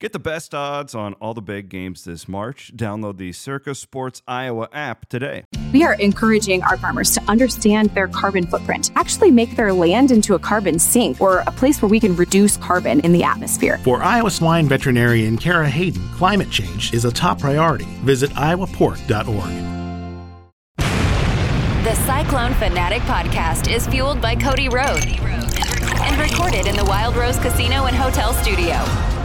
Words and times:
Get 0.00 0.12
the 0.12 0.20
best 0.20 0.54
odds 0.54 0.94
on 0.94 1.14
all 1.14 1.34
the 1.34 1.42
big 1.42 1.68
games 1.68 2.04
this 2.04 2.28
March. 2.28 2.70
Download 2.76 3.16
the 3.16 3.32
Circa 3.32 3.74
Sports 3.74 4.22
Iowa 4.28 4.68
app 4.72 5.08
today. 5.08 5.42
We 5.72 5.82
are 5.82 5.94
encouraging 5.94 6.62
our 6.62 6.76
farmers 6.76 7.10
to 7.14 7.22
understand 7.22 7.90
their 7.90 8.06
carbon 8.06 8.46
footprint, 8.46 8.92
actually 8.94 9.32
make 9.32 9.56
their 9.56 9.72
land 9.72 10.12
into 10.12 10.36
a 10.36 10.38
carbon 10.38 10.78
sink 10.78 11.20
or 11.20 11.38
a 11.48 11.50
place 11.50 11.82
where 11.82 11.88
we 11.88 11.98
can 11.98 12.14
reduce 12.14 12.56
carbon 12.58 13.00
in 13.00 13.12
the 13.12 13.24
atmosphere. 13.24 13.78
For 13.78 14.00
Iowa 14.00 14.30
swine 14.30 14.68
veterinarian 14.68 15.36
Kara 15.36 15.68
Hayden, 15.68 16.08
climate 16.10 16.50
change 16.50 16.94
is 16.94 17.04
a 17.04 17.10
top 17.10 17.40
priority. 17.40 17.86
Visit 18.04 18.30
iowapork.org. 18.30 19.50
The 21.82 21.94
Cyclone 22.06 22.54
Fanatic 22.54 23.02
podcast 23.02 23.68
is 23.68 23.88
fueled 23.88 24.20
by 24.20 24.36
Cody 24.36 24.68
Road 24.68 25.04
and 25.04 26.20
recorded 26.20 26.68
in 26.68 26.76
the 26.76 26.84
Wild 26.84 27.16
Rose 27.16 27.38
Casino 27.40 27.86
and 27.86 27.96
Hotel 27.96 28.32
Studio. 28.32 29.17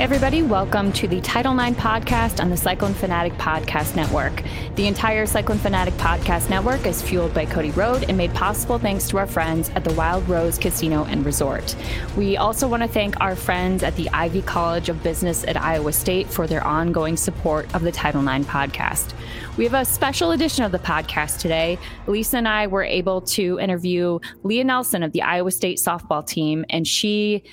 Everybody, 0.00 0.42
welcome 0.42 0.94
to 0.94 1.06
the 1.06 1.20
Title 1.20 1.52
IX 1.52 1.76
podcast 1.76 2.40
on 2.40 2.48
the 2.48 2.56
Cyclone 2.56 2.94
Fanatic 2.94 3.34
Podcast 3.34 3.96
Network. 3.96 4.42
The 4.76 4.86
entire 4.86 5.26
Cyclone 5.26 5.58
Fanatic 5.58 5.92
Podcast 5.98 6.48
Network 6.48 6.86
is 6.86 7.02
fueled 7.02 7.34
by 7.34 7.44
Cody 7.44 7.70
Road 7.72 8.06
and 8.08 8.16
made 8.16 8.32
possible 8.32 8.78
thanks 8.78 9.08
to 9.10 9.18
our 9.18 9.26
friends 9.26 9.68
at 9.74 9.84
the 9.84 9.92
Wild 9.92 10.26
Rose 10.26 10.56
Casino 10.56 11.04
and 11.04 11.26
Resort. 11.26 11.76
We 12.16 12.38
also 12.38 12.66
want 12.66 12.82
to 12.82 12.88
thank 12.88 13.20
our 13.20 13.36
friends 13.36 13.82
at 13.82 13.94
the 13.96 14.08
Ivy 14.08 14.40
College 14.40 14.88
of 14.88 15.02
Business 15.02 15.44
at 15.44 15.60
Iowa 15.60 15.92
State 15.92 16.28
for 16.28 16.46
their 16.46 16.66
ongoing 16.66 17.18
support 17.18 17.72
of 17.74 17.82
the 17.82 17.92
Title 17.92 18.26
IX 18.26 18.46
podcast. 18.46 19.12
We 19.58 19.64
have 19.64 19.74
a 19.74 19.84
special 19.84 20.30
edition 20.30 20.64
of 20.64 20.72
the 20.72 20.78
podcast 20.78 21.40
today. 21.40 21.78
Lisa 22.06 22.38
and 22.38 22.48
I 22.48 22.68
were 22.68 22.84
able 22.84 23.20
to 23.20 23.60
interview 23.60 24.18
Lea 24.44 24.64
Nelson 24.64 25.02
of 25.02 25.12
the 25.12 25.20
Iowa 25.20 25.50
State 25.50 25.76
softball 25.76 26.26
team, 26.26 26.64
and 26.70 26.86
she 26.88 27.44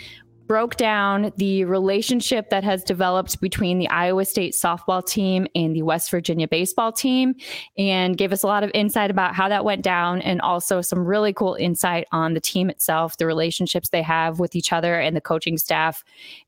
broke 0.47 0.77
down 0.77 1.31
the 1.35 1.65
relationship 1.65 2.49
that 2.49 2.63
has 2.63 2.83
developed 2.83 3.39
between 3.41 3.77
the 3.77 3.89
Iowa 3.89 4.25
State 4.25 4.53
softball 4.53 5.05
team 5.05 5.45
and 5.53 5.75
the 5.75 5.81
West 5.81 6.09
Virginia 6.09 6.47
baseball 6.47 6.91
team 6.91 7.35
and 7.77 8.17
gave 8.17 8.31
us 8.31 8.43
a 8.43 8.47
lot 8.47 8.63
of 8.63 8.71
insight 8.73 9.11
about 9.11 9.35
how 9.35 9.49
that 9.49 9.65
went 9.65 9.83
down 9.83 10.21
and 10.21 10.41
also 10.41 10.81
some 10.81 11.05
really 11.05 11.33
cool 11.33 11.55
insight 11.55 12.07
on 12.11 12.33
the 12.33 12.39
team 12.39 12.69
itself, 12.69 13.17
the 13.17 13.25
relationships 13.25 13.89
they 13.89 14.01
have 14.01 14.39
with 14.39 14.55
each 14.55 14.71
other 14.71 14.95
and 14.95 15.15
the 15.15 15.21
coaching 15.21 15.57
staff. 15.57 16.03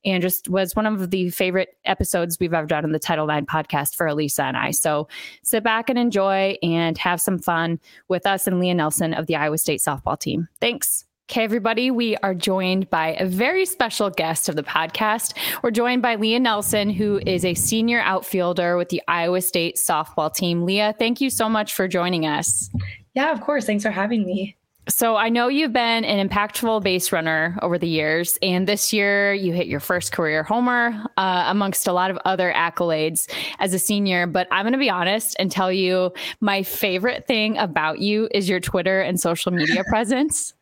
And 0.05 0.21
just 0.21 0.49
was 0.49 0.75
one 0.75 0.85
of 0.85 1.11
the 1.11 1.29
favorite 1.29 1.75
episodes 1.85 2.39
we've 2.39 2.53
ever 2.53 2.67
done 2.67 2.85
in 2.85 2.93
the 2.93 2.99
Title 2.99 3.29
IX 3.29 3.45
podcast 3.45 3.95
for 3.95 4.07
Alisa 4.07 4.43
and 4.43 4.55
I. 4.55 4.71
So 4.71 5.07
sit 5.43 5.63
back 5.63 5.89
and 5.89 5.99
enjoy 5.99 6.57
and 6.63 6.97
have 6.97 7.19
some 7.19 7.37
fun 7.37 7.79
with 8.07 8.25
us 8.25 8.47
and 8.47 8.59
Lea 8.59 8.73
Nelson 8.73 9.13
of 9.13 9.27
the 9.27 9.35
Iowa 9.35 9.57
State 9.57 9.81
softball 9.81 10.17
team. 10.17 10.47
Thanks. 10.61 11.05
Okay, 11.29 11.43
everybody, 11.43 11.91
we 11.91 12.17
are 12.17 12.33
joined 12.33 12.89
by 12.89 13.15
a 13.19 13.27
very 13.27 13.63
special 13.63 14.09
guest 14.09 14.49
of 14.49 14.55
the 14.55 14.63
podcast. 14.63 15.35
We're 15.61 15.69
joined 15.69 16.01
by 16.01 16.15
Lea 16.15 16.39
Nelson, 16.39 16.89
who 16.89 17.21
is 17.23 17.45
a 17.45 17.53
senior 17.53 17.99
outfielder 17.99 18.77
with 18.77 18.89
the 18.89 19.03
Iowa 19.07 19.41
State 19.41 19.75
softball 19.75 20.33
team. 20.33 20.65
Lea, 20.65 20.91
thank 20.97 21.21
you 21.21 21.29
so 21.29 21.47
much 21.47 21.75
for 21.75 21.87
joining 21.87 22.25
us. 22.25 22.71
Yeah, 23.13 23.31
of 23.31 23.41
course. 23.41 23.67
Thanks 23.67 23.83
for 23.83 23.91
having 23.91 24.25
me. 24.25 24.57
So, 24.87 25.17
I 25.17 25.29
know 25.29 25.49
you've 25.49 25.71
been 25.71 26.03
an 26.03 26.27
impactful 26.27 26.81
base 26.81 27.11
runner 27.11 27.59
over 27.61 27.77
the 27.77 27.87
years, 27.87 28.39
and 28.41 28.67
this 28.67 28.91
year 28.91 29.31
you 29.31 29.53
hit 29.53 29.67
your 29.67 29.79
first 29.79 30.11
career 30.11 30.41
homer 30.41 30.99
uh, 31.15 31.43
amongst 31.45 31.85
a 31.85 31.93
lot 31.93 32.09
of 32.09 32.17
other 32.25 32.51
accolades 32.51 33.31
as 33.59 33.75
a 33.75 33.77
senior. 33.77 34.25
But 34.25 34.47
I'm 34.49 34.63
going 34.63 34.73
to 34.73 34.79
be 34.79 34.89
honest 34.89 35.35
and 35.37 35.51
tell 35.51 35.71
you 35.71 36.11
my 36.41 36.63
favorite 36.63 37.27
thing 37.27 37.55
about 37.59 37.99
you 37.99 38.27
is 38.31 38.49
your 38.49 38.59
Twitter 38.59 38.99
and 38.99 39.19
social 39.19 39.51
media 39.51 39.83
presence 39.89 40.55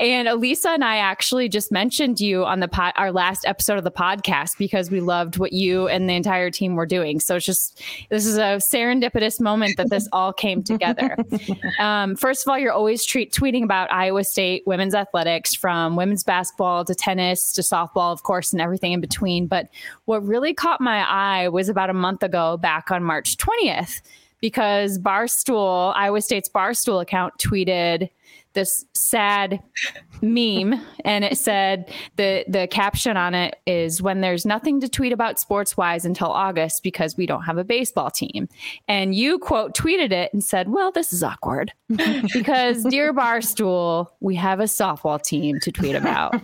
and 0.00 0.28
Alisa 0.28 0.66
and 0.66 0.84
I 0.84 0.96
actually 0.96 1.48
just 1.48 1.72
mentioned 1.72 2.20
you 2.20 2.44
on 2.44 2.60
the 2.60 2.68
pod, 2.68 2.92
our 2.96 3.12
last 3.12 3.44
episode 3.46 3.78
of 3.78 3.84
the 3.84 3.90
podcast 3.90 4.58
because 4.58 4.90
we 4.90 5.00
loved 5.00 5.38
what 5.38 5.52
you 5.52 5.88
and 5.88 6.08
the 6.08 6.14
entire 6.14 6.50
team 6.50 6.76
were 6.76 6.86
doing. 6.86 7.20
So 7.20 7.36
it's 7.36 7.46
just 7.46 7.82
this 8.08 8.26
is 8.26 8.36
a 8.36 8.60
serendipitous 8.72 9.40
moment 9.40 9.76
that 9.76 9.90
this 9.90 10.08
all 10.12 10.32
came 10.32 10.62
together. 10.62 11.16
Um, 11.78 12.14
first 12.16 12.44
of 12.44 12.50
all, 12.50 12.58
you're 12.58 12.72
always 12.72 13.04
treat, 13.04 13.32
tweeting 13.32 13.64
about 13.64 13.90
Iowa 13.90 14.24
State 14.24 14.62
women's 14.66 14.94
athletics, 14.94 15.54
from 15.54 15.96
women's 15.96 16.22
basketball 16.24 16.84
to 16.84 16.94
tennis 16.94 17.52
to 17.52 17.62
softball, 17.62 18.12
of 18.12 18.22
course, 18.22 18.52
and 18.52 18.60
everything 18.60 18.92
in 18.92 19.00
between. 19.00 19.46
But 19.46 19.68
what 20.04 20.24
really 20.24 20.52
caught 20.52 20.80
my 20.80 21.08
eye 21.08 21.48
was 21.48 21.68
about 21.68 21.90
a 21.90 21.94
month 21.94 22.22
ago, 22.22 22.56
back 22.56 22.90
on 22.90 23.02
March 23.02 23.36
20th, 23.36 24.02
because 24.40 24.98
Barstool, 24.98 25.94
Iowa 25.96 26.20
State's 26.20 26.48
Barstool 26.48 27.00
account, 27.00 27.34
tweeted 27.38 28.10
this 28.52 28.84
sad 28.94 29.60
meme 30.22 30.74
and 31.04 31.24
it 31.24 31.38
said 31.38 31.90
the 32.16 32.44
the 32.48 32.66
caption 32.68 33.16
on 33.16 33.34
it 33.34 33.56
is 33.66 34.02
when 34.02 34.20
there's 34.20 34.44
nothing 34.44 34.80
to 34.80 34.88
tweet 34.88 35.12
about 35.12 35.38
sports 35.38 35.76
wise 35.76 36.04
until 36.04 36.28
August 36.28 36.82
because 36.82 37.16
we 37.16 37.26
don't 37.26 37.42
have 37.42 37.58
a 37.58 37.64
baseball 37.64 38.10
team. 38.10 38.48
And 38.88 39.14
you 39.14 39.38
quote 39.38 39.74
tweeted 39.74 40.12
it 40.12 40.32
and 40.32 40.42
said, 40.42 40.68
"Well, 40.68 40.90
this 40.90 41.12
is 41.12 41.22
awkward 41.22 41.72
because 42.32 42.84
dear 42.84 43.14
Barstool, 43.14 44.08
we 44.20 44.34
have 44.36 44.60
a 44.60 44.64
softball 44.64 45.22
team 45.22 45.60
to 45.60 45.72
tweet 45.72 45.94
about." 45.94 46.40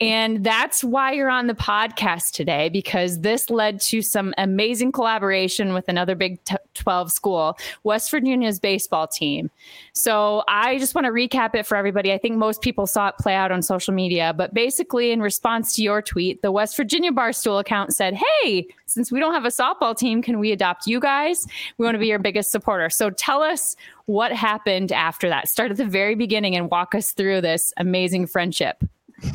and 0.00 0.44
that's 0.44 0.84
why 0.84 1.12
you're 1.12 1.30
on 1.30 1.46
the 1.46 1.54
podcast 1.54 2.32
today 2.32 2.68
because 2.68 3.20
this 3.20 3.50
led 3.50 3.80
to 3.82 4.02
some 4.02 4.34
amazing 4.36 4.92
collaboration 4.92 5.72
with 5.72 5.88
another 5.88 6.14
Big 6.14 6.38
12 6.74 7.12
school, 7.12 7.58
West 7.84 8.10
Virginia's 8.10 8.60
baseball 8.60 9.06
team. 9.06 9.50
So, 9.92 10.42
I 10.48 10.78
just 10.78 10.94
want 10.94 11.06
to 11.06 11.10
recap 11.10 11.35
it 11.54 11.66
for 11.66 11.76
everybody. 11.76 12.12
I 12.12 12.18
think 12.18 12.36
most 12.36 12.62
people 12.62 12.86
saw 12.86 13.08
it 13.08 13.16
play 13.18 13.34
out 13.34 13.52
on 13.52 13.62
social 13.62 13.94
media, 13.94 14.34
but 14.36 14.54
basically, 14.54 15.12
in 15.12 15.20
response 15.20 15.74
to 15.76 15.82
your 15.82 16.02
tweet, 16.02 16.42
the 16.42 16.50
West 16.50 16.76
Virginia 16.76 17.12
Barstool 17.12 17.60
account 17.60 17.94
said, 17.94 18.14
Hey, 18.14 18.66
since 18.86 19.12
we 19.12 19.20
don't 19.20 19.32
have 19.34 19.44
a 19.44 19.48
softball 19.48 19.96
team, 19.96 20.22
can 20.22 20.38
we 20.38 20.52
adopt 20.52 20.86
you 20.86 21.00
guys? 21.00 21.46
We 21.78 21.84
want 21.84 21.94
to 21.94 21.98
be 21.98 22.06
your 22.06 22.18
biggest 22.18 22.50
supporter. 22.50 22.90
So 22.90 23.10
tell 23.10 23.42
us 23.42 23.76
what 24.06 24.32
happened 24.32 24.92
after 24.92 25.28
that. 25.28 25.48
Start 25.48 25.70
at 25.70 25.76
the 25.76 25.86
very 25.86 26.14
beginning 26.14 26.56
and 26.56 26.70
walk 26.70 26.94
us 26.94 27.12
through 27.12 27.40
this 27.42 27.72
amazing 27.76 28.26
friendship. 28.26 28.82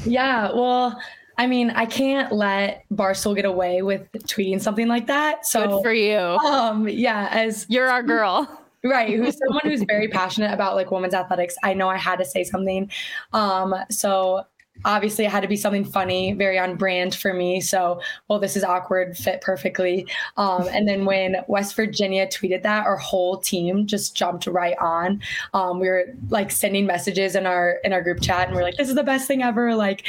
Yeah, 0.05 0.51
well, 0.53 0.99
I 1.37 1.47
mean, 1.47 1.71
I 1.71 1.85
can't 1.85 2.31
let 2.31 2.85
Barstool 2.93 3.35
get 3.35 3.45
away 3.45 3.81
with 3.81 4.11
tweeting 4.11 4.61
something 4.61 4.87
like 4.87 5.07
that. 5.07 5.45
So 5.45 5.67
Good 5.67 5.83
for 5.83 5.93
you. 5.93 6.17
Um, 6.17 6.87
yeah, 6.87 7.29
as 7.31 7.65
you're 7.69 7.89
our 7.89 8.03
girl. 8.03 8.61
Right 8.83 9.15
who's 9.15 9.37
someone 9.37 9.61
who's 9.63 9.83
very 9.83 10.07
passionate 10.07 10.53
about 10.53 10.75
like 10.75 10.91
women's 10.91 11.13
athletics. 11.13 11.55
I 11.63 11.73
know 11.73 11.89
i 11.89 11.97
had 11.97 12.17
to 12.17 12.25
say 12.25 12.43
something. 12.43 12.89
Um 13.33 13.75
so 13.89 14.43
obviously 14.85 15.25
it 15.25 15.31
had 15.31 15.41
to 15.41 15.47
be 15.47 15.55
something 15.55 15.85
funny 15.85 16.33
very 16.33 16.57
on 16.57 16.75
brand 16.75 17.15
for 17.15 17.33
me. 17.33 17.61
So 17.61 18.01
well 18.27 18.39
this 18.39 18.55
is 18.55 18.63
awkward 18.63 19.17
fit 19.17 19.41
perfectly. 19.41 20.07
Um, 20.37 20.67
and 20.71 20.87
then 20.87 21.05
when 21.05 21.37
west 21.47 21.75
virginia 21.75 22.27
tweeted 22.27 22.63
that 22.63 22.85
our 22.85 22.97
whole 22.97 23.37
team 23.37 23.85
just 23.87 24.15
jumped 24.15 24.47
right 24.47 24.77
on. 24.79 25.21
Um, 25.53 25.79
we 25.79 25.89
were 25.89 26.05
like 26.29 26.51
sending 26.51 26.85
messages 26.85 27.35
in 27.35 27.45
our 27.45 27.79
in 27.83 27.93
our 27.93 28.01
group 28.01 28.21
chat 28.21 28.47
and 28.47 28.55
we 28.55 28.61
are 28.61 28.65
like 28.65 28.77
this 28.77 28.89
is 28.89 28.95
the 28.95 29.03
best 29.03 29.27
thing 29.27 29.43
ever. 29.43 29.75
Like 29.75 30.05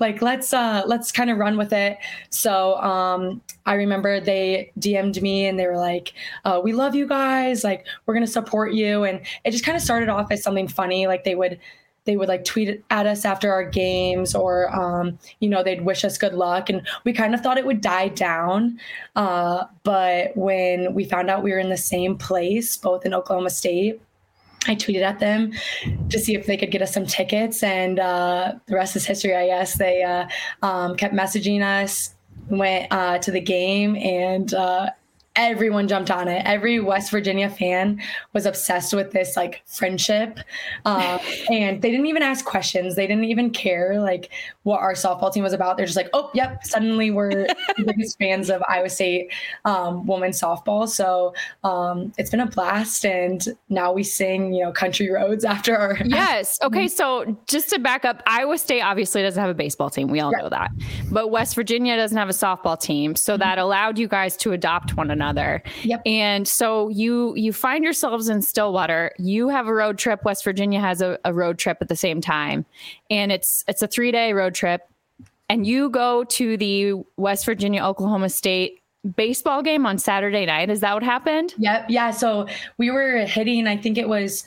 like 0.00 0.22
let's 0.22 0.52
uh 0.52 0.82
let's 0.86 1.12
kind 1.12 1.30
of 1.30 1.38
run 1.38 1.56
with 1.56 1.72
it. 1.72 1.98
So 2.30 2.76
um 2.76 3.42
i 3.66 3.74
remember 3.74 4.20
they 4.20 4.70
dm'd 4.78 5.22
me 5.22 5.46
and 5.46 5.58
they 5.58 5.66
were 5.66 5.78
like 5.78 6.12
uh, 6.44 6.60
we 6.62 6.72
love 6.72 6.94
you 6.94 7.06
guys. 7.06 7.64
Like 7.64 7.86
we're 8.06 8.14
gonna 8.14 8.26
support 8.26 8.72
you. 8.72 9.04
And 9.04 9.20
it 9.44 9.50
just 9.50 9.64
kind 9.64 9.76
of 9.76 9.82
started 9.82 10.08
off 10.08 10.30
as 10.30 10.42
something 10.42 10.68
funny 10.68 11.06
like 11.06 11.24
they 11.24 11.34
would 11.34 11.58
they 12.04 12.16
would 12.16 12.28
like 12.28 12.44
tweet 12.44 12.84
at 12.90 13.06
us 13.06 13.24
after 13.24 13.52
our 13.52 13.64
games 13.64 14.34
or 14.34 14.74
um, 14.74 15.18
you 15.40 15.48
know 15.48 15.62
they'd 15.62 15.84
wish 15.84 16.04
us 16.04 16.18
good 16.18 16.34
luck 16.34 16.68
and 16.70 16.86
we 17.04 17.12
kind 17.12 17.34
of 17.34 17.40
thought 17.40 17.58
it 17.58 17.66
would 17.66 17.80
die 17.80 18.08
down 18.08 18.78
uh, 19.16 19.64
but 19.82 20.36
when 20.36 20.94
we 20.94 21.04
found 21.04 21.30
out 21.30 21.42
we 21.42 21.50
were 21.50 21.58
in 21.58 21.70
the 21.70 21.76
same 21.76 22.16
place 22.16 22.76
both 22.76 23.04
in 23.04 23.14
oklahoma 23.14 23.50
state 23.50 24.00
I 24.66 24.74
tweeted 24.74 25.02
at 25.02 25.18
them 25.18 25.52
to 26.08 26.18
see 26.18 26.34
if 26.34 26.46
they 26.46 26.56
could 26.56 26.70
get 26.70 26.80
us 26.80 26.94
some 26.94 27.04
tickets, 27.04 27.62
and 27.62 27.98
uh, 27.98 28.54
the 28.66 28.74
rest 28.74 28.96
is 28.96 29.04
history. 29.04 29.34
I 29.34 29.46
guess 29.46 29.76
they 29.76 30.02
uh, 30.02 30.26
um, 30.62 30.96
kept 30.96 31.14
messaging 31.14 31.62
us, 31.62 32.14
went 32.48 32.90
uh, 32.90 33.18
to 33.18 33.30
the 33.30 33.40
game, 33.40 33.96
and 33.96 34.54
uh, 34.54 34.90
everyone 35.36 35.88
jumped 35.88 36.10
on 36.10 36.28
it. 36.28 36.42
Every 36.44 36.78
West 36.80 37.10
Virginia 37.10 37.50
fan 37.50 38.00
was 38.32 38.46
obsessed 38.46 38.94
with 38.94 39.10
this 39.10 39.36
like 39.36 39.62
friendship, 39.66 40.38
um, 40.84 41.18
and 41.50 41.82
they 41.82 41.90
didn't 41.90 42.06
even 42.06 42.22
ask 42.22 42.44
questions. 42.44 42.94
They 42.94 43.06
didn't 43.06 43.24
even 43.24 43.50
care 43.50 44.00
like 44.00 44.30
what 44.62 44.80
our 44.80 44.94
softball 44.94 45.32
team 45.32 45.42
was 45.42 45.52
about. 45.52 45.76
They're 45.76 45.86
just 45.86 45.96
like, 45.96 46.10
oh, 46.12 46.30
yep, 46.34 46.64
suddenly 46.64 47.10
we're 47.10 47.30
the 47.76 47.84
biggest 47.84 48.18
fans 48.18 48.48
of 48.48 48.62
Iowa 48.68 48.88
State 48.88 49.32
um, 49.64 50.06
women's 50.06 50.40
softball. 50.40 50.88
So 50.88 51.34
um, 51.64 52.12
it's 52.16 52.30
been 52.30 52.40
a 52.40 52.46
blast, 52.46 53.04
and 53.04 53.44
now 53.68 53.92
we 53.92 54.04
sing, 54.04 54.52
you 54.52 54.64
know, 54.64 54.72
country 54.72 55.10
roads 55.10 55.44
after 55.54 55.76
our. 55.76 55.98
Yes. 56.04 56.58
Okay. 56.62 56.86
So 56.88 57.36
just 57.46 57.70
to 57.70 57.78
back 57.78 58.04
up, 58.04 58.22
Iowa 58.26 58.56
State 58.58 58.82
obviously 58.82 59.22
doesn't 59.22 59.40
have 59.40 59.50
a 59.50 59.54
baseball 59.54 59.90
team. 59.90 60.08
We 60.08 60.20
all 60.20 60.32
know 60.32 60.48
that, 60.48 60.70
but 61.10 61.30
West 61.30 61.54
Virginia 61.54 61.96
doesn't 61.96 62.16
have 62.16 62.28
a 62.28 62.32
softball 62.32 62.80
team, 62.80 63.16
so 63.16 63.32
mm-hmm. 63.32 63.40
that 63.40 63.58
allowed 63.58 63.98
you 63.98 64.06
guys 64.06 64.36
to 64.38 64.52
adopt 64.52 64.96
one 64.96 65.10
another 65.10 65.23
another. 65.24 65.62
Yep. 65.82 66.02
And 66.06 66.46
so 66.46 66.88
you 66.88 67.34
you 67.36 67.52
find 67.52 67.82
yourselves 67.84 68.28
in 68.28 68.42
Stillwater. 68.42 69.12
You 69.18 69.48
have 69.48 69.66
a 69.66 69.74
road 69.74 69.98
trip. 69.98 70.24
West 70.24 70.44
Virginia 70.44 70.80
has 70.80 71.00
a, 71.00 71.18
a 71.24 71.32
road 71.32 71.58
trip 71.58 71.78
at 71.80 71.88
the 71.88 71.96
same 71.96 72.20
time, 72.20 72.64
and 73.10 73.32
it's 73.32 73.64
it's 73.68 73.82
a 73.82 73.86
three 73.86 74.12
day 74.12 74.32
road 74.32 74.54
trip. 74.54 74.82
and 75.48 75.66
you 75.66 75.90
go 75.90 76.24
to 76.24 76.56
the 76.56 76.94
West 77.16 77.44
Virginia 77.44 77.82
Oklahoma 77.82 78.28
State 78.28 78.80
baseball 79.16 79.62
game 79.62 79.84
on 79.86 79.98
Saturday 79.98 80.46
night. 80.46 80.70
Is 80.70 80.80
that 80.80 80.94
what 80.94 81.02
happened? 81.02 81.54
Yep. 81.58 81.86
Yeah. 81.90 82.10
So 82.10 82.46
we 82.78 82.90
were 82.90 83.18
hitting, 83.26 83.66
I 83.66 83.76
think 83.76 83.98
it 83.98 84.08
was 84.08 84.46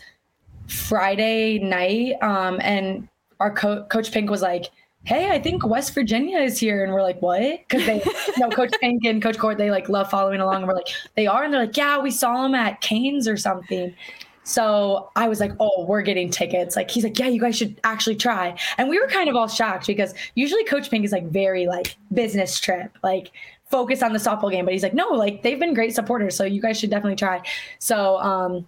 Friday 0.67 1.59
night. 1.59 2.15
Um, 2.23 2.59
and 2.61 3.07
our 3.39 3.53
co- 3.53 3.83
coach 3.83 4.11
Pink 4.11 4.29
was 4.31 4.41
like, 4.41 4.65
Hey, 5.07 5.29
I 5.31 5.39
think 5.39 5.65
West 5.65 5.93
Virginia 5.93 6.37
is 6.39 6.59
here. 6.59 6.83
And 6.83 6.91
we're 6.91 7.01
like, 7.01 7.21
what? 7.21 7.69
Cause 7.69 7.85
they, 7.85 8.03
you 8.03 8.33
know, 8.39 8.49
coach 8.49 8.73
Pink 8.81 9.05
and 9.05 9.21
coach 9.23 9.37
Court, 9.37 9.57
they 9.57 9.71
like 9.71 9.87
love 9.87 10.09
following 10.09 10.41
along. 10.41 10.57
And 10.57 10.67
we're 10.67 10.73
like, 10.73 10.89
they 11.15 11.25
are. 11.25 11.45
And 11.45 11.53
they're 11.53 11.61
like, 11.61 11.77
yeah, 11.77 11.97
we 11.97 12.11
saw 12.11 12.43
them 12.43 12.53
at 12.53 12.81
Canes 12.81 13.25
or 13.25 13.37
something. 13.37 13.95
So 14.43 15.09
I 15.15 15.29
was 15.29 15.39
like, 15.39 15.53
oh, 15.61 15.85
we're 15.87 16.01
getting 16.01 16.29
tickets. 16.29 16.75
Like 16.75 16.91
he's 16.91 17.05
like, 17.05 17.17
yeah, 17.17 17.27
you 17.27 17.39
guys 17.39 17.57
should 17.57 17.79
actually 17.85 18.17
try. 18.17 18.57
And 18.77 18.89
we 18.89 18.99
were 18.99 19.07
kind 19.07 19.29
of 19.29 19.37
all 19.37 19.47
shocked 19.47 19.87
because 19.87 20.13
usually 20.35 20.65
Coach 20.65 20.91
Pink 20.91 21.05
is 21.05 21.13
like 21.13 21.29
very 21.29 21.67
like 21.67 21.95
business 22.13 22.59
trip, 22.59 22.91
like 23.01 23.31
focus 23.71 24.03
on 24.03 24.11
the 24.11 24.19
softball 24.19 24.51
game. 24.51 24.65
But 24.65 24.73
he's 24.73 24.83
like, 24.83 24.93
no, 24.93 25.07
like 25.07 25.41
they've 25.41 25.59
been 25.59 25.73
great 25.73 25.95
supporters. 25.95 26.35
So 26.35 26.43
you 26.43 26.61
guys 26.61 26.77
should 26.77 26.89
definitely 26.89 27.15
try. 27.15 27.41
So 27.79 28.17
um 28.17 28.67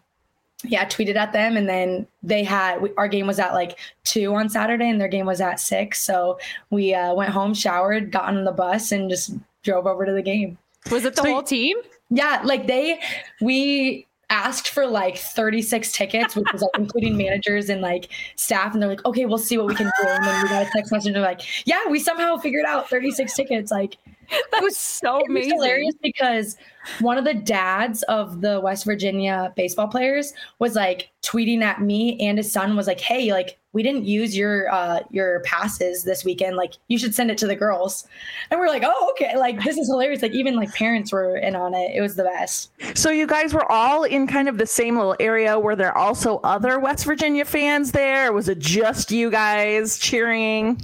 yeah, 0.64 0.86
tweeted 0.86 1.16
at 1.16 1.32
them, 1.32 1.56
and 1.56 1.70
then 1.70 2.08
they 2.22 2.44
had 2.44 2.82
we, 2.82 2.92
our 2.98 3.08
game 3.08 3.28
was 3.28 3.40
at 3.40 3.54
like 3.54 3.80
two 4.04 4.34
on 4.36 4.50
Saturday, 4.50 4.90
and 4.90 5.00
their 5.00 5.08
game 5.08 5.26
was 5.26 5.40
at 5.42 5.60
six. 5.60 6.02
So 6.02 6.40
we 6.70 6.94
uh, 6.94 7.14
went 7.14 7.32
home, 7.32 7.54
showered, 7.54 8.12
got 8.12 8.26
on 8.26 8.44
the 8.44 8.52
bus, 8.52 8.92
and 8.92 9.10
just 9.10 9.34
drove 9.64 9.88
over 9.88 10.06
to 10.06 10.12
the 10.12 10.22
game. 10.22 10.58
Was 10.92 11.06
it 11.06 11.16
the 11.16 11.24
so 11.24 11.30
whole 11.30 11.44
team? 11.44 11.78
Yeah, 12.10 12.42
like 12.44 12.68
they 12.68 13.00
we 13.42 14.06
asked 14.30 14.70
for 14.70 14.86
like 14.86 15.18
36 15.18 15.92
tickets, 15.92 16.36
which 16.36 16.46
was 16.52 16.62
like 16.62 16.72
including 16.78 17.18
managers 17.18 17.70
and 17.70 17.82
like 17.82 18.10
staff. 18.36 18.74
And 18.74 18.82
they're 18.82 18.90
like, 18.90 19.06
okay, 19.06 19.26
we'll 19.26 19.38
see 19.38 19.58
what 19.58 19.68
we 19.68 19.76
can 19.76 19.88
do. 20.02 20.08
And 20.08 20.24
then 20.24 20.44
we 20.44 20.50
got 20.50 20.68
a 20.68 20.70
text 20.72 20.92
message. 20.92 21.08
And 21.08 21.16
they're 21.16 21.24
like, 21.24 21.42
yeah, 21.66 21.88
we 21.90 22.00
somehow 22.00 22.38
figured 22.38 22.66
out 22.66 22.90
36 22.90 23.34
tickets. 23.34 23.72
Like, 23.72 23.98
that 24.52 24.62
was 24.62 24.78
so 24.78 25.20
it 25.20 25.30
amazing. 25.30 25.56
Was 25.56 25.66
hilarious 25.66 25.96
because 26.02 26.58
one 27.00 27.18
of 27.18 27.26
the 27.26 27.34
dads 27.34 28.04
of 28.04 28.42
the 28.42 28.60
West 28.60 28.86
Virginia 28.86 29.54
baseball 29.56 29.88
players 29.88 30.34
was 30.60 30.76
like 30.76 31.10
tweeting 31.22 31.62
at 31.62 31.82
me 31.82 32.20
and 32.20 32.38
his 32.38 32.52
son 32.52 32.76
was 32.76 32.88
like, 32.88 33.00
"Hey, 33.00 33.32
like 33.32 33.58
we 33.74 33.84
didn't 33.84 34.06
use 34.06 34.36
your 34.36 34.72
uh 34.74 35.02
your 35.12 35.42
passes 35.42 36.04
this 36.04 36.26
weekend. 36.26 36.56
Like 36.56 36.74
you 36.88 36.98
should 36.98 37.14
send 37.14 37.32
it 37.32 37.38
to 37.40 37.48
the 37.48 37.56
girls." 37.56 38.08
And 38.52 38.60
we're 38.60 38.68
like, 38.68 38.84
"Oh, 38.86 39.12
okay. 39.12 39.38
Like 39.38 39.64
this 39.64 39.78
is 39.78 39.88
hilarious." 39.88 40.22
Like 40.22 40.34
even 40.34 40.56
like 40.56 40.74
parents 40.74 41.12
were 41.12 41.38
in 41.38 41.56
on 41.56 41.74
it. 41.74 41.96
It 41.96 42.02
was 42.02 42.16
the 42.16 42.24
best. 42.24 42.72
So 42.96 43.10
you 43.10 43.28
guys 43.28 43.54
were 43.54 43.70
all 43.72 44.04
in 44.04 44.28
kind 44.28 44.48
of 44.48 44.58
the 44.58 44.68
same 44.68 44.96
little 44.98 45.16
area. 45.20 45.60
Were 45.60 45.76
there 45.76 45.98
also 45.98 46.40
other 46.44 46.80
West 46.80 47.06
Virginia 47.06 47.46
fans 47.46 47.92
there? 47.92 48.32
was 48.34 48.48
it 48.48 48.60
just 48.60 49.12
you 49.12 49.30
guys 49.30 49.98
cheering? 49.98 50.80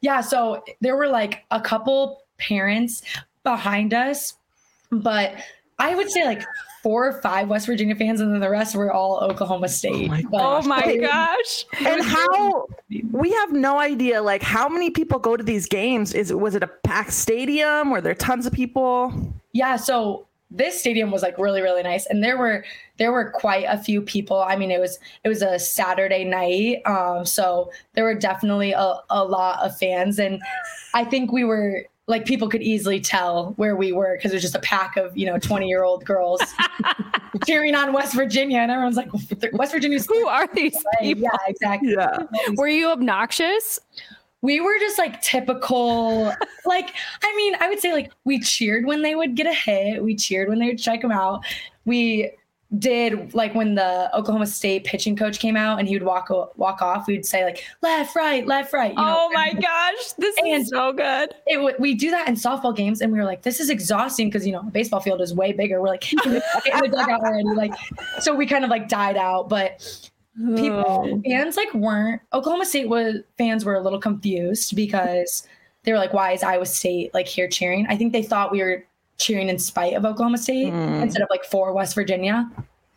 Yeah, 0.00 0.20
so 0.20 0.64
there 0.80 0.96
were 0.96 1.08
like 1.08 1.44
a 1.50 1.60
couple 1.60 2.22
parents 2.40 3.02
behind 3.42 3.94
us, 3.94 4.34
but 4.90 5.34
I 5.78 5.94
would 5.94 6.10
say 6.10 6.24
like 6.24 6.42
four 6.82 7.06
or 7.06 7.20
five 7.20 7.48
West 7.48 7.66
Virginia 7.66 7.94
fans, 7.94 8.20
and 8.20 8.32
then 8.32 8.40
the 8.40 8.50
rest 8.50 8.74
were 8.74 8.92
all 8.92 9.18
Oklahoma 9.18 9.68
State. 9.68 10.10
Oh 10.10 10.12
my, 10.12 10.24
oh 10.32 10.62
my 10.62 10.96
gosh! 10.96 11.64
And 11.86 12.02
how 12.02 12.66
we 13.12 13.30
have 13.32 13.52
no 13.52 13.78
idea, 13.78 14.22
like 14.22 14.42
how 14.42 14.68
many 14.68 14.90
people 14.90 15.18
go 15.18 15.36
to 15.36 15.44
these 15.44 15.66
games? 15.66 16.14
Is 16.14 16.32
was 16.32 16.54
it 16.54 16.62
a 16.62 16.68
packed 16.68 17.12
stadium? 17.12 17.90
Were 17.90 18.00
there 18.00 18.14
tons 18.14 18.46
of 18.46 18.52
people? 18.52 19.12
Yeah, 19.52 19.76
so 19.76 20.26
this 20.50 20.80
stadium 20.80 21.10
was 21.10 21.22
like 21.22 21.38
really 21.38 21.62
really 21.62 21.82
nice, 21.82 22.06
and 22.06 22.22
there 22.22 22.36
were 22.36 22.64
there 22.98 23.12
were 23.12 23.30
quite 23.30 23.64
a 23.68 23.78
few 23.78 24.02
people. 24.02 24.40
I 24.40 24.56
mean, 24.56 24.70
it 24.70 24.80
was 24.80 24.98
it 25.24 25.28
was 25.28 25.42
a 25.42 25.58
Saturday 25.58 26.24
night, 26.24 26.82
um, 26.86 27.24
so 27.24 27.70
there 27.94 28.04
were 28.04 28.14
definitely 28.14 28.72
a, 28.72 28.94
a 29.10 29.24
lot 29.24 29.60
of 29.64 29.76
fans, 29.76 30.18
and 30.18 30.40
I 30.94 31.04
think 31.04 31.32
we 31.32 31.44
were 31.44 31.86
like 32.10 32.26
people 32.26 32.48
could 32.48 32.62
easily 32.62 33.00
tell 33.00 33.52
where 33.56 33.76
we 33.76 33.92
were 33.92 34.16
because 34.16 34.32
it 34.32 34.34
was 34.34 34.42
just 34.42 34.54
a 34.54 34.60
pack 34.60 34.96
of 34.96 35.16
you 35.16 35.24
know 35.24 35.38
20 35.38 35.68
year 35.68 35.84
old 35.84 36.04
girls 36.04 36.42
cheering 37.46 37.74
on 37.74 37.92
west 37.92 38.14
virginia 38.14 38.58
and 38.58 38.70
everyone's 38.70 38.96
like 38.96 39.08
west 39.52 39.72
virginia's 39.72 40.06
who 40.06 40.26
are 40.26 40.48
these 40.54 40.76
people? 41.00 41.22
yeah 41.22 41.38
exactly. 41.46 41.92
Yeah. 41.92 42.18
Were 42.56 42.68
you 42.68 42.90
obnoxious? 42.90 43.78
We 44.42 44.60
were 44.60 44.78
just 44.78 44.98
like 44.98 45.20
typical 45.22 46.34
like 46.66 46.90
i 47.22 47.36
mean 47.36 47.54
i 47.60 47.68
would 47.68 47.80
say 47.80 47.92
like 47.92 48.10
we 48.24 48.40
cheered 48.40 48.86
when 48.86 49.02
they 49.02 49.14
would 49.14 49.34
get 49.34 49.46
a 49.46 49.54
hit 49.54 50.02
we 50.02 50.16
cheered 50.16 50.48
when 50.48 50.58
they 50.58 50.66
would 50.66 50.80
strike 50.80 51.02
them 51.02 51.12
out. 51.12 51.44
We 51.86 52.30
did 52.78 53.34
like 53.34 53.54
when 53.54 53.74
the 53.74 54.16
Oklahoma 54.16 54.46
State 54.46 54.84
pitching 54.84 55.16
coach 55.16 55.40
came 55.40 55.56
out 55.56 55.80
and 55.80 55.88
he 55.88 55.94
would 55.94 56.04
walk 56.04 56.30
walk 56.56 56.82
off, 56.82 57.06
we'd 57.06 57.26
say 57.26 57.44
like 57.44 57.64
left, 57.82 58.14
right, 58.14 58.46
left, 58.46 58.72
right. 58.72 58.92
You 58.92 58.96
know, 58.96 59.28
oh 59.28 59.30
my 59.32 59.52
gosh, 59.52 60.12
this 60.18 60.36
and 60.38 60.48
is 60.48 60.68
so 60.68 60.92
good. 60.92 61.34
It 61.46 61.80
we 61.80 61.94
do 61.94 62.10
that 62.12 62.28
in 62.28 62.34
softball 62.34 62.74
games, 62.74 63.00
and 63.00 63.12
we 63.12 63.18
were 63.18 63.24
like, 63.24 63.42
this 63.42 63.58
is 63.58 63.70
exhausting 63.70 64.28
because 64.28 64.46
you 64.46 64.52
know 64.52 64.60
a 64.60 64.70
baseball 64.70 65.00
field 65.00 65.20
is 65.20 65.34
way 65.34 65.52
bigger. 65.52 65.80
We're 65.80 65.88
like 65.88 66.12
in 66.12 66.18
the 66.18 66.88
dugout 66.90 67.22
already, 67.22 67.48
like 67.48 67.74
so 68.20 68.34
we 68.34 68.46
kind 68.46 68.64
of 68.64 68.70
like 68.70 68.88
died 68.88 69.16
out, 69.16 69.48
but. 69.48 70.08
People 70.56 70.84
oh. 70.86 71.22
fans 71.28 71.56
like 71.56 71.74
weren't 71.74 72.22
Oklahoma 72.32 72.64
State 72.64 72.88
was 72.88 73.16
fans 73.36 73.64
were 73.64 73.74
a 73.74 73.80
little 73.80 73.98
confused 73.98 74.74
because 74.74 75.46
they 75.82 75.92
were 75.92 75.98
like, 75.98 76.14
why 76.14 76.32
is 76.32 76.42
Iowa 76.42 76.64
State 76.64 77.12
like 77.12 77.26
here 77.26 77.48
cheering? 77.48 77.86
I 77.88 77.96
think 77.96 78.12
they 78.12 78.22
thought 78.22 78.52
we 78.52 78.62
were 78.62 78.86
cheering 79.20 79.48
in 79.48 79.58
spite 79.58 79.94
of 79.94 80.04
Oklahoma 80.04 80.38
State 80.38 80.72
mm. 80.72 81.02
instead 81.02 81.22
of 81.22 81.28
like 81.30 81.44
for 81.44 81.72
West 81.72 81.94
Virginia. 81.94 82.50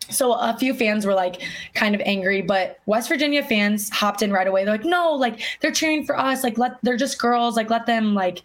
So 0.09 0.33
a 0.33 0.55
few 0.57 0.73
fans 0.73 1.05
were 1.05 1.13
like 1.13 1.41
kind 1.75 1.95
of 1.95 2.01
angry, 2.05 2.41
but 2.41 2.79
West 2.85 3.07
Virginia 3.07 3.43
fans 3.43 3.89
hopped 3.89 4.21
in 4.21 4.31
right 4.31 4.47
away. 4.47 4.65
They're 4.65 4.73
like, 4.73 4.85
no, 4.85 5.13
like 5.13 5.41
they're 5.61 5.71
cheering 5.71 6.05
for 6.05 6.17
us. 6.17 6.43
Like 6.43 6.57
let 6.57 6.77
they're 6.83 6.97
just 6.97 7.19
girls. 7.19 7.55
Like 7.55 7.69
let 7.69 7.85
them 7.85 8.13
like 8.13 8.41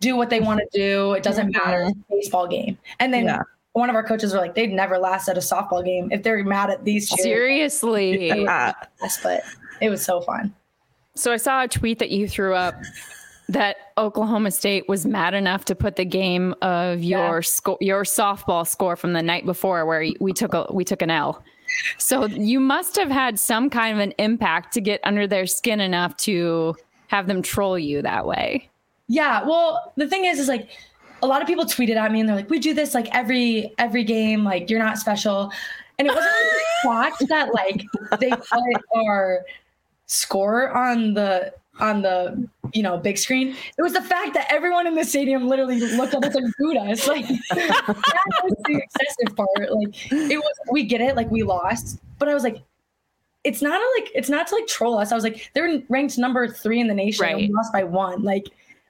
do 0.00 0.16
what 0.16 0.30
they 0.30 0.40
want 0.40 0.60
to 0.60 0.68
do. 0.78 1.12
It 1.12 1.22
doesn't 1.22 1.52
mm-hmm. 1.52 1.70
matter. 1.70 1.90
baseball 2.10 2.46
game. 2.46 2.78
And 3.00 3.12
then 3.12 3.24
yeah. 3.24 3.42
one 3.72 3.90
of 3.90 3.96
our 3.96 4.04
coaches 4.04 4.32
were 4.32 4.38
like, 4.38 4.54
they'd 4.54 4.72
never 4.72 4.98
last 4.98 5.28
at 5.28 5.36
a 5.36 5.40
softball 5.40 5.84
game 5.84 6.10
if 6.10 6.22
they're 6.22 6.42
mad 6.44 6.70
at 6.70 6.84
these. 6.84 7.08
Cheers. 7.08 7.22
Seriously, 7.22 8.28
yeah. 8.28 8.72
but 9.22 9.42
it 9.80 9.90
was 9.90 10.02
so 10.04 10.20
fun. 10.20 10.54
So 11.16 11.32
I 11.32 11.36
saw 11.36 11.62
a 11.62 11.68
tweet 11.68 11.98
that 12.00 12.10
you 12.10 12.26
threw 12.28 12.54
up 12.54 12.74
that 13.48 13.76
Oklahoma 13.98 14.50
State 14.50 14.88
was 14.88 15.04
mad 15.04 15.34
enough 15.34 15.64
to 15.66 15.74
put 15.74 15.96
the 15.96 16.04
game 16.04 16.54
of 16.62 17.02
your 17.02 17.36
yeah. 17.36 17.40
score, 17.40 17.78
your 17.80 18.04
softball 18.04 18.66
score 18.66 18.96
from 18.96 19.12
the 19.12 19.22
night 19.22 19.44
before, 19.44 19.84
where 19.84 20.06
we 20.20 20.32
took 20.32 20.54
a 20.54 20.66
we 20.72 20.84
took 20.84 21.02
an 21.02 21.10
L. 21.10 21.42
So 21.98 22.26
you 22.26 22.60
must 22.60 22.96
have 22.96 23.10
had 23.10 23.38
some 23.38 23.68
kind 23.68 23.94
of 23.94 24.02
an 24.02 24.12
impact 24.18 24.72
to 24.74 24.80
get 24.80 25.00
under 25.04 25.26
their 25.26 25.46
skin 25.46 25.80
enough 25.80 26.16
to 26.18 26.76
have 27.08 27.26
them 27.26 27.42
troll 27.42 27.78
you 27.78 28.02
that 28.02 28.26
way. 28.26 28.68
Yeah. 29.08 29.44
Well, 29.44 29.92
the 29.96 30.08
thing 30.08 30.24
is, 30.24 30.38
is 30.38 30.48
like 30.48 30.70
a 31.22 31.26
lot 31.26 31.42
of 31.42 31.48
people 31.48 31.64
tweeted 31.64 31.96
at 31.96 32.12
me 32.12 32.20
and 32.20 32.28
they're 32.28 32.36
like, 32.36 32.50
"We 32.50 32.58
do 32.58 32.72
this 32.74 32.94
like 32.94 33.08
every 33.14 33.74
every 33.78 34.04
game. 34.04 34.44
Like 34.44 34.70
you're 34.70 34.82
not 34.82 34.98
special." 34.98 35.52
And 35.98 36.08
it 36.08 36.14
wasn't 36.14 36.32
the 36.82 36.88
fact 36.88 37.28
that 37.28 37.54
like 37.54 37.84
they 38.20 38.30
put 38.30 38.82
our 38.96 39.44
score 40.06 40.70
on 40.70 41.14
the 41.14 41.52
on 41.80 42.02
the 42.02 42.48
you 42.72 42.82
know 42.82 42.96
big 42.96 43.18
screen. 43.18 43.56
It 43.76 43.82
was 43.82 43.92
the 43.92 44.02
fact 44.02 44.34
that 44.34 44.46
everyone 44.50 44.86
in 44.86 44.94
the 44.94 45.04
stadium 45.04 45.48
literally 45.48 45.80
looked 45.80 46.14
at 46.14 46.24
us 46.24 46.34
and 46.34 46.52
booed 46.58 46.76
us. 46.76 47.06
Like 47.06 47.26
that 47.50 48.40
was 48.42 48.54
the 48.66 48.76
excessive 48.76 49.36
part. 49.36 49.72
Like 49.72 50.12
it 50.12 50.38
was 50.38 50.52
we 50.70 50.84
get 50.84 51.00
it, 51.00 51.16
like 51.16 51.30
we 51.30 51.42
lost, 51.42 52.00
but 52.18 52.28
I 52.28 52.34
was 52.34 52.42
like, 52.42 52.62
it's 53.44 53.60
not 53.60 53.80
a, 53.80 54.00
like 54.00 54.10
it's 54.14 54.28
not 54.28 54.46
to 54.48 54.54
like 54.54 54.66
troll 54.66 54.98
us. 54.98 55.12
I 55.12 55.14
was 55.14 55.24
like, 55.24 55.50
they're 55.54 55.82
ranked 55.88 56.18
number 56.18 56.48
three 56.48 56.80
in 56.80 56.88
the 56.88 56.94
nation. 56.94 57.22
Right. 57.22 57.32
And 57.32 57.40
we 57.40 57.54
lost 57.54 57.72
by 57.72 57.84
one. 57.84 58.22
Like 58.22 58.46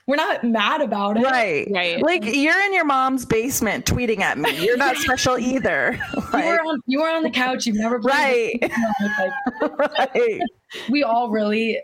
we're 0.06 0.16
not 0.16 0.44
mad 0.44 0.82
about 0.82 1.16
it. 1.16 1.24
Right. 1.24 1.66
Right. 1.70 2.02
Like 2.02 2.24
you're 2.24 2.60
in 2.60 2.74
your 2.74 2.84
mom's 2.84 3.24
basement 3.24 3.86
tweeting 3.86 4.20
at 4.20 4.36
me. 4.36 4.64
You're 4.64 4.76
not 4.76 4.96
special 4.96 5.38
either. 5.38 5.98
Like, 6.32 6.44
you 6.44 6.50
were 6.50 6.60
on 6.60 6.80
you 6.86 7.00
were 7.00 7.08
on 7.08 7.22
the 7.22 7.30
couch. 7.30 7.66
You've 7.66 7.76
never 7.76 7.98
played 7.98 8.58
right. 8.62 8.72
Like, 9.60 10.14
right. 10.14 10.40
We 10.90 11.02
all 11.02 11.30
really 11.30 11.80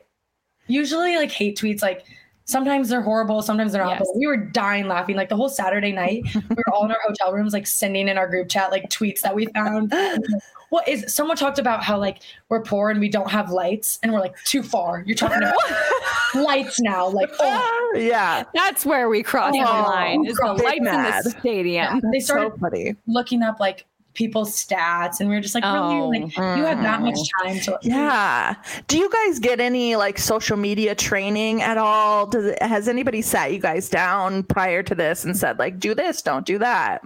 usually 0.70 1.16
like 1.16 1.30
hate 1.30 1.58
tweets 1.58 1.82
like 1.82 2.04
sometimes 2.50 2.88
they're 2.88 3.02
horrible, 3.02 3.42
sometimes 3.42 3.72
they're 3.72 3.84
not. 3.84 3.98
Yes. 3.98 4.00
But 4.00 4.18
we 4.18 4.26
were 4.26 4.36
dying 4.36 4.88
laughing. 4.88 5.16
Like 5.16 5.28
the 5.28 5.36
whole 5.36 5.48
Saturday 5.48 5.92
night, 5.92 6.24
we 6.34 6.56
were 6.56 6.74
all 6.74 6.84
in 6.84 6.90
our 6.90 7.00
hotel 7.06 7.32
rooms, 7.32 7.52
like 7.52 7.66
sending 7.66 8.08
in 8.08 8.18
our 8.18 8.28
group 8.28 8.48
chat 8.48 8.70
like 8.70 8.88
tweets 8.90 9.20
that 9.20 9.34
we 9.34 9.46
found. 9.46 9.92
what 10.70 10.86
is 10.88 11.12
someone 11.12 11.36
talked 11.36 11.58
about 11.58 11.82
how 11.82 11.98
like 11.98 12.18
we're 12.48 12.62
poor 12.62 12.90
and 12.90 13.00
we 13.00 13.08
don't 13.08 13.30
have 13.30 13.50
lights, 13.50 13.98
and 14.02 14.12
we're 14.12 14.20
like 14.20 14.34
too 14.44 14.62
far. 14.62 15.02
You're 15.06 15.16
talking 15.16 15.38
about 15.38 15.54
lights 16.34 16.80
now, 16.80 17.08
like 17.08 17.30
oh 17.38 17.92
yeah, 17.96 18.44
that's 18.54 18.84
where 18.84 19.08
we 19.08 19.22
cross 19.22 19.54
oh, 19.56 19.58
the 19.58 19.64
line. 19.64 20.26
Is 20.26 20.36
the 20.36 20.52
lights 20.52 20.80
mad. 20.82 21.18
in 21.18 21.24
the 21.24 21.38
stadium? 21.38 21.84
Yeah, 21.94 22.00
they 22.12 22.20
started 22.20 22.52
so 22.60 22.92
looking 23.06 23.42
up 23.42 23.60
like 23.60 23.86
people's 24.14 24.52
stats 24.52 25.20
and 25.20 25.28
we 25.28 25.36
are 25.36 25.40
just 25.40 25.54
like 25.54 25.64
oh, 25.64 26.08
really 26.08 26.20
like 26.20 26.32
mm. 26.32 26.56
you 26.56 26.64
have 26.64 26.82
that 26.82 27.00
much 27.00 27.18
time 27.40 27.58
to 27.60 27.78
yeah 27.82 28.54
do 28.88 28.98
you 28.98 29.08
guys 29.10 29.38
get 29.38 29.60
any 29.60 29.94
like 29.96 30.18
social 30.18 30.56
media 30.56 30.94
training 30.94 31.62
at 31.62 31.78
all 31.78 32.26
does 32.26 32.44
it, 32.46 32.60
has 32.62 32.88
anybody 32.88 33.22
sat 33.22 33.52
you 33.52 33.58
guys 33.58 33.88
down 33.88 34.42
prior 34.42 34.82
to 34.82 34.94
this 34.94 35.24
and 35.24 35.36
said 35.36 35.58
like 35.58 35.78
do 35.78 35.94
this 35.94 36.22
don't 36.22 36.44
do 36.44 36.58
that 36.58 37.02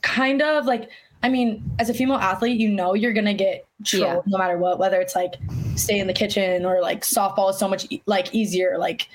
kind 0.00 0.40
of 0.40 0.64
like 0.64 0.88
i 1.22 1.28
mean 1.28 1.62
as 1.78 1.90
a 1.90 1.94
female 1.94 2.16
athlete 2.16 2.58
you 2.58 2.70
know 2.70 2.94
you're 2.94 3.12
gonna 3.12 3.34
get 3.34 3.66
trolled 3.84 4.02
yeah. 4.02 4.22
no 4.26 4.38
matter 4.38 4.56
what 4.56 4.78
whether 4.78 5.00
it's 5.00 5.14
like 5.14 5.34
stay 5.76 5.98
in 5.98 6.06
the 6.06 6.14
kitchen 6.14 6.64
or 6.64 6.80
like 6.80 7.02
softball 7.02 7.50
is 7.50 7.58
so 7.58 7.68
much 7.68 7.86
like 8.06 8.34
easier 8.34 8.78
like 8.78 9.08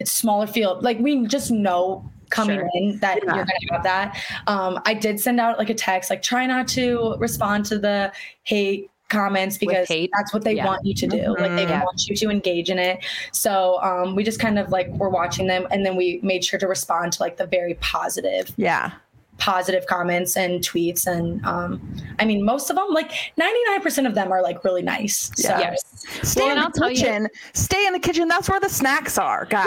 it's 0.00 0.10
smaller 0.10 0.46
field. 0.46 0.82
Like 0.82 0.98
we 0.98 1.26
just 1.26 1.50
know 1.50 2.10
coming 2.30 2.56
Sure. 2.58 2.68
in 2.74 2.98
that 3.00 3.18
Yeah. 3.24 3.34
you're 3.36 3.44
gonna 3.44 3.72
have 3.72 3.82
that. 3.82 4.16
Um, 4.46 4.80
I 4.86 4.94
did 4.94 5.20
send 5.20 5.38
out 5.40 5.58
like 5.58 5.70
a 5.70 5.74
text, 5.74 6.10
like 6.10 6.22
try 6.22 6.46
not 6.46 6.66
to 6.68 7.16
respond 7.18 7.64
to 7.66 7.78
the 7.78 8.12
hate 8.44 8.90
comments 9.08 9.58
because 9.58 9.88
hate? 9.88 10.08
that's 10.16 10.32
what 10.32 10.44
they 10.44 10.52
Yeah. 10.54 10.66
want 10.66 10.84
you 10.84 10.94
to 10.94 11.06
do. 11.08 11.34
Like 11.36 11.50
they 11.56 11.66
Mhm. 11.66 11.82
want 11.84 12.06
you 12.06 12.14
to 12.14 12.30
engage 12.30 12.70
in 12.70 12.78
it. 12.78 13.00
So 13.32 13.80
um, 13.82 14.14
we 14.14 14.22
just 14.22 14.38
kind 14.38 14.56
of 14.58 14.70
like 14.70 14.88
were 14.90 15.10
watching 15.10 15.48
them, 15.48 15.66
and 15.72 15.84
then 15.84 15.96
we 15.96 16.20
made 16.22 16.44
sure 16.44 16.60
to 16.60 16.68
respond 16.68 17.12
to 17.14 17.22
like 17.22 17.36
the 17.36 17.46
very 17.46 17.74
positive 17.80 18.52
Yeah. 18.56 18.92
Positive 19.40 19.86
comments 19.86 20.36
and 20.36 20.60
tweets 20.60 21.06
and 21.06 21.44
um 21.46 21.80
i 22.18 22.24
mean 22.24 22.44
most 22.44 22.70
of 22.70 22.76
them 22.76 22.86
like 22.90 23.10
99% 23.40 24.06
of 24.06 24.14
them 24.14 24.30
are 24.30 24.42
like 24.42 24.62
really 24.64 24.82
nice 24.82 25.30
so 25.34 25.48
Yeah. 25.48 25.58
Yes. 25.72 25.82
Stay 26.22 26.42
Well, 26.42 26.50
in 26.50 26.56
the 26.58 26.62
I'll 26.64 26.70
tell 26.70 26.90
you- 26.90 26.96
kitchen. 26.96 27.28
Stay 27.54 27.86
in 27.86 27.92
the 27.92 27.98
kitchen. 27.98 28.28
That's 28.28 28.48
where 28.48 28.58
the 28.60 28.68
snacks 28.68 29.16
are, 29.18 29.44
guys. 29.46 29.66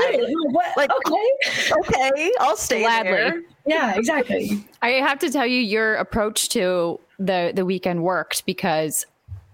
What? 0.51 0.77
Like- 0.77 0.91
okay 0.91 1.71
Okay, 1.79 2.31
I'll 2.39 2.55
stay 2.57 2.81
Gladly. 2.81 3.11
there. 3.11 3.41
yeah 3.65 3.95
exactly 3.95 4.63
I 4.81 4.89
have 4.91 5.19
to 5.19 5.29
tell 5.31 5.45
you, 5.47 5.59
your 5.59 5.95
approach 5.95 6.49
to 6.49 6.99
the 7.19 7.51
the 7.55 7.65
weekend 7.65 8.03
worked 8.03 8.45
because 8.45 9.05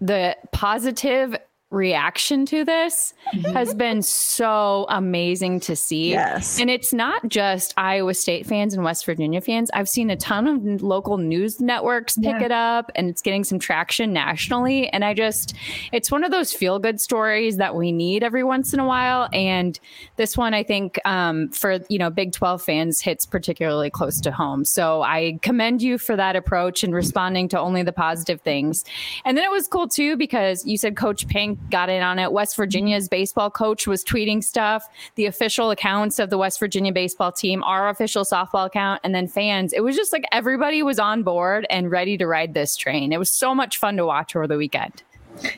the 0.02 0.36
positive 0.52 1.36
reaction 1.72 2.48
to 2.48 2.66
this 2.66 3.14
has 3.54 3.76
been 3.76 4.02
so 4.02 4.88
amazing 4.90 5.60
to 5.60 5.76
see. 5.76 6.10
Yes. 6.10 6.60
And 6.60 6.68
it's 6.68 6.92
not 6.94 7.28
just 7.30 7.76
Iowa 7.78 8.16
State 8.16 8.48
fans 8.48 8.74
and 8.74 8.84
West 8.84 9.06
Virginia 9.06 9.40
fans. 9.40 9.70
I've 9.74 9.88
seen 9.88 10.10
a 10.10 10.16
ton 10.16 10.48
of 10.48 10.82
local 10.82 11.18
news 11.18 11.62
networks 11.62 12.16
pick 12.18 12.40
Yeah. 12.40 12.44
it 12.46 12.52
up 12.52 12.92
and 12.96 13.08
it's 13.08 13.22
getting 13.22 13.44
some 13.44 13.60
traction 13.60 14.12
nationally. 14.12 14.90
And 14.90 15.06
I 15.06 15.14
just, 15.14 15.54
it's 15.92 16.10
one 16.10 16.24
of 16.24 16.32
those 16.32 16.52
feel 16.52 16.80
good 16.80 17.00
stories 17.00 17.58
that 17.58 17.76
we 17.76 17.92
need 17.92 18.24
every 18.24 18.44
once 18.44 18.74
in 18.74 18.80
a 18.80 18.86
while. 18.88 19.30
And 19.32 19.80
this 20.16 20.36
one, 20.36 20.56
I 20.56 20.64
think, 20.64 21.00
um, 21.06 21.50
for, 21.50 21.80
you 21.88 22.00
know, 22.00 22.10
Big 22.10 22.32
12 22.32 22.64
fans 22.64 23.00
hits 23.00 23.28
particularly 23.28 23.92
close 23.92 24.20
to 24.22 24.32
home. 24.32 24.66
So 24.66 25.04
I 25.04 25.38
commend 25.44 25.84
you 25.84 26.00
for 26.00 26.16
that 26.16 26.36
approach 26.36 26.84
and 26.84 26.96
responding 26.96 27.48
to 27.50 27.60
only 27.60 27.84
the 27.84 27.94
positive 27.94 28.42
things. 28.42 28.84
And 29.24 29.38
then 29.38 29.44
it 29.46 29.52
was 29.52 29.68
cool 29.68 29.88
too, 29.88 30.18
because 30.18 30.66
you 30.66 30.76
said 30.76 30.98
Coach 30.98 31.28
Pink 31.28 31.59
got 31.70 31.90
in 31.90 32.02
on 32.02 32.20
it. 32.20 32.32
West 32.32 32.56
Virginia's 32.56 33.08
baseball 33.08 33.50
coach 33.50 33.88
was 33.88 34.04
tweeting 34.04 34.44
stuff, 34.44 34.84
the 35.16 35.26
official 35.26 35.72
accounts 35.72 36.20
of 36.20 36.30
the 36.30 36.38
West 36.38 36.60
Virginia 36.60 36.92
baseball 36.92 37.32
team, 37.32 37.64
our 37.64 37.90
official 37.90 38.24
softball 38.24 38.66
account, 38.66 39.02
and 39.04 39.14
then 39.14 39.28
fans. 39.28 39.74
It 39.74 39.84
was 39.84 39.96
just 39.96 40.14
like 40.14 40.24
everybody 40.32 40.84
was 40.84 41.00
on 41.00 41.24
board 41.24 41.66
and 41.70 41.92
ready 41.92 42.18
to 42.18 42.28
ride 42.28 42.54
this 42.54 42.76
train. 42.76 43.12
It 43.12 43.20
was 43.20 43.32
so 43.32 43.54
much 43.54 43.78
fun 43.78 43.98
to 43.98 44.06
watch 44.06 44.36
over 44.36 44.48
the 44.48 44.58
weekend. 44.58 45.04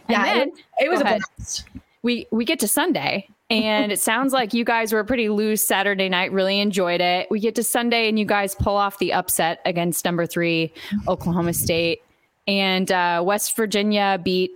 yeah 0.09 0.25
then- 0.25 0.49
it, 0.79 0.85
it 0.85 0.89
was 0.89 1.01
a 1.01 1.03
blast 1.03 1.65
we 2.03 2.27
we 2.31 2.45
get 2.45 2.59
to 2.59 2.67
Sunday 2.67 3.27
and 3.49 3.91
it 3.91 3.99
sounds 3.99 4.31
like 4.31 4.53
you 4.53 4.63
guys 4.63 4.93
were 4.93 5.03
pretty 5.03 5.27
loose 5.27 5.67
Saturday 5.67 6.07
night, 6.07 6.31
really 6.31 6.59
enjoyed 6.59 7.01
it. 7.01 7.27
We 7.29 7.41
get 7.41 7.53
to 7.55 7.63
Sunday 7.63 8.07
and 8.07 8.17
you 8.17 8.23
guys 8.23 8.55
pull 8.55 8.77
off 8.77 8.97
the 8.99 9.11
upset 9.11 9.59
against 9.65 10.05
number 10.05 10.25
3 10.25 10.73
Oklahoma 11.09 11.53
State 11.53 12.01
and 12.47 12.89
uh, 12.91 13.21
West 13.25 13.55
Virginia 13.57 14.19
beat 14.23 14.51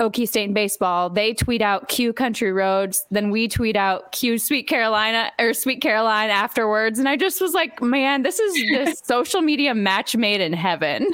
Okie 0.00 0.28
State 0.28 0.44
in 0.44 0.54
baseball. 0.54 1.10
They 1.10 1.34
tweet 1.34 1.60
out 1.60 1.88
cue 1.88 2.12
Country 2.12 2.52
Roads, 2.52 3.04
then 3.10 3.30
we 3.30 3.48
tweet 3.48 3.74
out 3.74 4.12
cue 4.12 4.38
Sweet 4.38 4.68
Carolina 4.68 5.32
or 5.40 5.52
Sweet 5.52 5.82
Caroline 5.82 6.30
afterwards 6.30 6.98
and 6.98 7.08
I 7.08 7.16
just 7.16 7.40
was 7.40 7.52
like, 7.52 7.82
man, 7.82 8.22
this 8.22 8.38
is 8.38 8.54
this 8.70 9.00
social 9.04 9.40
media 9.40 9.74
match 9.74 10.16
made 10.16 10.40
in 10.40 10.52
heaven. 10.52 11.06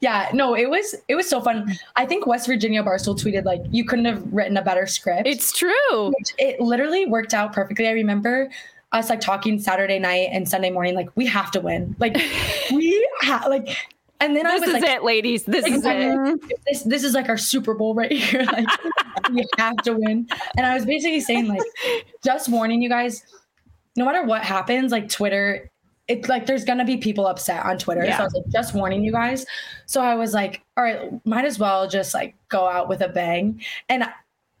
yeah 0.00 0.28
no 0.34 0.56
it 0.56 0.68
was 0.68 0.96
it 1.06 1.14
was 1.14 1.28
so 1.28 1.40
fun 1.40 1.72
i 1.94 2.04
think 2.04 2.26
west 2.26 2.48
virginia 2.48 2.82
barstool 2.82 3.16
tweeted 3.16 3.44
like 3.44 3.60
you 3.70 3.84
couldn't 3.84 4.06
have 4.06 4.20
written 4.32 4.56
a 4.56 4.62
better 4.62 4.88
script 4.88 5.22
It's 5.24 5.56
true. 5.56 6.12
It 6.36 6.58
literally 6.58 7.06
worked 7.06 7.32
out 7.32 7.52
perfectly. 7.52 7.86
I 7.86 7.92
remember 7.92 8.48
us 8.90 9.08
like 9.08 9.20
talking 9.20 9.58
Saturday 9.60 10.00
night 10.00 10.30
and 10.32 10.48
Sunday 10.48 10.70
morning, 10.70 10.96
like 10.96 11.08
we 11.14 11.26
have 11.26 11.52
to 11.52 11.60
win. 11.60 11.94
Like 12.00 12.16
we 12.72 13.08
have 13.20 13.46
like 13.46 13.68
and 14.20 14.36
then 14.36 14.46
I 14.46 14.58
This 14.58 14.66
was 14.66 14.76
is 14.76 14.82
like 14.82 14.90
it, 14.90 15.04
ladies. 15.04 15.44
This 15.44 15.66
is 15.66 15.82
it. 15.84 16.40
This 16.66 16.82
this 16.82 17.04
is 17.04 17.14
like 17.14 17.28
our 17.28 17.36
Super 17.36 17.74
Bowl 17.74 17.94
right 17.94 18.12
here. 18.12 18.46
Like 18.52 18.66
we 19.30 19.44
have 19.58 19.76
to 19.78 19.94
win. 19.94 20.26
And 20.56 20.66
I 20.66 20.74
was 20.74 20.86
basically 20.86 21.20
saying, 21.20 21.48
like, 21.48 21.60
just 22.24 22.48
warning 22.48 22.80
you 22.80 22.88
guys, 22.88 23.22
no 23.96 24.04
matter 24.04 24.22
what 24.24 24.42
happens, 24.42 24.90
like 24.90 25.08
Twitter, 25.08 25.70
it's 26.06 26.28
like 26.28 26.46
there's 26.46 26.64
gonna 26.64 26.84
be 26.84 26.96
people 26.96 27.26
upset 27.26 27.64
on 27.64 27.78
Twitter. 27.78 28.04
Yeah. 28.04 28.16
So 28.16 28.22
I 28.22 28.24
was 28.24 28.34
like, 28.34 28.48
just 28.48 28.74
warning 28.74 29.04
you 29.04 29.12
guys. 29.12 29.44
So 29.86 30.00
I 30.00 30.14
was 30.14 30.34
like, 30.34 30.62
all 30.76 30.84
right, 30.84 31.26
might 31.26 31.44
as 31.44 31.58
well 31.58 31.88
just 31.88 32.14
like 32.14 32.34
go 32.48 32.66
out 32.68 32.88
with 32.88 33.02
a 33.02 33.08
bang. 33.08 33.60
And 33.88 34.04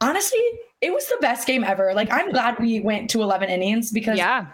honestly, 0.00 0.40
it 0.80 0.92
was 0.92 1.06
the 1.08 1.18
best 1.20 1.46
game 1.46 1.64
ever. 1.64 1.92
Like 1.94 2.08
I'm 2.12 2.30
glad 2.30 2.58
we 2.58 2.80
went 2.80 3.10
to 3.10 3.22
11 3.22 3.48
innings 3.48 3.90
because 3.90 4.16
Yeah. 4.16 4.46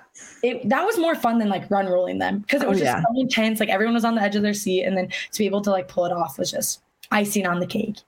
it 0.43 0.69
that 0.69 0.85
was 0.85 0.99
more 0.99 1.14
fun 1.14 1.38
than 1.38 1.49
like 1.49 1.71
run 1.71 1.87
rolling 1.87 2.19
them 2.19 2.38
because 2.40 2.62
it 2.62 2.66
oh, 2.66 2.71
was 2.71 2.78
Oh, 2.81 2.85
just 2.85 2.97
yeah. 2.97 3.02
so 3.02 3.21
intense. 3.21 3.61
Like 3.61 3.69
everyone 3.69 3.95
was 3.95 4.04
on 4.04 4.14
the 4.14 4.23
edge 4.23 4.37
of 4.37 4.43
their 4.43 4.54
seat, 4.54 4.85
and 4.85 4.97
then 4.97 5.09
to 5.09 5.38
be 5.38 5.47
able 5.47 5.61
to 5.62 5.71
like 5.71 5.88
pull 5.88 6.07
it 6.07 6.12
off 6.12 6.38
was 6.38 6.50
just 6.50 6.81
icing 7.11 7.47
on 7.47 7.61
the 7.61 7.66
cake. 7.66 7.99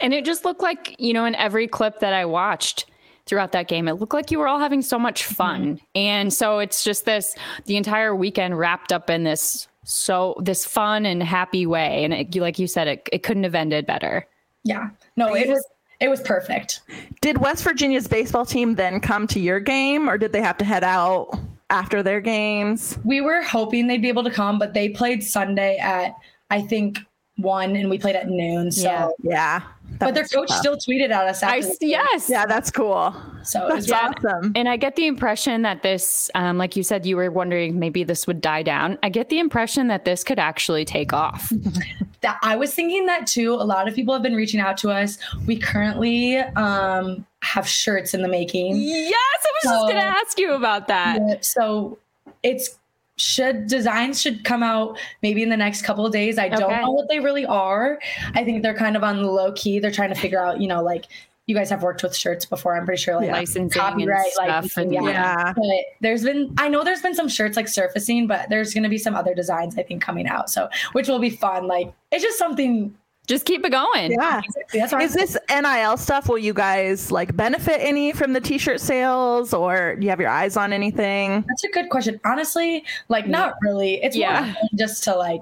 And 0.00 0.12
it 0.12 0.24
just 0.24 0.44
looked 0.44 0.60
like, 0.62 0.96
you 0.98 1.12
know, 1.12 1.24
in 1.24 1.34
every 1.36 1.68
clip 1.68 2.00
that 2.00 2.12
I 2.12 2.24
watched 2.24 2.86
throughout 3.26 3.52
that 3.52 3.68
game, 3.68 3.86
it 3.86 3.94
looked 3.94 4.14
like 4.14 4.32
you 4.32 4.40
were 4.40 4.48
all 4.48 4.58
having 4.58 4.82
so 4.82 4.98
much 4.98 5.22
mm-hmm. 5.22 5.34
fun. 5.34 5.80
And 5.94 6.32
so 6.32 6.58
it's 6.58 6.82
just 6.82 7.04
this 7.04 7.36
the 7.66 7.76
entire 7.76 8.14
weekend 8.16 8.58
wrapped 8.58 8.92
up 8.92 9.08
in 9.08 9.22
this 9.22 9.68
so 9.84 10.36
this 10.40 10.64
fun 10.64 11.06
and 11.06 11.22
happy 11.22 11.66
way. 11.66 12.04
And 12.04 12.12
it, 12.12 12.34
like 12.36 12.58
you 12.58 12.66
said, 12.66 12.88
it, 12.88 13.08
it 13.12 13.22
couldn't 13.22 13.44
have 13.44 13.54
ended 13.54 13.86
better. 13.86 14.26
Yeah, 14.64 14.90
no, 15.16 15.34
it 15.34 15.48
was 15.48 15.64
it 16.02 16.10
was 16.10 16.20
perfect. 16.20 16.80
Did 17.20 17.38
West 17.38 17.62
Virginia's 17.62 18.08
baseball 18.08 18.44
team 18.44 18.74
then 18.74 18.98
come 18.98 19.28
to 19.28 19.38
your 19.38 19.60
game, 19.60 20.10
or 20.10 20.18
did 20.18 20.32
they 20.32 20.42
have 20.42 20.58
to 20.58 20.64
head 20.64 20.82
out 20.82 21.30
after 21.70 22.02
their 22.02 22.20
games? 22.20 22.98
We 23.04 23.20
were 23.20 23.40
hoping 23.42 23.86
they'd 23.86 24.02
be 24.02 24.08
able 24.08 24.24
to 24.24 24.30
come, 24.30 24.58
but 24.58 24.74
they 24.74 24.88
played 24.88 25.22
Sunday 25.22 25.78
at 25.78 26.14
I 26.50 26.60
think 26.60 26.98
one, 27.36 27.76
and 27.76 27.88
we 27.88 27.98
played 27.98 28.16
at 28.16 28.28
noon. 28.28 28.72
So, 28.72 28.82
Yeah. 28.82 29.08
Yeah. 29.22 29.62
But 30.06 30.14
their 30.14 30.24
coach 30.24 30.48
tough. 30.48 30.58
still 30.58 30.76
tweeted 30.76 31.10
at 31.10 31.26
us. 31.26 31.42
I 31.42 31.60
the 31.60 31.76
yes. 31.80 32.28
Yeah, 32.28 32.46
that's 32.46 32.70
cool. 32.70 33.14
so 33.42 33.68
That's 33.68 33.88
yeah. 33.88 34.12
awesome. 34.16 34.52
And 34.54 34.68
I 34.68 34.76
get 34.76 34.96
the 34.96 35.06
impression 35.06 35.62
that 35.62 35.82
this, 35.82 36.30
um, 36.34 36.58
like 36.58 36.76
you 36.76 36.82
said, 36.82 37.06
you 37.06 37.16
were 37.16 37.30
wondering 37.30 37.78
maybe 37.78 38.04
this 38.04 38.26
would 38.26 38.40
die 38.40 38.62
down. 38.62 38.98
I 39.02 39.08
get 39.08 39.28
the 39.28 39.38
impression 39.38 39.88
that 39.88 40.04
this 40.04 40.24
could 40.24 40.38
actually 40.38 40.84
take 40.84 41.12
off. 41.12 41.52
that 42.20 42.38
I 42.42 42.56
was 42.56 42.74
thinking 42.74 43.06
that 43.06 43.26
too. 43.26 43.54
A 43.54 43.64
lot 43.64 43.88
of 43.88 43.94
people 43.94 44.14
have 44.14 44.22
been 44.22 44.36
reaching 44.36 44.60
out 44.60 44.76
to 44.78 44.90
us. 44.90 45.18
We 45.46 45.58
currently 45.58 46.38
um, 46.38 47.26
have 47.42 47.68
shirts 47.68 48.14
in 48.14 48.22
the 48.22 48.28
making. 48.28 48.76
yes, 48.76 49.12
I 49.14 49.68
was 49.68 49.72
just 49.72 49.82
going 49.82 49.96
to 49.96 50.18
ask 50.18 50.38
you 50.38 50.52
about 50.52 50.88
that. 50.88 51.18
Yeah, 51.26 51.36
so 51.40 51.98
it's 52.42 52.78
should 53.16 53.66
designs 53.66 54.20
should 54.20 54.44
come 54.44 54.62
out 54.62 54.98
maybe 55.22 55.42
in 55.42 55.48
the 55.48 55.56
next 55.56 55.82
couple 55.82 56.06
of 56.06 56.12
days. 56.12 56.38
I 56.38 56.48
don't 56.48 56.70
know 56.70 56.90
what 56.90 57.08
they 57.08 57.20
really 57.20 57.46
are. 57.46 57.98
I 58.34 58.44
think 58.44 58.62
they're 58.62 58.74
kind 58.76 58.96
of 58.96 59.04
on 59.04 59.22
the 59.22 59.30
low 59.30 59.52
key. 59.52 59.78
They're 59.78 59.90
trying 59.90 60.08
to 60.08 60.14
figure 60.20 60.42
out, 60.42 60.60
you 60.60 60.68
know, 60.68 60.82
like 60.82 61.06
you 61.46 61.54
guys 61.54 61.68
have 61.70 61.82
worked 61.82 62.02
with 62.02 62.16
shirts 62.16 62.44
before. 62.46 62.76
I'm 62.76 62.84
pretty 62.86 63.02
sure 63.02 63.16
like 63.16 63.26
Yeah. 63.26 63.32
Licensing 63.32 63.62
and 63.62 63.72
copyright, 63.72 64.32
stuff. 64.32 64.46
licensing, 64.48 64.96
And, 64.96 65.06
yeah. 65.06 65.12
Yeah. 65.12 65.52
But 65.54 65.84
there's 66.00 66.24
been 66.24 66.54
I 66.56 66.68
know 66.68 66.84
there's 66.84 67.02
been 67.02 67.14
some 67.14 67.28
shirts 67.28 67.56
like 67.56 67.68
surfacing, 67.68 68.26
but 68.26 68.48
there's 68.48 68.72
gonna 68.72 68.88
be 68.88 68.98
some 68.98 69.14
other 69.14 69.34
designs 69.34 69.76
I 69.76 69.82
think 69.82 70.02
coming 70.02 70.26
out. 70.26 70.50
So 70.50 70.68
which 70.92 71.08
will 71.08 71.18
be 71.18 71.30
fun. 71.30 71.66
Like 71.66 71.92
it's 72.10 72.22
just 72.22 72.38
something 72.38 72.94
Just 73.28 73.44
keep 73.46 73.64
it 73.64 73.70
going. 73.70 74.12
Yeah. 74.12 74.40
Is 74.74 75.14
this 75.14 75.36
NIL 75.48 75.96
stuff? 75.96 76.28
Will 76.28 76.38
you 76.38 76.52
guys 76.52 77.12
like 77.12 77.36
benefit 77.36 77.78
any 77.80 78.12
from 78.12 78.32
the 78.32 78.40
t-shirt 78.40 78.80
sales, 78.80 79.54
or 79.54 79.94
do 79.96 80.02
you 80.04 80.10
have 80.10 80.20
your 80.20 80.28
eyes 80.28 80.56
on 80.56 80.72
anything? 80.72 81.44
That's 81.46 81.64
a 81.64 81.68
good 81.68 81.88
question. 81.88 82.20
Honestly, 82.24 82.84
like 83.08 83.28
not 83.28 83.54
really. 83.62 84.02
It's 84.02 84.16
Yeah. 84.16 84.46
more 84.46 84.68
just 84.74 85.04
to 85.04 85.14
like 85.14 85.40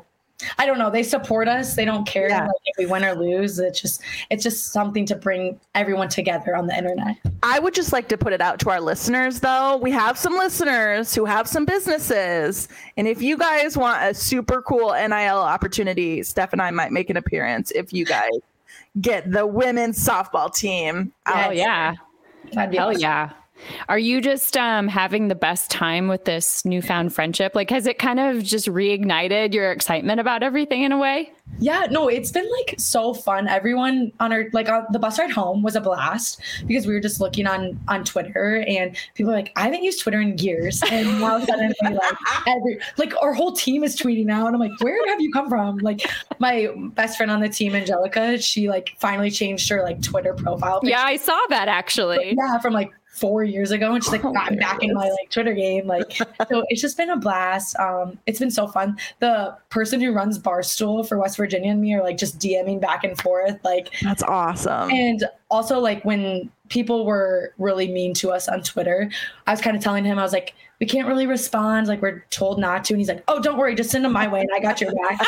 I 0.59 0.67
don't 0.67 0.79
know. 0.79 0.91
They 0.91 1.03
support 1.03 1.49
us. 1.49 1.75
They 1.75 1.85
don't 1.85 2.07
care 2.07 2.29
Yeah. 2.29 2.43
like, 2.47 2.51
if 2.67 2.77
we 2.79 2.87
win 2.87 3.05
or 3.05 3.15
lose. 3.15 3.59
It's 3.59 3.81
just 3.81 4.03
it's 4.31 4.43
just 4.43 4.73
something 4.73 5.07
to 5.07 5.15
bring 5.17 5.59
everyone 5.75 6.09
together 6.09 6.57
on 6.57 6.67
the 6.67 6.77
internet. 6.77 7.17
I 7.43 7.59
would 7.59 7.75
just 7.75 7.93
like 7.93 8.09
to 8.09 8.19
put 8.19 8.33
it 8.33 8.41
out 8.41 8.59
to 8.61 8.71
our 8.71 8.81
listeners, 8.81 9.41
though. 9.41 9.77
We 9.79 9.91
have 9.93 10.19
some 10.19 10.35
listeners 10.35 11.15
who 11.15 11.25
have 11.25 11.49
some 11.49 11.65
businesses. 11.65 12.69
And 12.97 13.07
if 13.09 13.23
you 13.23 13.37
guys 13.37 13.77
want 13.77 14.03
a 14.03 14.15
super 14.15 14.63
cool 14.63 14.93
NIL 14.93 15.39
opportunity, 15.39 16.23
Steph 16.23 16.53
and 16.53 16.61
I 16.63 16.71
might 16.71 16.93
make 16.93 17.11
an 17.11 17.17
appearance 17.17 17.71
if 17.73 17.93
you 17.93 18.05
guys 18.05 18.31
get 19.01 19.31
the 19.31 19.47
women's 19.47 20.05
softball 20.05 20.55
team. 20.55 21.13
out. 21.27 21.49
Oh, 21.49 21.51
yeah. 21.53 21.95
That'd 22.53 22.71
be 22.73 22.77
Hell 22.79 22.89
awesome. 22.89 23.01
yeah. 23.01 23.31
Are 23.89 23.99
you 23.99 24.21
just 24.21 24.57
um, 24.57 24.89
having 24.89 25.29
the 25.29 25.35
best 25.35 25.71
time 25.71 26.09
with 26.09 26.25
this 26.25 26.65
newfound 26.65 27.15
friendship? 27.15 27.55
Like, 27.55 27.71
has 27.71 27.87
it 27.87 27.99
kind 27.99 28.21
of 28.21 28.43
just 28.43 28.67
reignited 28.67 29.55
your 29.55 29.71
excitement 29.73 30.21
about 30.21 30.43
everything 30.43 30.83
in 30.83 30.93
a 30.93 30.99
way? 30.99 31.33
Yeah, 31.59 31.87
no, 31.91 32.09
it's 32.09 32.31
been 32.31 32.49
like 32.59 32.77
so 32.79 33.13
fun. 33.13 33.49
Everyone 33.49 34.13
on 34.21 34.33
our 34.33 34.47
like 34.53 34.69
on 34.69 34.87
the 34.93 34.99
bus 34.99 35.19
ride 35.19 35.31
home 35.31 35.63
was 35.63 35.75
a 35.75 35.81
blast 35.81 36.41
because 36.67 36.87
we 36.87 36.95
were 36.95 37.01
just 37.01 37.21
looking 37.21 37.47
on 37.47 37.79
on 37.89 38.05
Twitter 38.05 38.65
and 38.67 38.97
people 39.15 39.33
are 39.33 39.37
like, 39.37 39.53
I 39.57 39.63
haven't 39.63 39.83
used 39.83 40.01
Twitter 40.01 40.21
in 40.21 40.39
years, 40.39 40.83
and 40.91 41.21
now 41.21 41.45
suddenly 41.45 41.75
like 41.83 42.17
every 42.47 42.79
like 42.97 43.13
our 43.21 43.35
whole 43.35 43.53
team 43.53 43.85
is 43.85 43.97
tweeting 43.97 44.27
now, 44.27 44.47
and 44.47 44.55
I'm 44.55 44.61
like, 44.61 44.81
where 44.81 45.07
have 45.09 45.21
you 45.21 45.33
come 45.33 45.49
from? 45.49 45.79
Like 45.79 46.09
my 46.39 46.69
best 46.95 47.17
friend 47.17 47.31
on 47.31 47.41
the 47.41 47.49
team, 47.49 47.75
Angelica, 47.75 48.41
she 48.41 48.69
like 48.69 48.95
finally 48.99 49.31
changed 49.31 49.69
her 49.71 49.83
like 49.83 50.01
Twitter 50.03 50.35
profile. 50.35 50.81
Yeah, 50.83 51.03
I 51.03 51.17
saw 51.17 51.39
that 51.51 51.69
actually. 51.69 52.37
yeah, 52.39 52.59
from 52.59 52.73
like 52.73 52.91
four 53.11 53.43
years 53.45 53.71
ago 53.73 53.93
and 53.93 54.03
she's 54.03 54.13
like 54.13 54.25
Oh 54.25 54.33
i'm 54.37 54.57
back 54.57 54.83
in 54.83 54.95
my 54.95 55.09
like 55.11 55.29
twitter 55.31 55.53
game 55.53 55.87
like 55.87 56.13
so 56.49 56.65
it's 56.69 56.81
just 56.81 56.97
been 56.97 57.11
a 57.11 57.17
blast. 57.17 57.77
Um 57.79 58.19
it's 58.27 58.39
been 58.39 58.51
so 58.53 58.67
fun. 58.69 58.97
The 59.19 59.57
person 59.69 60.01
who 60.01 60.13
runs 60.13 60.39
barstool 60.39 61.07
for 61.07 61.19
west 61.19 61.37
virginia 61.37 61.73
and 61.73 61.81
me 61.81 61.93
are 61.95 62.03
like 62.03 62.17
just 62.17 62.39
dming 62.39 62.81
back 62.81 63.05
and 63.05 63.21
forth 63.21 63.59
like 63.65 63.93
That's 64.03 64.23
awesome. 64.23 64.91
and 64.91 65.25
also 65.51 65.81
like 65.81 66.05
when 66.05 66.51
people 66.69 67.05
were 67.05 67.53
really 67.59 67.89
mean 67.93 68.15
to 68.15 68.31
us 68.31 68.49
on 68.49 68.63
twitter 68.63 69.11
i 69.49 69.51
was 69.51 69.61
kind 69.61 69.77
of 69.77 69.83
telling 69.83 70.05
him 70.05 70.19
i 70.21 70.23
was 70.23 70.33
like 70.33 70.55
we 70.79 70.87
can't 70.87 71.09
really 71.09 71.27
respond 71.27 71.89
like 71.89 72.01
we're 72.01 72.25
told 72.31 72.61
not 72.61 72.85
to 72.85 72.95
and 72.95 73.01
he's 73.01 73.09
like 73.09 73.25
oh 73.27 73.41
don't 73.41 73.59
worry 73.59 73.75
just 73.75 73.91
send 73.91 74.05
them 74.05 74.13
my 74.13 74.29
way 74.29 74.41
and 74.41 74.51
i 74.55 74.61
got 74.61 74.81
your 74.81 74.93
back. 74.95 75.21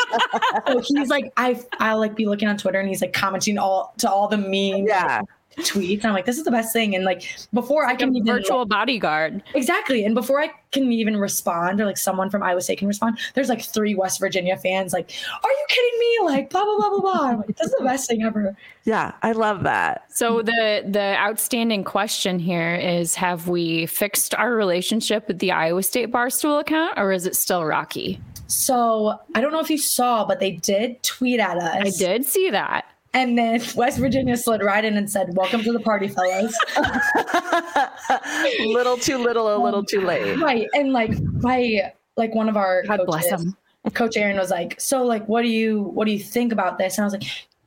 So 0.67 0.79
he's 0.79 1.09
like 1.09 1.33
i 1.35 1.61
i'll 1.79 1.99
like 1.99 2.15
be 2.15 2.25
looking 2.25 2.47
on 2.47 2.57
twitter 2.57 2.79
and 2.79 2.87
he's 2.87 3.01
like 3.01 3.11
commenting 3.11 3.57
all 3.57 3.93
to 3.97 4.09
all 4.09 4.29
the 4.29 4.37
mean 4.37 4.87
yeah. 4.87 5.21
Tweets 5.59 5.97
and 5.97 6.07
i'm 6.07 6.13
like 6.13 6.25
this 6.25 6.37
is 6.37 6.43
the 6.43 6.51
best 6.51 6.73
thing 6.73 6.95
and 6.95 7.05
like 7.05 7.23
before 7.53 7.85
i 7.85 7.95
can 7.95 8.15
even 8.15 8.25
virtual 8.25 8.65
bodyguard. 8.65 9.43
Exactly. 9.53 10.03
And 10.03 10.15
before 10.15 10.41
I 10.41 10.51
can 10.71 10.91
even 10.91 11.17
respond, 11.17 11.79
or 11.79 11.85
like 11.85 11.97
someone 11.97 12.29
from 12.29 12.43
Iowa 12.43 12.61
State 12.61 12.79
can 12.79 12.87
respond, 12.87 13.19
there's 13.35 13.49
like 13.49 13.61
three 13.61 13.95
West 13.95 14.19
Virginia 14.19 14.57
fans 14.57 14.93
like, 14.93 15.11
Are 15.43 15.49
you 15.49 15.65
kidding 15.69 15.99
me? 15.99 16.19
Like 16.23 16.49
blah 16.49 16.63
blah 16.63 16.77
blah 16.77 16.89
blah 16.89 16.99
blah. 16.99 17.27
I'm 17.29 17.37
like, 17.37 17.55
this 17.55 17.67
is 17.67 17.75
the 17.77 17.83
best 17.83 18.09
thing 18.09 18.23
ever. 18.23 18.55
Yeah. 18.83 19.13
I 19.21 19.31
love 19.31 19.63
that. 19.63 20.05
So 20.09 20.41
the 20.41 20.83
the 20.87 21.15
outstanding 21.17 21.83
question 21.83 22.39
here 22.39 22.75
is: 22.75 23.15
Have 23.15 23.47
we 23.47 23.85
fixed 23.85 24.33
our 24.35 24.53
relationship 24.53 25.27
with 25.27 25.39
the 25.39 25.51
Iowa 25.51 25.83
State 25.83 26.11
Barstool 26.11 26.59
account, 26.59 26.97
or 26.97 27.11
is 27.11 27.25
it 27.25 27.35
still 27.35 27.65
rocky? 27.65 28.19
So 28.47 29.19
I 29.35 29.41
don't 29.41 29.51
know 29.51 29.61
if 29.61 29.69
you 29.69 29.77
saw, 29.77 30.25
but 30.25 30.39
they 30.39 30.51
did 30.51 31.01
tweet 31.03 31.39
at 31.39 31.57
us. 31.57 31.75
I 31.75 31.89
did 31.97 32.25
see 32.25 32.49
that. 32.49 32.85
And 33.15 33.37
then 33.37 33.61
West 33.75 33.99
Virginia 33.99 34.35
slid 34.35 34.63
right 34.63 34.83
in 34.83 34.97
and 34.97 35.09
said, 35.09 35.35
Welcome 35.35 35.61
to 35.63 35.71
the 35.71 35.79
party, 35.79 36.07
fellas. 36.07 36.57
little 38.65 38.97
too 38.97 39.17
little, 39.17 39.55
a 39.55 39.57
little 39.63 39.83
too 39.83 40.01
late. 40.01 40.39
right. 40.39 40.67
And 40.73 40.93
like 40.93 41.11
my 41.21 41.91
like 42.17 42.33
one 42.35 42.49
of 42.49 42.57
our 42.57 42.83
God 42.83 43.01
bless 43.05 43.29
coaches, 43.29 43.45
them. 43.45 43.93
Coach 43.93 44.17
Aaron 44.17 44.37
was 44.37 44.49
like, 44.49 44.79
So 44.79 45.03
like 45.03 45.27
what 45.27 45.41
do 45.43 45.47
you 45.49 45.83
what 45.83 46.05
do 46.05 46.11
you 46.11 46.19
think 46.19 46.51
about 46.51 46.77
this? 46.77 46.97
And 46.97 47.03
I 47.03 47.05
was 47.05 47.13
like, 47.13 47.23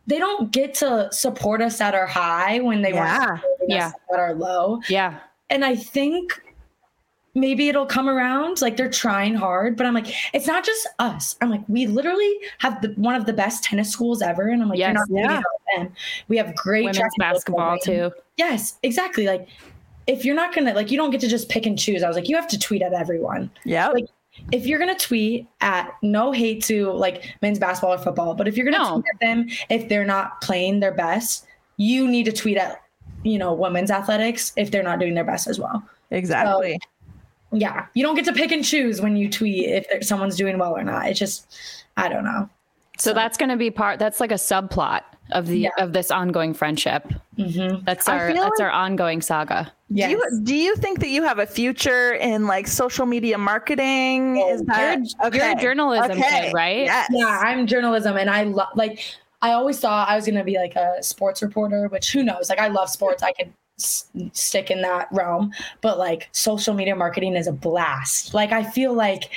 they 0.06 0.18
don't 0.18 0.50
get 0.52 0.74
to 0.74 1.08
support 1.12 1.60
us 1.62 1.80
at 1.80 1.94
our 1.94 2.06
high 2.06 2.60
when 2.60 2.82
they 2.82 2.92
Yeah. 2.92 3.18
want 3.18 3.40
to 3.40 3.42
supporting 3.42 3.70
Yeah. 3.76 3.86
us 3.88 3.92
at 4.12 4.18
our 4.18 4.34
low. 4.34 4.80
Yeah, 4.88 5.18
and 5.50 5.64
I 5.64 5.74
think 5.76 6.40
maybe 7.36 7.68
it'll 7.68 7.86
come 7.86 8.08
around. 8.08 8.60
Like 8.62 8.76
they're 8.76 8.90
trying 8.90 9.34
hard, 9.34 9.76
but 9.76 9.86
I'm 9.86 9.94
like, 9.94 10.12
it's 10.34 10.46
not 10.46 10.64
just 10.64 10.88
us. 10.98 11.36
I'm 11.40 11.50
like, 11.50 11.62
we 11.68 11.86
literally 11.86 12.34
have 12.58 12.80
the, 12.82 12.88
one 12.96 13.14
of 13.14 13.26
the 13.26 13.32
best 13.32 13.62
tennis 13.62 13.90
schools 13.90 14.22
ever, 14.22 14.48
and 14.48 14.62
I'm 14.62 14.68
like, 14.70 14.78
Yes, 14.78 14.96
you're 15.08 15.20
not 15.22 15.30
yeah. 15.30 15.38
about 15.38 15.44
them. 15.76 15.92
We 16.28 16.38
have 16.38 16.56
great 16.56 16.80
women's 16.84 16.96
track 16.98 17.10
and 17.18 17.22
field 17.22 17.34
basketball 17.34 17.78
too. 17.78 18.10
Yes, 18.38 18.78
exactly. 18.82 19.26
Like 19.26 19.46
if 20.06 20.24
you're 20.24 20.34
not 20.34 20.54
gonna 20.54 20.72
like, 20.74 20.90
you 20.90 20.96
don't 20.96 21.10
get 21.10 21.20
to 21.20 21.28
just 21.28 21.48
pick 21.48 21.66
and 21.66 21.78
choose. 21.78 22.02
I 22.02 22.08
was 22.08 22.16
like, 22.16 22.28
you 22.28 22.36
have 22.36 22.48
to 22.48 22.58
tweet 22.58 22.82
at 22.82 22.92
everyone. 22.92 23.50
Yeah. 23.64 23.88
Like, 23.88 24.06
If 24.52 24.66
you're 24.66 24.78
gonna 24.78 24.98
tweet 24.98 25.46
at 25.60 25.90
no 26.02 26.32
hate 26.32 26.62
to 26.64 26.90
like 26.92 27.34
men's 27.42 27.58
basketball 27.58 27.94
or 27.94 27.98
football, 27.98 28.34
but 28.34 28.48
if 28.48 28.56
you're 28.56 28.64
gonna 28.70 28.82
No. 28.82 28.94
tweet 28.94 29.04
at 29.14 29.20
them 29.20 29.46
if 29.68 29.88
they're 29.88 30.04
not 30.06 30.40
playing 30.40 30.80
their 30.80 30.92
best, 30.94 31.46
you 31.76 32.08
need 32.08 32.24
to 32.24 32.32
tweet 32.32 32.56
at 32.56 32.82
you 33.22 33.38
know 33.38 33.52
women's 33.52 33.90
athletics 33.90 34.52
if 34.56 34.70
they're 34.70 34.82
not 34.82 35.00
doing 35.00 35.14
their 35.14 35.24
best 35.24 35.46
as 35.48 35.58
well 35.58 35.82
exactly. 36.10 36.78
Yeah 37.52 37.86
you 37.94 38.02
don't 38.02 38.16
get 38.16 38.24
to 38.24 38.32
pick 38.32 38.50
and 38.52 38.64
choose 38.64 39.00
when 39.00 39.16
you 39.16 39.30
tweet 39.30 39.64
if 39.66 40.04
someone's 40.04 40.36
doing 40.36 40.58
well 40.58 40.76
or 40.76 40.82
not 40.82 41.06
it's 41.08 41.18
just 41.18 41.46
i 41.96 42.08
don't 42.08 42.24
know 42.24 42.48
So 42.98 43.12
that's 43.12 43.36
going 43.36 43.50
to 43.50 43.58
be 43.58 43.70
part. 43.70 43.98
That's 43.98 44.20
like 44.20 44.32
a 44.32 44.40
subplot 44.40 45.02
of 45.32 45.48
the 45.48 45.58
Yeah. 45.68 45.70
of 45.78 45.92
this 45.92 46.10
ongoing 46.10 46.54
friendship. 46.54 47.04
mm-hmm. 47.36 47.84
That's 47.84 48.08
our 48.08 48.32
that's 48.32 48.38
like- 48.58 48.60
our 48.60 48.70
ongoing 48.70 49.20
saga. 49.20 49.70
yes. 49.90 50.08
Do 50.08 50.12
you 50.16 50.40
do 50.44 50.54
you 50.54 50.76
think 50.76 51.00
that 51.00 51.10
you 51.10 51.22
have 51.22 51.38
a 51.38 51.44
future 51.46 52.14
in 52.14 52.46
like 52.46 52.66
social 52.66 53.04
media 53.04 53.36
marketing? 53.36 54.38
Oh, 54.42 54.54
Is 54.54 54.62
that 54.62 55.00
You're 55.34 55.52
a 55.52 55.60
journalism 55.60 56.16
kid, 56.22 56.54
right? 56.54 56.86
Yes. 56.86 57.08
yeah 57.12 57.38
i'm 57.44 57.66
journalism 57.66 58.16
and 58.16 58.30
i 58.30 58.44
love 58.44 58.68
like 58.74 59.00
i 59.42 59.52
always 59.52 59.78
thought 59.78 60.08
i 60.08 60.16
was 60.16 60.24
going 60.24 60.38
to 60.38 60.44
be 60.44 60.56
like 60.56 60.74
a 60.74 61.02
sports 61.02 61.42
reporter 61.42 61.88
which 61.88 62.10
who 62.12 62.22
knows 62.24 62.48
like 62.48 62.58
i 62.58 62.68
love 62.68 62.88
sports 62.88 63.22
i 63.22 63.30
could 63.32 63.52
s- 63.78 64.06
stick 64.32 64.70
in 64.70 64.82
that 64.82 65.08
realm 65.12 65.52
but 65.80 65.98
like 65.98 66.28
social 66.32 66.74
media 66.74 66.94
marketing 66.96 67.36
is 67.36 67.46
a 67.46 67.52
blast 67.52 68.34
like 68.34 68.52
i 68.52 68.62
feel 68.62 68.92
like 68.92 69.30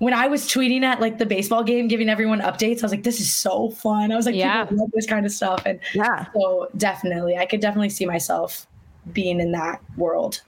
when 0.00 0.14
I 0.14 0.28
was 0.28 0.42
tweeting 0.44 0.82
at 0.84 1.00
like 1.00 1.18
the 1.18 1.26
baseball 1.26 1.64
game, 1.64 1.88
giving 1.88 2.08
everyone 2.08 2.38
updates, 2.40 2.78
I 2.78 2.82
was 2.82 2.92
like, 2.92 3.02
"This 3.02 3.20
is 3.20 3.34
so 3.34 3.70
fun." 3.70 4.12
I 4.12 4.14
was 4.14 4.26
like, 4.26 4.36
Yeah. 4.36 4.62
"People 4.64 4.84
love 4.84 4.90
this 4.94 5.06
kind 5.08 5.26
of 5.26 5.32
stuff," 5.32 5.60
and 5.66 5.80
Yeah. 5.92 6.26
so 6.32 6.68
definitely, 6.76 7.36
I 7.36 7.46
could 7.46 7.58
definitely 7.60 7.88
see 7.88 8.06
myself 8.06 8.68
being 9.12 9.40
in 9.40 9.50
that 9.50 9.80
world. 9.96 10.40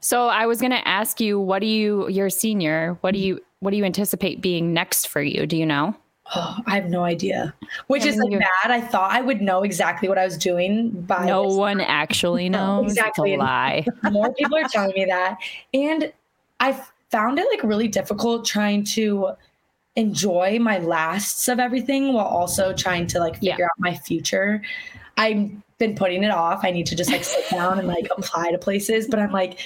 So 0.00 0.26
I 0.26 0.46
was 0.46 0.58
going 0.60 0.72
to 0.72 0.88
ask 0.88 1.20
you, 1.20 1.38
what 1.38 1.60
do 1.60 1.66
you? 1.68 2.08
You're 2.08 2.26
a 2.26 2.30
senior. 2.32 2.98
What 3.02 3.12
do 3.14 3.20
you? 3.20 3.40
What 3.60 3.70
do 3.70 3.76
you 3.76 3.84
anticipate 3.84 4.40
being 4.40 4.72
next 4.72 5.06
for 5.06 5.22
you? 5.22 5.46
Do 5.46 5.56
you 5.56 5.66
know? 5.66 5.94
Oh, 6.34 6.58
I 6.66 6.76
have 6.76 6.88
no 6.88 7.02
idea. 7.04 7.52
Which 7.88 8.04
is 8.04 8.16
like 8.16 8.38
bad. 8.38 8.70
I 8.70 8.80
thought 8.80 9.10
I 9.10 9.20
would 9.20 9.40
know 9.40 9.62
exactly 9.64 10.08
what 10.08 10.16
I 10.18 10.24
was 10.24 10.36
doing 10.38 10.90
by 11.02 11.24
No 11.26 11.42
one 11.42 11.80
actually 11.80 12.48
knows. 12.56 12.92
exactly. 12.92 13.32
It's 13.34 13.40
a 13.40 13.44
lie. 13.44 13.84
more 14.12 14.32
people 14.34 14.56
are 14.56 14.68
telling 14.68 14.92
me 14.94 15.04
that 15.06 15.38
and 15.74 16.12
i 16.60 16.78
found 17.10 17.38
it 17.38 17.46
like 17.50 17.62
really 17.64 17.88
difficult 17.88 18.44
trying 18.44 18.84
to 18.84 19.30
enjoy 19.96 20.58
my 20.60 20.78
lasts 20.78 21.48
of 21.48 21.58
everything 21.58 22.12
while 22.12 22.26
also 22.26 22.72
trying 22.74 23.06
to 23.08 23.18
like 23.18 23.36
Yeah. 23.40 23.52
figure 23.54 23.64
out 23.64 23.70
my 23.78 23.94
future 23.94 24.62
i've 25.16 25.50
been 25.78 25.94
putting 25.96 26.22
it 26.22 26.30
off 26.30 26.60
i 26.64 26.70
need 26.70 26.86
to 26.86 26.94
just 26.94 27.10
like 27.10 27.24
sit 27.24 27.48
down 27.50 27.78
and 27.78 27.88
like 27.88 28.06
apply 28.16 28.50
to 28.52 28.58
places 28.58 29.08
but 29.08 29.18
i'm 29.18 29.32
like 29.32 29.58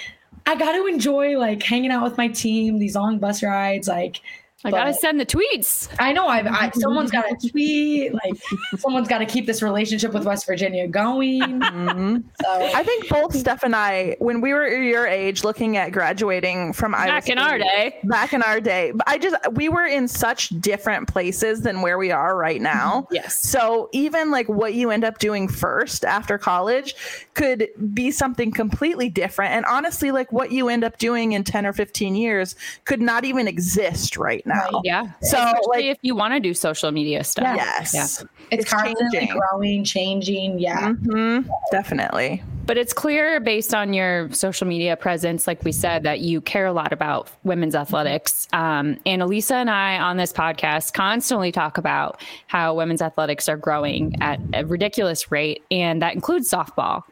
i 0.46 0.54
got 0.54 0.72
to 0.72 0.86
enjoy 0.86 1.36
like 1.36 1.62
hanging 1.62 1.90
out 1.90 2.04
with 2.04 2.16
my 2.16 2.28
team 2.28 2.78
these 2.78 2.94
long 2.94 3.18
bus 3.18 3.42
rides 3.42 3.88
like 3.88 4.20
I 4.64 4.70
gotta 4.70 4.94
send 4.94 5.20
the 5.20 5.26
tweets. 5.26 5.88
I 5.98 6.12
know 6.12 6.26
I've, 6.26 6.46
I 6.46 6.70
someone's 6.74 7.10
got 7.10 7.26
to 7.38 7.50
tweet, 7.50 8.14
like 8.14 8.34
someone's 8.78 9.08
got 9.08 9.18
to 9.18 9.26
keep 9.26 9.46
this 9.46 9.62
relationship 9.62 10.12
with 10.12 10.24
West 10.24 10.46
Virginia 10.46 10.88
going. 10.88 11.40
Mhm. 11.42 12.24
So 12.42 12.48
I 12.50 12.82
think 12.82 13.08
both 13.08 13.34
Steph 13.36 13.62
and 13.62 13.76
I, 13.76 14.16
when 14.20 14.40
we 14.40 14.52
were 14.52 14.66
your 14.66 15.06
age, 15.06 15.44
looking 15.44 15.76
at 15.76 15.90
graduating 15.92 16.72
from 16.72 16.94
Iowa 16.94 17.06
Back 17.08 17.28
in 17.28 17.38
our 17.38 17.58
day. 17.58 17.98
back 18.04 18.32
in 18.32 18.42
our 18.42 18.60
day, 18.60 18.92
but 18.94 19.06
I 19.08 19.18
just 19.18 19.36
we 19.52 19.68
were 19.68 19.84
in 19.86 20.08
such 20.08 20.48
different 20.60 21.08
places 21.08 21.62
than 21.62 21.82
where 21.82 21.98
we 21.98 22.10
are 22.10 22.36
right 22.36 22.60
now. 22.60 23.06
Yes. 23.10 23.38
So 23.40 23.88
even 23.92 24.30
like 24.30 24.48
what 24.48 24.74
you 24.74 24.90
end 24.90 25.04
up 25.04 25.18
doing 25.18 25.48
first 25.48 26.04
after 26.04 26.38
college 26.38 26.94
could 27.34 27.68
be 27.92 28.10
something 28.10 28.50
completely 28.50 29.08
different. 29.10 29.52
And 29.52 29.64
honestly, 29.66 30.10
like 30.10 30.32
what 30.32 30.52
you 30.52 30.68
end 30.68 30.84
up 30.84 30.98
doing 30.98 31.32
in 31.32 31.44
10 31.44 31.66
or 31.66 31.72
15 31.72 32.14
years 32.14 32.56
could 32.84 33.00
not 33.02 33.24
even 33.24 33.46
exist 33.46 34.16
right 34.16 34.44
now. 34.46 34.53
Yeah. 34.84 35.10
So 35.22 35.36
Especially 35.38 35.60
like 35.68 35.84
if 35.84 35.98
you 36.02 36.14
want 36.14 36.34
to 36.34 36.40
do 36.40 36.54
social 36.54 36.90
media 36.90 37.24
stuff. 37.24 37.56
yes. 37.56 37.94
Yeah. 37.94 38.02
it's, 38.04 38.24
It's 38.50 38.70
constantly 38.72 39.18
changing. 39.18 39.38
growing, 39.50 39.84
changing. 39.84 40.58
Yeah. 40.58 40.92
hmm 40.92 41.40
definitely. 41.70 42.42
But 42.66 42.78
it's 42.78 42.94
clear 42.94 43.40
based 43.40 43.74
on 43.74 43.92
your 43.92 44.32
social 44.32 44.66
media 44.66 44.96
presence, 44.96 45.46
like 45.46 45.62
we 45.64 45.72
said, 45.72 46.02
that 46.04 46.20
you 46.20 46.40
care 46.40 46.64
a 46.64 46.72
lot 46.72 46.94
about 46.94 47.28
women's 47.44 47.74
athletics. 47.74 48.48
Um, 48.54 48.96
and 49.04 49.20
Alisa 49.20 49.50
and 49.52 49.68
I 49.68 49.98
on 49.98 50.16
this 50.16 50.32
podcast 50.32 50.94
constantly 50.94 51.52
talk 51.52 51.76
about 51.76 52.22
how 52.46 52.74
women's 52.74 53.02
athletics 53.02 53.50
are 53.50 53.58
growing 53.58 54.14
at 54.22 54.40
a 54.54 54.64
ridiculous 54.64 55.30
rate, 55.30 55.62
and 55.70 56.00
that 56.00 56.14
includes 56.14 56.50
softball. 56.50 57.02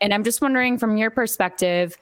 And 0.00 0.14
I'm 0.14 0.22
just 0.22 0.40
wondering, 0.40 0.78
from 0.78 0.96
your 0.96 1.10
perspective, 1.10 1.96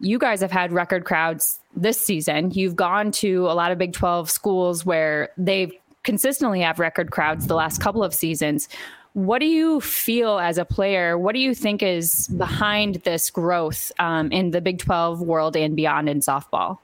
you 0.00 0.18
guys 0.18 0.40
have 0.40 0.50
had 0.50 0.72
record 0.72 1.04
crowds 1.04 1.60
this 1.74 2.00
season. 2.00 2.50
You've 2.50 2.76
gone 2.76 3.10
to 3.12 3.46
a 3.46 3.54
lot 3.54 3.72
of 3.72 3.78
Big 3.78 3.92
12 3.92 4.30
schools 4.30 4.84
where 4.84 5.30
they've 5.36 5.72
consistently 6.02 6.60
have 6.60 6.78
record 6.78 7.10
crowds 7.10 7.46
the 7.46 7.54
last 7.54 7.80
couple 7.80 8.04
of 8.04 8.14
seasons. 8.14 8.68
What 9.14 9.38
do 9.38 9.46
you 9.46 9.80
feel 9.80 10.38
as 10.38 10.58
a 10.58 10.64
player? 10.64 11.16
What 11.18 11.34
do 11.34 11.40
you 11.40 11.54
think 11.54 11.82
is 11.82 12.28
behind 12.36 12.96
this 12.96 13.30
growth 13.30 13.90
um, 13.98 14.30
in 14.30 14.50
the 14.50 14.60
Big 14.60 14.78
12 14.78 15.22
world 15.22 15.56
and 15.56 15.74
beyond 15.74 16.08
in 16.08 16.20
softball? 16.20 16.78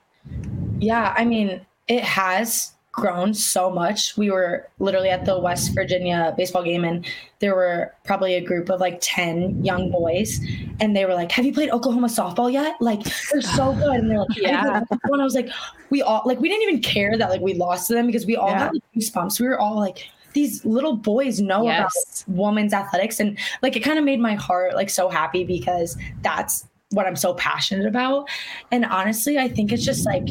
Yeah, 0.79 1.13
I 1.15 1.25
mean, 1.25 1.61
it 1.87 2.03
has 2.03 2.73
grown 2.93 3.33
so 3.33 3.69
much. 3.69 4.15
We 4.15 4.29
were 4.31 4.69
literally 4.79 5.09
at 5.09 5.25
the 5.25 5.37
West 5.37 5.73
Virginia 5.73 6.33
baseball 6.37 6.63
game, 6.63 6.85
and 6.85 7.05
there 7.39 7.55
were 7.55 7.93
probably 8.05 8.35
a 8.35 8.41
group 8.41 8.69
of 8.69 8.79
like 8.79 8.99
10 9.01 9.65
young 9.65 9.91
boys, 9.91 10.39
and 10.79 10.95
they 10.95 11.03
were 11.05 11.15
like, 11.15 11.31
Have 11.33 11.43
you 11.45 11.51
played 11.53 11.71
Oklahoma 11.71 12.07
softball 12.07 12.53
yet? 12.53 12.75
Like, 12.79 13.01
they're 13.31 13.41
so 13.41 13.73
good. 13.83 13.95
And 13.97 14.09
they're 14.09 14.19
like, 14.19 14.37
Yeah. 14.37 14.83
When 15.07 15.19
I 15.19 15.23
was 15.25 15.35
like, 15.35 15.49
We 15.89 16.01
all, 16.01 16.21
like, 16.25 16.39
we 16.39 16.47
didn't 16.47 16.69
even 16.69 16.81
care 16.81 17.17
that 17.17 17.29
like 17.29 17.41
we 17.41 17.55
lost 17.55 17.87
to 17.87 17.93
them 17.95 18.05
because 18.07 18.25
we 18.25 18.35
all 18.37 18.49
Yeah. 18.51 18.59
had 18.65 18.73
like, 18.73 18.83
goosebumps. 18.95 19.39
We 19.41 19.47
were 19.47 19.59
all 19.59 19.75
like, 19.79 20.07
these 20.33 20.63
little 20.63 20.95
boys 20.95 21.41
know 21.41 21.63
Yes. 21.65 22.23
about 22.27 22.35
women's 22.37 22.73
athletics 22.73 23.19
and 23.19 23.37
like 23.61 23.75
it 23.75 23.81
kind 23.81 23.99
of 23.99 24.05
made 24.05 24.19
my 24.19 24.33
heart 24.35 24.73
like 24.75 24.89
so 24.89 25.07
happy 25.09 25.43
because 25.43 25.95
that's 26.23 26.67
what 26.91 27.05
I'm 27.07 27.15
so 27.15 27.33
passionate 27.35 27.85
about. 27.87 28.27
And 28.71 28.85
honestly, 28.85 29.37
I 29.39 29.47
think 29.47 29.71
it's 29.71 29.83
just 29.85 30.05
like 30.05 30.27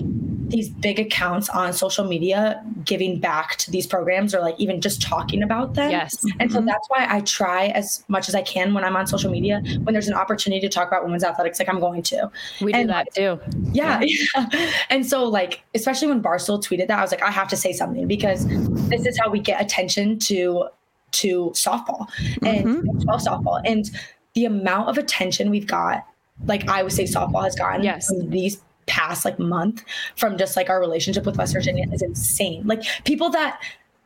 these 0.53 0.69
big 0.69 1.01
accounts 1.01 1.49
on 1.49 1.73
social 1.73 2.05
media 2.05 2.63
giving 2.85 3.19
back 3.19 3.57
to 3.57 3.71
these 3.71 3.87
programs 3.87 4.35
or 4.35 4.41
like 4.41 4.55
even 4.59 4.81
just 4.81 5.01
talking 5.03 5.43
about 5.43 5.75
them. 5.75 5.91
Yes. 5.91 6.25
And 6.39 6.53
so 6.53 6.59
mm-hmm. 6.59 6.67
that's 6.67 6.89
why 6.89 7.07
I 7.09 7.21
try 7.23 7.67
as 7.69 8.05
much 8.09 8.29
as 8.29 8.35
I 8.35 8.43
can 8.43 8.75
when 8.75 8.85
I'm 8.85 8.95
on 8.95 9.07
social 9.07 9.31
media, 9.31 9.63
when 9.83 9.95
there's 9.95 10.09
an 10.09 10.15
opportunity 10.15 10.61
to 10.61 10.69
talk 10.69 10.87
about 10.89 11.05
women's 11.05 11.25
athletics, 11.25 11.59
like 11.59 11.69
I'm 11.69 11.81
going 11.81 12.03
to. 12.05 12.31
We 12.61 12.73
do 12.73 12.87
that 12.87 13.13
too. 13.15 13.41
Yeah. 13.73 14.01
yeah. 14.03 14.49
And 14.91 15.07
so, 15.07 15.25
like, 15.25 15.63
especially 15.75 16.09
when 16.09 16.23
Barstool 16.23 16.63
tweeted 16.63 16.89
that, 16.89 16.99
I 16.99 17.03
was 17.03 17.11
like, 17.11 17.23
I 17.23 17.31
have 17.31 17.49
to 17.49 17.57
say 17.57 17.73
something 17.73 18.07
because 18.07 18.47
this 18.89 19.07
is 19.07 19.19
how 19.19 19.31
we 19.31 19.41
get 19.41 19.61
attention 19.61 20.19
to 20.21 20.69
to 21.13 21.51
softball 21.55 22.09
and 22.43 22.67
mm-hmm. 22.67 23.01
12 23.01 23.21
softball. 23.23 23.61
And 23.65 23.91
the 24.35 24.45
amount 24.47 24.89
of 24.89 24.99
attention 24.99 25.51
we've 25.51 25.67
got, 25.67 26.07
like 26.47 26.69
I 26.69 26.83
would 26.83 26.93
say 26.93 27.05
softball 27.05 27.45
has 27.45 27.55
gotten 27.55 27.83
Yes. 27.83 28.07
from 28.07 28.31
these 28.31 28.61
past 28.93 29.25
like 29.25 29.39
month 29.39 29.83
from 30.17 30.37
just 30.37 30.55
like 30.55 30.69
our 30.69 30.79
relationship 30.79 31.25
with 31.25 31.39
West 31.39 31.55
Virginia 31.55 31.87
is 31.95 32.03
insane. 32.03 32.63
Like 32.67 32.83
people 33.05 33.31
that 33.31 33.59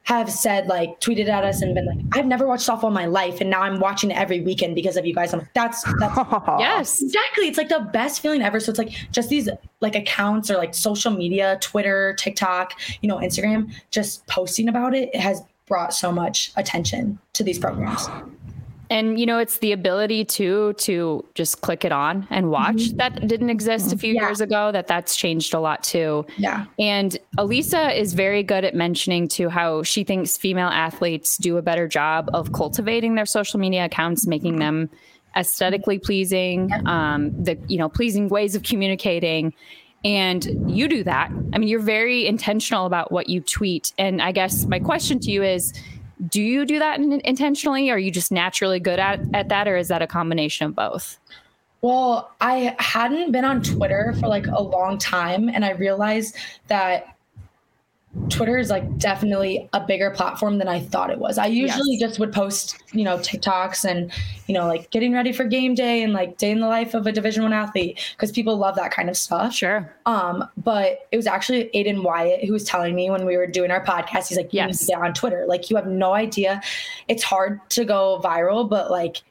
have 0.04 0.30
said 0.30 0.68
like 0.68 1.00
tweeted 1.00 1.26
at 1.28 1.42
us 1.42 1.60
and 1.60 1.74
been 1.74 1.86
like, 1.86 1.98
I've 2.12 2.26
never 2.26 2.46
watched 2.46 2.68
softball 2.68 2.86
in 2.86 2.92
my 2.92 3.06
life 3.06 3.40
and 3.40 3.50
now 3.50 3.62
I'm 3.62 3.80
watching 3.80 4.12
it 4.12 4.16
every 4.16 4.40
weekend 4.40 4.76
because 4.76 4.96
of 4.96 5.04
you 5.04 5.12
guys. 5.12 5.32
I'm 5.32 5.40
like, 5.40 5.52
that's 5.54 5.82
that's 5.98 6.16
Yes. 6.60 7.02
Exactly. 7.02 7.48
It's 7.48 7.58
like 7.58 7.68
the 7.68 7.80
best 7.92 8.20
feeling 8.20 8.42
ever. 8.42 8.60
So 8.60 8.70
it's 8.70 8.78
like 8.78 8.92
just 9.10 9.28
these 9.28 9.48
like 9.80 9.96
accounts 9.96 10.48
or 10.52 10.56
like 10.56 10.72
social 10.72 11.10
media, 11.10 11.58
Twitter, 11.60 12.14
TikTok, 12.16 12.74
you 13.00 13.08
know, 13.08 13.16
Instagram, 13.16 13.74
just 13.90 14.24
posting 14.28 14.68
about 14.68 14.94
it, 14.94 15.10
it 15.12 15.20
has 15.20 15.42
brought 15.66 15.92
so 15.92 16.12
much 16.12 16.52
attention 16.56 17.18
to 17.32 17.42
these 17.42 17.58
programs. 17.58 18.08
And 18.90 19.18
you 19.18 19.26
know, 19.26 19.38
it's 19.38 19.58
the 19.58 19.72
ability 19.72 20.24
to 20.26 20.72
to 20.74 21.24
just 21.34 21.60
click 21.60 21.84
it 21.84 21.92
on 21.92 22.26
and 22.30 22.50
watch 22.50 22.90
that 22.96 23.26
didn't 23.26 23.50
exist 23.50 23.92
a 23.92 23.98
few 23.98 24.14
Yeah. 24.14 24.22
years 24.22 24.40
ago. 24.40 24.70
That 24.72 24.86
that's 24.86 25.16
changed 25.16 25.54
a 25.54 25.60
lot 25.60 25.82
too. 25.82 26.24
Yeah. 26.36 26.66
And 26.78 27.18
Alisa 27.38 27.96
is 27.96 28.14
very 28.14 28.42
good 28.42 28.64
at 28.64 28.74
mentioning 28.74 29.28
to 29.28 29.48
how 29.48 29.82
she 29.82 30.04
thinks 30.04 30.36
female 30.36 30.68
athletes 30.68 31.36
do 31.36 31.56
a 31.56 31.62
better 31.62 31.88
job 31.88 32.30
of 32.32 32.52
cultivating 32.52 33.14
their 33.16 33.26
social 33.26 33.58
media 33.58 33.84
accounts, 33.86 34.26
making 34.26 34.58
them 34.58 34.88
aesthetically 35.36 35.98
pleasing, 35.98 36.70
um, 36.86 37.30
the 37.42 37.58
you 37.68 37.78
know 37.78 37.88
pleasing 37.88 38.28
ways 38.28 38.54
of 38.54 38.62
communicating. 38.62 39.52
And 40.04 40.46
you 40.70 40.86
do 40.86 41.02
that. 41.04 41.32
I 41.52 41.58
mean, 41.58 41.68
you're 41.68 41.80
very 41.80 42.26
intentional 42.26 42.86
about 42.86 43.10
what 43.10 43.28
you 43.28 43.40
tweet. 43.40 43.92
And 43.98 44.22
I 44.22 44.30
guess 44.30 44.64
my 44.66 44.78
question 44.78 45.18
to 45.20 45.30
you 45.32 45.42
is, 45.42 45.72
do 46.28 46.40
you 46.40 46.64
do 46.64 46.78
that 46.78 46.98
in, 46.98 47.20
intentionally? 47.24 47.90
Are 47.90 47.98
you 47.98 48.10
just 48.10 48.32
naturally 48.32 48.80
good 48.80 48.98
at, 48.98 49.20
at 49.34 49.48
that, 49.48 49.68
or 49.68 49.76
is 49.76 49.88
that 49.88 50.02
a 50.02 50.06
combination 50.06 50.66
of 50.66 50.74
both? 50.74 51.18
Well, 51.82 52.32
I 52.40 52.74
hadn't 52.78 53.32
been 53.32 53.44
on 53.44 53.62
Twitter 53.62 54.14
for 54.18 54.28
like 54.28 54.46
a 54.46 54.62
long 54.62 54.98
time, 54.98 55.48
and 55.48 55.64
I 55.64 55.72
realized 55.72 56.36
that 56.68 57.15
Twitter 58.28 58.56
is 58.58 58.70
like 58.70 58.98
definitely 58.98 59.68
a 59.72 59.80
bigger 59.80 60.10
platform 60.10 60.58
than 60.58 60.68
I 60.68 60.80
thought 60.80 61.10
it 61.10 61.18
was. 61.18 61.38
I 61.38 61.46
usually 61.46 61.96
just 61.98 62.18
would 62.18 62.32
post, 62.32 62.82
you 62.92 63.04
know, 63.04 63.18
TikToks 63.18 63.84
and, 63.88 64.10
you 64.46 64.54
know, 64.54 64.66
like 64.66 64.90
getting 64.90 65.12
ready 65.12 65.32
for 65.32 65.44
game 65.44 65.74
day 65.74 66.02
and 66.02 66.12
like 66.12 66.36
day 66.38 66.50
in 66.50 66.60
the 66.60 66.66
life 66.66 66.94
of 66.94 67.06
a 67.06 67.12
Division 67.12 67.42
One 67.42 67.52
athlete 67.52 68.00
because 68.16 68.32
people 68.32 68.56
love 68.56 68.74
that 68.76 68.90
kind 68.90 69.08
of 69.08 69.16
stuff. 69.16 69.54
Sure. 69.54 69.94
Um, 70.06 70.48
but 70.56 71.06
it 71.12 71.16
was 71.16 71.26
actually 71.26 71.70
Aiden 71.74 72.02
Wyatt 72.02 72.44
who 72.44 72.52
was 72.52 72.64
telling 72.64 72.94
me 72.94 73.10
when 73.10 73.26
we 73.26 73.36
were 73.36 73.46
doing 73.46 73.70
our 73.70 73.84
podcast, 73.84 74.28
he's 74.28 74.36
like, 74.38 74.52
you 74.52 74.60
need 74.62 74.68
Yes. 74.68 74.80
to 74.80 74.86
get 74.86 75.00
on 75.00 75.12
Twitter. 75.14 75.44
Like 75.46 75.70
you 75.70 75.76
have 75.76 75.86
no 75.86 76.14
idea. 76.14 76.60
It's 77.08 77.22
hard 77.22 77.60
to 77.70 77.84
go 77.84 78.20
viral, 78.24 78.68
but 78.68 78.90
like 78.90 79.22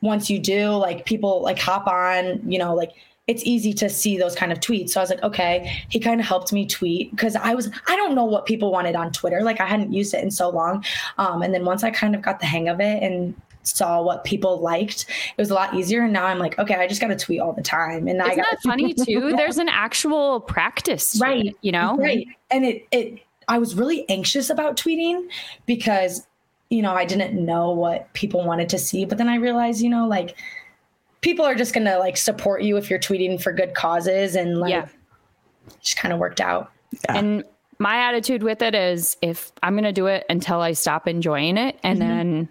once 0.00 0.30
you 0.30 0.38
do, 0.38 0.70
like 0.70 1.04
people 1.06 1.42
like 1.42 1.58
hop 1.58 1.86
on, 1.86 2.40
you 2.50 2.58
know, 2.58 2.74
like 2.74 2.92
it's 3.28 3.44
easy 3.44 3.72
to 3.72 3.88
see 3.88 4.18
those 4.18 4.34
kind 4.34 4.50
of 4.50 4.58
tweets. 4.58 4.90
So 4.90 5.00
I 5.00 5.02
was 5.02 5.10
like, 5.10 5.22
okay, 5.22 5.72
he 5.88 6.00
kind 6.00 6.20
of 6.20 6.26
helped 6.26 6.52
me 6.52 6.66
tweet 6.66 7.10
because 7.12 7.36
I 7.36 7.54
was, 7.54 7.70
I 7.86 7.94
don't 7.96 8.14
know 8.14 8.24
what 8.24 8.46
people 8.46 8.72
wanted 8.72 8.96
on 8.96 9.12
Twitter. 9.12 9.42
Like 9.42 9.60
I 9.60 9.66
hadn't 9.66 9.92
used 9.92 10.12
it 10.12 10.22
in 10.24 10.30
so 10.30 10.50
long. 10.50 10.84
Um, 11.18 11.42
and 11.42 11.54
then 11.54 11.64
once 11.64 11.84
I 11.84 11.90
kind 11.90 12.16
of 12.16 12.22
got 12.22 12.40
the 12.40 12.46
hang 12.46 12.68
of 12.68 12.80
it 12.80 13.02
and 13.02 13.34
saw 13.62 14.02
what 14.02 14.24
people 14.24 14.58
liked, 14.60 15.06
it 15.08 15.40
was 15.40 15.50
a 15.50 15.54
lot 15.54 15.72
easier. 15.72 16.02
And 16.02 16.12
now 16.12 16.26
I'm 16.26 16.40
like, 16.40 16.58
okay, 16.58 16.74
I 16.74 16.88
just 16.88 17.00
got 17.00 17.08
to 17.08 17.16
tweet 17.16 17.38
all 17.38 17.52
the 17.52 17.62
time. 17.62 18.08
And 18.08 18.20
I 18.20 18.32
Isn't 18.32 18.38
got 18.38 18.50
that 18.50 18.62
funny 18.62 18.92
too? 19.06 19.34
There's 19.36 19.58
an 19.58 19.68
actual 19.68 20.40
practice, 20.40 21.16
Right. 21.20 21.46
it, 21.46 21.54
you 21.62 21.70
know? 21.70 21.96
Right. 21.96 22.26
And 22.50 22.64
it 22.64 22.86
it 22.90 23.20
I 23.46 23.58
was 23.58 23.76
really 23.76 24.04
anxious 24.08 24.50
about 24.50 24.76
tweeting 24.76 25.28
because 25.66 26.26
you 26.70 26.80
know, 26.80 26.94
I 26.94 27.04
didn't 27.04 27.34
know 27.34 27.70
what 27.70 28.10
people 28.14 28.42
wanted 28.46 28.70
to 28.70 28.78
see, 28.78 29.04
but 29.04 29.18
then 29.18 29.28
I 29.28 29.34
realized, 29.34 29.82
you 29.82 29.90
know, 29.90 30.08
like 30.08 30.38
people 31.22 31.44
are 31.44 31.54
just 31.54 31.72
going 31.72 31.86
to 31.86 31.98
like 31.98 32.16
support 32.16 32.62
you 32.62 32.76
if 32.76 32.90
you're 32.90 32.98
tweeting 32.98 33.40
for 33.40 33.52
good 33.52 33.74
causes 33.74 34.36
and 34.36 34.58
like 34.58 34.70
Yeah. 34.70 34.88
just 35.80 35.96
kind 35.96 36.12
of 36.12 36.18
worked 36.18 36.40
out. 36.40 36.70
And 37.08 37.44
my 37.78 37.96
attitude 37.96 38.42
with 38.42 38.60
it 38.60 38.74
is 38.74 39.16
if 39.22 39.50
I'm 39.62 39.74
going 39.74 39.84
to 39.84 39.92
do 39.92 40.06
it 40.06 40.26
until 40.28 40.60
I 40.60 40.72
stop 40.72 41.08
enjoying 41.08 41.56
it 41.56 41.78
and 41.82 42.00
mm-hmm. 42.00 42.08
then 42.08 42.48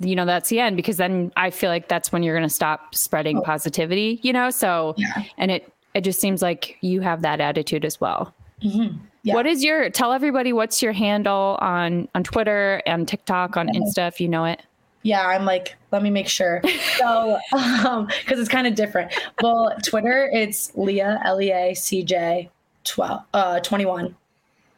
you 0.00 0.14
know 0.14 0.26
that's 0.26 0.48
the 0.48 0.60
end 0.60 0.76
because 0.76 0.96
then 0.96 1.32
I 1.36 1.50
feel 1.50 1.70
like 1.70 1.88
that's 1.88 2.12
when 2.12 2.22
you're 2.22 2.36
going 2.36 2.48
to 2.48 2.54
stop 2.54 2.94
spreading 2.94 3.38
oh. 3.38 3.42
positivity, 3.42 4.20
you 4.22 4.32
know? 4.32 4.50
So 4.50 4.94
Yeah. 4.98 5.24
and 5.38 5.50
it 5.50 5.72
it 5.94 6.02
just 6.02 6.20
seems 6.20 6.42
like 6.42 6.76
you 6.80 7.00
have 7.00 7.22
that 7.22 7.40
attitude 7.40 7.84
as 7.84 8.00
well. 8.00 8.34
Mm-hmm. 8.62 8.98
Yeah. 9.22 9.34
What 9.34 9.46
is 9.46 9.64
your 9.64 9.90
tell 9.90 10.12
everybody 10.12 10.52
what's 10.52 10.82
your 10.82 10.92
handle 10.92 11.58
on 11.60 12.08
on 12.14 12.24
Twitter 12.24 12.82
and 12.86 13.08
TikTok 13.08 13.56
on 13.56 13.68
mm-hmm. 13.68 13.82
Insta 13.82 14.08
if 14.08 14.20
you 14.20 14.28
know 14.28 14.44
it? 14.44 14.62
Yeah, 15.02 15.26
I'm 15.26 15.44
like, 15.44 15.76
let 15.92 16.02
me 16.02 16.10
make 16.10 16.28
sure. 16.28 16.62
So, 16.96 17.38
um, 17.52 18.06
because 18.06 18.38
it's 18.40 18.48
kind 18.48 18.66
of 18.66 18.74
different. 18.74 19.12
Well, 19.42 19.74
Twitter, 19.84 20.28
it's 20.32 20.72
Lea 20.74 21.00
L 21.00 21.40
E 21.40 21.52
A 21.52 21.74
C 21.74 22.02
J 22.02 22.50
twelve 22.84 23.22
uh 23.34 23.60
twenty 23.60 23.86
one. 23.86 24.16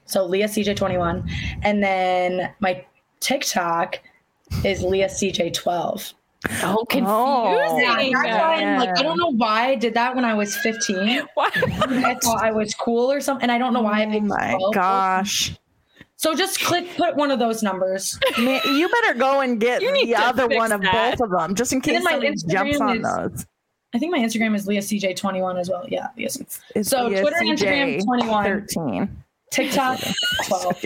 So 0.04 0.26
Lea 0.26 0.42
CJ 0.42 0.76
twenty 0.76 0.96
one, 0.98 1.28
and 1.62 1.82
then 1.82 2.52
my 2.60 2.84
TikTok 3.20 4.00
is 4.64 4.82
Lea 4.82 5.04
CJ 5.04 5.54
twelve. 5.54 6.12
So 6.60 6.84
confusing. 6.88 8.12
Yeah, 8.12 8.48
I'm 8.48 8.78
like, 8.78 8.98
I 8.98 9.02
don't 9.02 9.18
know 9.18 9.32
why 9.32 9.68
I 9.68 9.74
did 9.74 9.94
that 9.94 10.14
when 10.16 10.24
I 10.24 10.32
was 10.32 10.56
15. 10.56 10.96
Why? 11.34 11.50
I 11.54 12.14
thought 12.22 12.42
I 12.42 12.50
was 12.50 12.74
cool 12.74 13.12
or 13.12 13.20
something, 13.20 13.42
and 13.42 13.52
I 13.52 13.58
don't 13.58 13.74
know 13.74 13.82
why 13.82 14.00
I 14.00 14.06
picked 14.06 14.16
Oh 14.16 14.20
picked 14.20 14.28
my 14.28 14.54
12. 14.56 14.74
gosh. 14.74 15.52
So 16.20 16.34
just 16.34 16.60
click, 16.60 16.86
put 16.98 17.16
one 17.16 17.30
of 17.30 17.38
those 17.38 17.62
numbers. 17.62 18.18
Man, 18.38 18.60
you 18.66 18.90
better 18.90 19.14
go 19.18 19.40
and 19.40 19.58
get 19.58 19.80
the 19.80 20.14
other 20.16 20.46
one 20.48 20.70
of 20.70 20.82
that. 20.82 21.16
both 21.18 21.24
of 21.24 21.30
them, 21.30 21.54
just 21.54 21.72
in 21.72 21.80
case 21.80 21.94
then 21.94 22.04
my 22.04 22.10
somebody 22.10 22.36
jumps 22.46 22.78
on 22.80 22.96
is- 22.98 23.02
those. 23.02 23.46
I 23.94 23.98
think 23.98 24.12
my 24.12 24.18
Instagram 24.18 24.54
is 24.54 24.66
Lea 24.66 24.78
CJ 24.78 25.16
twenty 25.16 25.40
one 25.40 25.56
as 25.56 25.70
well. 25.70 25.86
Yeah, 25.88 26.08
yes. 26.16 26.36
It's 26.74 26.90
So 26.90 27.06
Lea 27.06 27.22
Twitter, 27.22 27.36
CJ 27.40 28.00
Instagram, 28.00 28.04
21. 28.04 28.44
13. 28.44 29.22
TikTok, 29.50 29.98
12. 30.46 30.84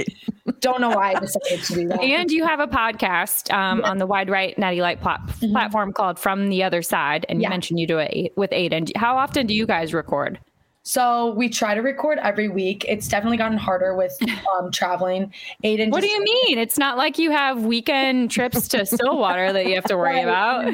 Don't 0.60 0.80
know 0.80 0.90
why 0.90 1.14
I 1.14 1.18
decided 1.18 1.64
to 1.64 1.74
do 1.74 1.88
that. 1.88 2.00
And 2.00 2.30
you 2.30 2.46
have 2.46 2.60
a 2.60 2.66
podcast 2.68 3.52
um, 3.52 3.82
on 3.84 3.98
the 3.98 4.06
Wide 4.06 4.30
Right 4.30 4.56
Natty 4.56 4.80
Light 4.80 5.00
plat- 5.02 5.20
platform 5.50 5.92
called 5.92 6.16
From 6.18 6.48
the 6.48 6.62
Other 6.62 6.80
Side, 6.80 7.26
and 7.28 7.40
you 7.42 7.46
Mm-hmm. 7.46 7.50
Mentioned 7.50 7.80
you 7.80 7.86
do 7.88 7.98
it 7.98 8.32
with 8.36 8.50
Aiden. 8.52 8.88
How 8.96 9.18
often 9.18 9.46
do 9.48 9.54
you 9.54 9.66
guys 9.66 9.92
record? 9.92 10.38
So 10.86 11.32
we 11.32 11.48
try 11.48 11.74
to 11.74 11.80
record 11.80 12.18
every 12.18 12.48
week. 12.48 12.84
It's 12.86 13.08
definitely 13.08 13.38
gotten 13.38 13.56
harder 13.56 13.96
with 13.96 14.16
um, 14.58 14.70
traveling. 14.70 15.32
Aiden, 15.64 15.90
What 15.90 16.02
do 16.02 16.08
you 16.08 16.22
mean? 16.22 16.58
It's 16.58 16.76
not 16.78 16.98
like 16.98 17.18
you 17.18 17.30
have 17.30 17.62
weekend 17.64 18.30
trips 18.30 18.68
to 18.68 18.84
Stillwater 18.84 19.50
that 19.52 19.66
you 19.66 19.74
have 19.76 19.84
to 19.84 19.96
worry 19.96 20.20
about. 20.22 20.72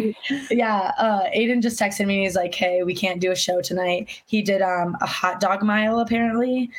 Yeah, 0.51 0.91
uh, 0.99 1.23
Aiden 1.37 1.63
just 1.63 1.79
texted 1.79 2.07
me. 2.09 2.23
He's 2.25 2.35
like, 2.35 2.53
"Hey, 2.55 2.83
we 2.83 2.93
can't 2.95 3.21
do 3.21 3.31
a 3.31 3.37
show 3.37 3.63
tonight." 3.63 4.09
He 4.27 4.43
did 4.43 4.63
um, 4.63 4.97
a 5.01 5.07
hot 5.07 5.39
dog 5.41 5.63
mile 5.63 6.01
apparently. 6.01 6.71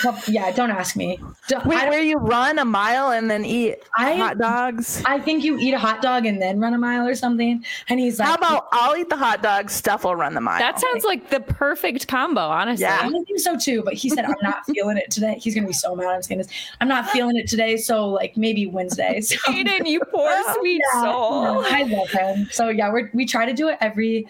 Couple- 0.00 0.22
yeah, 0.32 0.50
don't 0.50 0.70
ask 0.70 0.96
me. 0.96 1.18
Don't- 1.48 1.66
Wait, 1.66 1.86
where 1.88 2.02
you 2.02 2.16
run 2.16 2.58
a 2.58 2.64
mile 2.64 3.10
and 3.10 3.30
then 3.30 3.44
eat 3.44 3.76
I- 3.98 4.14
hot 4.16 4.38
dogs? 4.38 5.02
I 5.04 5.20
think 5.20 5.44
you 5.44 5.58
eat 5.58 5.74
a 5.74 5.78
hot 5.78 6.00
dog 6.00 6.24
and 6.24 6.40
then 6.40 6.58
run 6.60 6.72
a 6.72 6.78
mile 6.78 7.06
or 7.06 7.14
something. 7.14 7.62
And 7.90 8.00
he's 8.00 8.18
like, 8.18 8.28
How 8.28 8.34
about 8.36 8.68
I'll 8.72 8.96
eat 8.96 9.10
the 9.10 9.16
hot 9.18 9.42
dog, 9.42 9.68
Steph 9.68 10.04
will 10.04 10.16
run 10.16 10.32
the 10.32 10.40
mile. 10.40 10.58
That 10.58 10.80
sounds 10.80 11.04
like 11.04 11.28
the 11.28 11.40
perfect 11.40 12.08
combo, 12.08 12.37
honestly. 12.40 12.84
Yeah. 12.84 13.00
I 13.02 13.08
think 13.10 13.38
so 13.38 13.56
too, 13.56 13.82
but 13.82 13.94
he 13.94 14.08
said 14.08 14.24
I'm 14.24 14.34
not 14.42 14.64
feeling 14.74 14.96
it 14.96 15.10
today. 15.10 15.38
He's 15.40 15.54
gonna 15.54 15.66
be 15.66 15.72
so 15.72 15.94
mad. 15.94 16.06
I'm 16.06 16.22
saying 16.22 16.38
this. 16.38 16.48
I'm 16.80 16.88
not 16.88 17.08
feeling 17.10 17.36
it 17.36 17.48
today, 17.48 17.76
so 17.76 18.08
like 18.08 18.36
maybe 18.36 18.66
Wednesday. 18.66 19.20
So, 19.28 19.36
Aiden, 19.52 19.86
you 19.86 20.00
poor 20.10 20.30
sweet 20.58 20.80
yeah, 20.94 21.02
soul. 21.02 21.64
I 21.66 21.82
love 21.82 22.10
him. 22.10 22.48
So 22.50 22.68
yeah, 22.68 22.90
we 22.90 23.08
we 23.12 23.26
try 23.26 23.46
to 23.46 23.52
do 23.52 23.68
it 23.68 23.76
every 23.80 24.26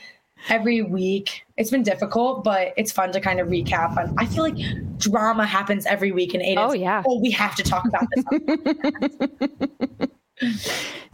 every 0.49 0.83
week. 0.83 1.45
It's 1.57 1.71
been 1.71 1.83
difficult, 1.83 2.45
but 2.45 2.75
it's 2.77 2.91
fun 2.93 3.13
to 3.13 3.21
kind 3.21 3.41
of 3.41 3.49
recap 3.49 3.97
on. 3.97 4.15
I 4.19 4.27
feel 4.27 4.43
like 4.43 4.57
drama 4.99 5.47
happens 5.47 5.87
every 5.87 6.13
week 6.13 6.35
in 6.35 6.41
Aiden's. 6.41 6.71
Oh, 6.71 6.75
yeah. 6.75 7.03
Oh, 7.07 7.21
we 7.21 7.31
have 7.31 7.55
to 7.57 7.63
talk 7.63 7.85
about 7.87 8.07
this. 8.15 10.08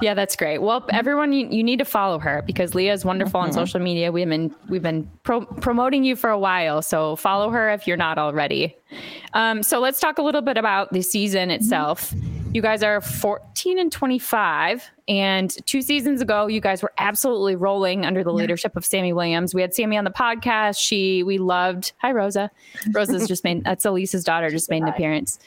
Yeah, 0.02 0.14
that's 0.14 0.36
great. 0.36 0.58
Well, 0.58 0.84
everyone, 0.90 1.32
you, 1.32 1.46
you 1.48 1.62
need 1.62 1.78
to 1.78 1.84
follow 1.84 2.18
her 2.18 2.42
because 2.46 2.74
Lea 2.74 2.90
is 2.90 3.04
wonderful 3.04 3.40
on 3.40 3.52
social 3.52 3.80
media. 3.80 4.10
We've 4.12 4.28
been 4.28 4.54
we've 4.68 4.82
been 4.82 5.10
pro- 5.22 5.46
promoting 5.46 6.04
you 6.04 6.16
for 6.16 6.30
a 6.30 6.38
while, 6.38 6.82
so 6.82 7.16
follow 7.16 7.50
her 7.50 7.70
if 7.70 7.86
you're 7.86 7.96
not 7.96 8.18
already. 8.18 8.76
Um, 9.32 9.62
so 9.62 9.78
let's 9.80 10.00
talk 10.00 10.18
a 10.18 10.22
little 10.22 10.42
bit 10.42 10.56
about 10.56 10.92
the 10.92 11.02
season 11.02 11.50
itself. 11.50 12.12
You 12.52 12.62
guys 12.62 12.84
are 12.84 13.00
14 13.00 13.80
and 13.80 13.90
25. 13.90 14.88
And 15.08 15.50
two 15.66 15.82
seasons 15.82 16.22
ago, 16.22 16.46
you 16.46 16.60
guys 16.60 16.82
were 16.82 16.92
absolutely 16.98 17.56
rolling 17.56 18.06
under 18.06 18.22
the 18.22 18.32
leadership 18.32 18.76
of 18.76 18.84
Sammy 18.84 19.12
Williams. 19.12 19.54
We 19.54 19.60
had 19.60 19.74
Sammy 19.74 19.96
on 19.96 20.04
the 20.04 20.10
podcast. 20.10 20.78
She, 20.78 21.24
we 21.24 21.38
loved, 21.38 21.92
hi, 21.98 22.12
Rosa. 22.12 22.52
Rosa's 22.92 23.26
just 23.28 23.42
made, 23.42 23.64
that's 23.64 23.84
Alisa's 23.84 24.22
daughter, 24.22 24.50
just 24.50 24.70
made 24.70 24.82
an 24.82 24.88
appearance. 24.88 25.40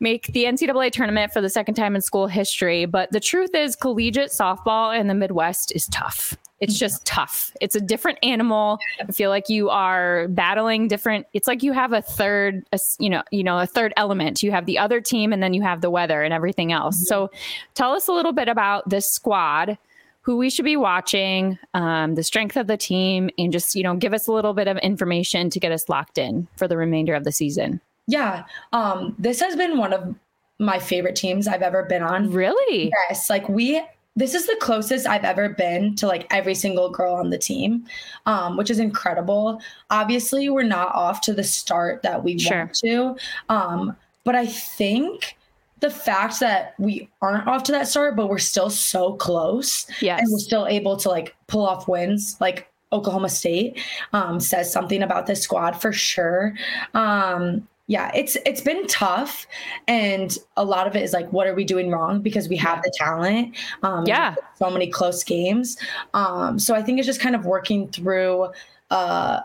Make 0.00 0.26
the 0.28 0.44
NCAA 0.44 0.92
tournament 0.92 1.32
for 1.32 1.40
the 1.40 1.48
second 1.48 1.74
time 1.74 1.96
in 1.96 2.02
school 2.02 2.26
history. 2.26 2.84
But 2.84 3.12
the 3.12 3.20
truth 3.20 3.54
is, 3.54 3.76
collegiate 3.76 4.30
softball 4.30 4.98
in 4.98 5.06
the 5.06 5.14
Midwest 5.14 5.74
is 5.74 5.86
tough 5.86 6.36
it's 6.58 6.78
just 6.78 7.04
tough. 7.04 7.52
It's 7.60 7.76
a 7.76 7.80
different 7.80 8.18
animal. 8.22 8.78
I 9.00 9.12
feel 9.12 9.28
like 9.28 9.48
you 9.48 9.68
are 9.68 10.26
battling 10.28 10.88
different. 10.88 11.26
It's 11.34 11.46
like 11.46 11.62
you 11.62 11.72
have 11.72 11.92
a 11.92 12.00
third, 12.00 12.64
a, 12.72 12.78
you 12.98 13.10
know, 13.10 13.22
you 13.30 13.44
know, 13.44 13.58
a 13.58 13.66
third 13.66 13.92
element. 13.96 14.42
You 14.42 14.52
have 14.52 14.64
the 14.64 14.78
other 14.78 15.00
team, 15.00 15.32
and 15.32 15.42
then 15.42 15.52
you 15.52 15.62
have 15.62 15.82
the 15.82 15.90
weather 15.90 16.22
and 16.22 16.32
everything 16.32 16.72
else. 16.72 16.96
Mm-hmm. 16.96 17.04
So, 17.04 17.30
tell 17.74 17.92
us 17.92 18.08
a 18.08 18.12
little 18.12 18.32
bit 18.32 18.48
about 18.48 18.88
this 18.88 19.10
squad, 19.10 19.76
who 20.22 20.38
we 20.38 20.48
should 20.48 20.64
be 20.64 20.76
watching, 20.76 21.58
um, 21.74 22.14
the 22.14 22.22
strength 22.22 22.56
of 22.56 22.68
the 22.68 22.78
team, 22.78 23.28
and 23.38 23.52
just 23.52 23.74
you 23.74 23.82
know, 23.82 23.94
give 23.94 24.14
us 24.14 24.26
a 24.26 24.32
little 24.32 24.54
bit 24.54 24.68
of 24.68 24.78
information 24.78 25.50
to 25.50 25.60
get 25.60 25.72
us 25.72 25.88
locked 25.88 26.16
in 26.16 26.48
for 26.56 26.66
the 26.66 26.76
remainder 26.76 27.14
of 27.14 27.24
the 27.24 27.32
season. 27.32 27.80
Yeah, 28.06 28.44
um, 28.72 29.14
this 29.18 29.40
has 29.40 29.56
been 29.56 29.78
one 29.78 29.92
of 29.92 30.14
my 30.58 30.78
favorite 30.78 31.16
teams 31.16 31.46
I've 31.48 31.62
ever 31.62 31.82
been 31.84 32.02
on. 32.02 32.30
Really? 32.30 32.92
Yes. 33.08 33.28
Like 33.28 33.48
we 33.48 33.82
this 34.16 34.34
is 34.34 34.46
the 34.46 34.56
closest 34.60 35.06
I've 35.06 35.24
ever 35.24 35.50
been 35.50 35.94
to 35.96 36.06
like 36.06 36.26
every 36.32 36.54
single 36.54 36.88
girl 36.88 37.14
on 37.14 37.28
the 37.28 37.36
team, 37.36 37.84
um, 38.24 38.56
which 38.56 38.70
is 38.70 38.78
incredible. 38.78 39.60
Obviously, 39.90 40.48
we're 40.48 40.62
not 40.62 40.94
off 40.94 41.20
to 41.22 41.34
the 41.34 41.44
start 41.44 42.02
that 42.02 42.24
we 42.24 42.38
sure. 42.38 42.56
want 42.56 42.74
to, 42.76 43.16
um, 43.50 43.94
but 44.24 44.34
I 44.34 44.46
think 44.46 45.36
the 45.80 45.90
fact 45.90 46.40
that 46.40 46.74
we 46.78 47.10
aren't 47.20 47.46
off 47.46 47.62
to 47.64 47.72
that 47.72 47.88
start, 47.88 48.16
but 48.16 48.28
we're 48.28 48.38
still 48.38 48.70
so 48.70 49.12
close, 49.12 49.86
yes. 50.00 50.20
and 50.20 50.32
we're 50.32 50.38
still 50.38 50.66
able 50.66 50.96
to 50.96 51.10
like 51.10 51.36
pull 51.46 51.66
off 51.66 51.86
wins, 51.86 52.38
like 52.40 52.70
Oklahoma 52.92 53.28
State, 53.28 53.78
um, 54.14 54.40
says 54.40 54.72
something 54.72 55.02
about 55.02 55.26
this 55.26 55.42
squad 55.42 55.72
for 55.72 55.92
sure. 55.92 56.54
Um, 56.94 57.68
yeah 57.86 58.10
it's 58.14 58.36
it's 58.44 58.60
been 58.60 58.86
tough 58.86 59.46
and 59.86 60.38
a 60.56 60.64
lot 60.64 60.86
of 60.86 60.96
it 60.96 61.02
is 61.02 61.12
like 61.12 61.32
what 61.32 61.46
are 61.46 61.54
we 61.54 61.64
doing 61.64 61.90
wrong? 61.90 62.20
Because 62.20 62.48
we 62.48 62.56
have 62.56 62.82
the 62.82 62.92
talent 62.96 63.56
um 63.82 64.04
yeah. 64.06 64.34
so 64.56 64.70
many 64.70 64.88
close 64.88 65.22
games. 65.22 65.76
Um 66.14 66.58
so 66.58 66.74
i 66.74 66.82
think 66.82 66.98
it's 66.98 67.06
just 67.06 67.20
kind 67.20 67.34
of 67.36 67.46
working 67.46 67.88
through 67.88 68.48
uh 68.90 69.40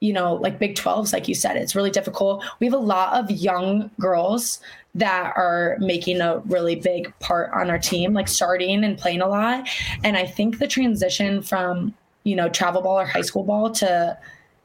you 0.00 0.12
know 0.12 0.34
like 0.34 0.58
big 0.58 0.74
12s 0.74 1.12
like 1.12 1.28
you 1.28 1.34
said 1.34 1.56
it's 1.56 1.74
really 1.74 1.90
difficult. 1.90 2.44
We 2.60 2.66
have 2.66 2.74
a 2.74 2.78
lot 2.78 3.14
of 3.14 3.30
young 3.30 3.90
girls 4.00 4.60
that 4.94 5.32
are 5.36 5.76
making 5.80 6.20
a 6.20 6.38
really 6.40 6.76
big 6.76 7.12
part 7.20 7.50
on 7.52 7.70
our 7.70 7.78
team 7.78 8.12
like 8.12 8.28
starting 8.28 8.84
and 8.84 8.98
playing 8.98 9.20
a 9.20 9.28
lot. 9.28 9.68
And 10.02 10.16
i 10.16 10.24
think 10.24 10.58
the 10.58 10.66
transition 10.66 11.42
from 11.42 11.94
you 12.24 12.36
know 12.36 12.48
travel 12.48 12.80
ball 12.80 13.00
or 13.00 13.04
high 13.06 13.22
school 13.22 13.44
ball 13.44 13.70
to 13.70 14.16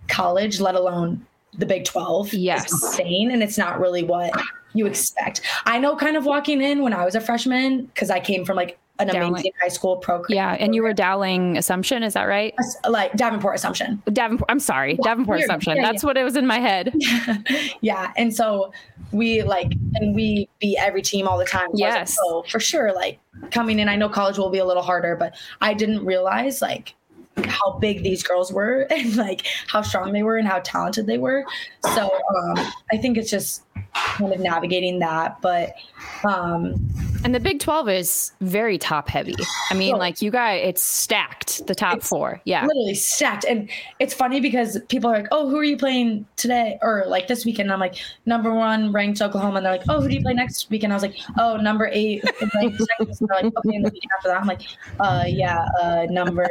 college 0.07 0.61
let 0.61 0.75
alone 0.75 1.26
the 1.53 1.65
Big 1.65 1.85
12 1.85 2.33
yes. 2.33 2.71
insane 2.71 3.31
and 3.31 3.41
it's 3.41 3.57
not 3.57 3.79
really 3.79 4.03
what 4.03 4.31
you 4.73 4.85
expect. 4.85 5.41
I 5.65 5.79
know 5.79 5.95
kind 5.95 6.15
of 6.15 6.25
walking 6.25 6.61
in 6.61 6.81
when 6.81 6.93
I 6.93 7.03
was 7.03 7.15
a 7.15 7.21
freshman 7.21 7.85
because 7.85 8.09
I 8.09 8.19
came 8.19 8.45
from 8.45 8.55
like 8.55 8.77
an 8.99 9.07
Dowling. 9.07 9.33
amazing 9.33 9.51
high 9.61 9.67
school 9.67 9.97
program. 9.97 10.35
Yeah, 10.35 10.53
and 10.53 10.73
you 10.73 10.81
were 10.81 10.93
Dowling 10.93 11.57
Assumption, 11.57 12.03
is 12.03 12.13
that 12.13 12.23
right? 12.23 12.55
Like 12.87 13.13
Davenport 13.13 13.55
Assumption. 13.55 14.01
Davenport. 14.11 14.49
I'm 14.49 14.59
sorry, 14.59 14.93
yeah, 14.93 15.03
Davenport 15.03 15.41
Assumption. 15.41 15.77
Yeah, 15.77 15.83
That's 15.83 16.03
yeah. 16.03 16.07
what 16.07 16.17
it 16.17 16.23
was 16.23 16.35
in 16.35 16.47
my 16.47 16.59
head. 16.59 16.93
yeah, 17.81 18.11
and 18.17 18.35
so 18.35 18.71
we 19.11 19.43
like 19.43 19.73
and 19.95 20.15
we 20.15 20.49
beat 20.59 20.77
every 20.79 21.01
team 21.01 21.27
all 21.27 21.37
the 21.37 21.45
time. 21.45 21.67
So 21.71 21.77
yes, 21.77 22.17
oh, 22.21 22.43
for 22.49 22.59
sure. 22.59 22.93
Like 22.93 23.19
coming 23.51 23.79
in, 23.79 23.87
I 23.87 23.95
know 23.95 24.09
college 24.09 24.37
will 24.37 24.49
be 24.49 24.59
a 24.59 24.65
little 24.65 24.83
harder, 24.83 25.15
but 25.15 25.35
I 25.61 25.73
didn't 25.73 26.03
realize 26.03 26.61
like 26.61 26.95
how 27.45 27.77
big 27.79 28.03
these 28.03 28.23
girls 28.23 28.51
were 28.51 28.81
and 28.89 29.15
like 29.15 29.45
how 29.67 29.81
strong 29.81 30.13
they 30.13 30.23
were 30.23 30.37
and 30.37 30.47
how 30.47 30.59
talented 30.59 31.07
they 31.07 31.17
were. 31.17 31.45
So 31.93 32.11
um, 32.35 32.57
I 32.91 32.97
think 32.97 33.17
it's 33.17 33.29
just 33.29 33.63
kind 33.97 34.33
of 34.33 34.39
navigating 34.39 34.99
that. 34.99 35.41
But 35.41 35.75
um, 36.23 36.75
and 37.23 37.33
the 37.33 37.39
Big 37.39 37.59
12 37.59 37.89
is 37.89 38.31
very 38.41 38.77
top 38.77 39.09
heavy. 39.09 39.35
I 39.69 39.73
mean, 39.73 39.97
like 39.97 40.21
you 40.21 40.31
guys, 40.31 40.61
it's 40.63 40.83
stacked, 40.83 41.65
the 41.67 41.75
top 41.75 42.01
four. 42.01 42.41
Yeah. 42.45 42.65
Literally 42.65 42.95
stacked. 42.95 43.45
And 43.45 43.69
it's 43.99 44.13
funny 44.13 44.39
because 44.39 44.79
people 44.87 45.09
are 45.09 45.17
like, 45.17 45.27
oh, 45.31 45.49
who 45.49 45.57
are 45.57 45.63
you 45.63 45.77
playing 45.77 46.25
today 46.35 46.77
or 46.81 47.03
like 47.07 47.27
this 47.27 47.45
weekend? 47.45 47.67
And 47.67 47.73
I'm 47.73 47.79
like, 47.79 47.95
number 48.25 48.53
one 48.53 48.91
ranked 48.91 49.21
Oklahoma. 49.21 49.57
And 49.57 49.65
they're 49.65 49.73
like, 49.73 49.83
oh, 49.89 50.01
who 50.01 50.07
do 50.07 50.15
you 50.15 50.21
play 50.21 50.33
next 50.33 50.69
weekend? 50.69 50.93
I 50.93 50.95
was 50.95 51.03
like, 51.03 51.17
oh, 51.37 51.57
number 51.57 51.89
eight. 51.91 52.23
Ranked 52.55 52.77
they're 52.77 53.27
like, 53.29 53.45
okay, 53.57 53.75
and 53.75 53.85
the 53.85 53.91
week 53.91 54.03
after 54.17 54.29
that, 54.29 54.41
I'm 54.41 54.47
like, 54.47 54.61
uh, 54.99 55.25
yeah, 55.27 55.65
uh, 55.81 56.05
number. 56.09 56.47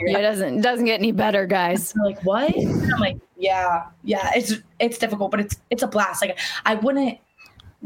Three, 0.00 0.14
it 0.14 0.22
doesn't, 0.22 0.62
doesn't 0.62 0.86
get 0.86 0.98
any 0.98 1.12
better, 1.12 1.46
guys. 1.46 1.94
like, 1.96 2.20
what? 2.24 2.54
And 2.54 2.92
I'm 2.92 3.00
like, 3.00 3.18
yeah, 3.38 3.86
yeah, 4.04 4.30
it's, 4.34 4.54
it's 4.78 4.98
difficult, 4.98 5.30
but 5.30 5.40
it's, 5.40 5.56
it's 5.70 5.82
a 5.82 5.86
blast. 5.86 6.22
Like, 6.22 6.38
I 6.66 6.74
wouldn't 6.74 7.18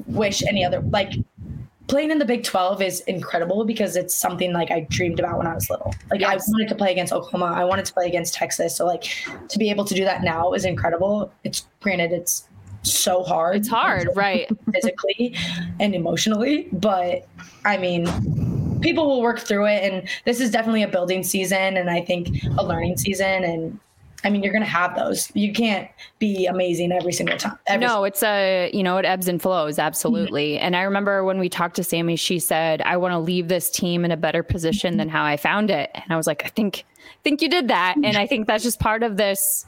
wish 0.06 0.42
any 0.42 0.64
other, 0.64 0.80
like, 0.80 1.12
playing 1.92 2.10
in 2.10 2.18
the 2.18 2.24
Big 2.24 2.42
12 2.42 2.80
is 2.80 3.00
incredible 3.00 3.66
because 3.66 3.96
it's 3.96 4.14
something 4.14 4.54
like 4.54 4.70
I 4.70 4.86
dreamed 4.88 5.20
about 5.20 5.36
when 5.36 5.46
I 5.46 5.54
was 5.54 5.68
little. 5.68 5.94
Like 6.10 6.20
yes. 6.20 6.48
I 6.48 6.52
wanted 6.52 6.68
to 6.68 6.74
play 6.74 6.90
against 6.90 7.12
Oklahoma, 7.12 7.54
I 7.54 7.64
wanted 7.64 7.84
to 7.84 7.92
play 7.92 8.06
against 8.06 8.32
Texas. 8.32 8.74
So 8.74 8.86
like 8.86 9.04
to 9.48 9.58
be 9.58 9.68
able 9.68 9.84
to 9.84 9.94
do 9.94 10.02
that 10.04 10.22
now 10.22 10.54
is 10.54 10.64
incredible. 10.64 11.30
It's 11.44 11.66
granted 11.80 12.12
it's 12.12 12.48
so 12.82 13.22
hard. 13.22 13.56
It's 13.56 13.68
hard, 13.68 14.08
right? 14.16 14.48
Physically 14.72 15.36
and 15.80 15.94
emotionally, 15.94 16.68
but 16.72 17.26
I 17.66 17.76
mean 17.76 18.06
people 18.80 19.06
will 19.06 19.20
work 19.20 19.40
through 19.40 19.66
it 19.66 19.82
and 19.84 20.08
this 20.24 20.40
is 20.40 20.50
definitely 20.50 20.82
a 20.82 20.88
building 20.88 21.22
season 21.22 21.76
and 21.76 21.90
I 21.90 22.00
think 22.00 22.42
a 22.58 22.64
learning 22.64 22.96
season 22.96 23.44
and 23.44 23.78
I 24.24 24.30
mean, 24.30 24.42
you're 24.42 24.52
going 24.52 24.64
to 24.64 24.68
have 24.68 24.94
those. 24.94 25.30
You 25.34 25.52
can't 25.52 25.88
be 26.18 26.46
amazing 26.46 26.92
every 26.92 27.12
single 27.12 27.36
time. 27.36 27.58
Every 27.66 27.86
no, 27.86 28.04
it's 28.04 28.22
a, 28.22 28.70
you 28.72 28.82
know, 28.82 28.96
it 28.98 29.04
ebbs 29.04 29.26
and 29.28 29.42
flows. 29.42 29.78
Absolutely. 29.78 30.54
Mm-hmm. 30.54 30.64
And 30.64 30.76
I 30.76 30.82
remember 30.82 31.24
when 31.24 31.38
we 31.38 31.48
talked 31.48 31.76
to 31.76 31.84
Sammy, 31.84 32.16
she 32.16 32.38
said, 32.38 32.82
I 32.82 32.96
want 32.96 33.12
to 33.12 33.18
leave 33.18 33.48
this 33.48 33.70
team 33.70 34.04
in 34.04 34.12
a 34.12 34.16
better 34.16 34.42
position 34.42 34.92
mm-hmm. 34.92 34.98
than 34.98 35.08
how 35.08 35.24
I 35.24 35.36
found 35.36 35.70
it. 35.70 35.90
And 35.94 36.04
I 36.10 36.16
was 36.16 36.26
like, 36.26 36.44
I 36.44 36.48
think, 36.48 36.84
I 36.98 37.22
think 37.24 37.42
you 37.42 37.48
did 37.48 37.68
that. 37.68 37.96
And 37.96 38.16
I 38.16 38.26
think 38.26 38.46
that's 38.46 38.62
just 38.62 38.78
part 38.78 39.02
of 39.02 39.16
this, 39.16 39.66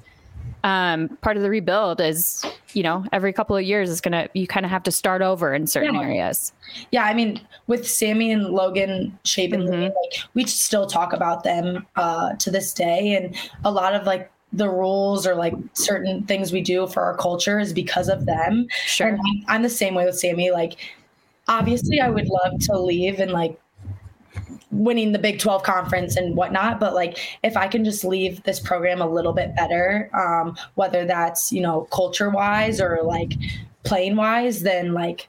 um, 0.62 1.18
part 1.20 1.36
of 1.36 1.42
the 1.42 1.50
rebuild 1.50 2.00
is, 2.00 2.44
you 2.72 2.82
know, 2.82 3.04
every 3.12 3.32
couple 3.32 3.56
of 3.56 3.62
years 3.64 3.90
is 3.90 4.00
going 4.00 4.12
to, 4.12 4.30
you 4.34 4.46
kind 4.46 4.64
of 4.64 4.70
have 4.70 4.82
to 4.84 4.92
start 4.92 5.20
over 5.20 5.52
in 5.52 5.66
certain 5.66 5.96
yeah. 5.96 6.00
areas. 6.00 6.52
Yeah. 6.90 7.04
I 7.04 7.12
mean, 7.12 7.40
with 7.66 7.86
Sammy 7.86 8.30
and 8.30 8.46
Logan 8.46 9.18
Shapen, 9.24 9.62
mm-hmm. 9.62 9.82
like 9.82 10.22
we 10.32 10.46
still 10.46 10.86
talk 10.86 11.12
about 11.12 11.44
them, 11.44 11.86
uh, 11.96 12.34
to 12.36 12.50
this 12.50 12.72
day. 12.72 13.14
And 13.14 13.36
a 13.64 13.70
lot 13.70 13.94
of 13.94 14.06
like 14.06 14.30
the 14.54 14.68
rules 14.68 15.26
or 15.26 15.34
like 15.34 15.54
certain 15.72 16.24
things 16.24 16.52
we 16.52 16.60
do 16.60 16.86
for 16.86 17.02
our 17.02 17.16
culture 17.16 17.58
is 17.58 17.72
because 17.72 18.08
of 18.08 18.26
them. 18.26 18.66
Sure. 18.86 19.08
And 19.08 19.20
I'm 19.48 19.62
the 19.62 19.68
same 19.68 19.94
way 19.94 20.04
with 20.04 20.18
Sammy. 20.18 20.50
Like, 20.50 20.76
obviously, 21.48 22.00
I 22.00 22.08
would 22.08 22.28
love 22.28 22.58
to 22.60 22.78
leave 22.78 23.18
and 23.18 23.32
like 23.32 23.60
winning 24.70 25.12
the 25.12 25.18
Big 25.18 25.38
12 25.38 25.62
conference 25.62 26.16
and 26.16 26.36
whatnot. 26.36 26.80
But 26.80 26.94
like, 26.94 27.18
if 27.42 27.56
I 27.56 27.66
can 27.66 27.84
just 27.84 28.04
leave 28.04 28.42
this 28.44 28.60
program 28.60 29.00
a 29.00 29.08
little 29.08 29.32
bit 29.32 29.54
better, 29.56 30.10
um, 30.14 30.56
whether 30.74 31.04
that's, 31.04 31.52
you 31.52 31.60
know, 31.60 31.82
culture 31.92 32.30
wise 32.30 32.80
or 32.80 33.00
like 33.02 33.32
playing 33.82 34.16
wise, 34.16 34.62
then 34.62 34.92
like, 34.92 35.28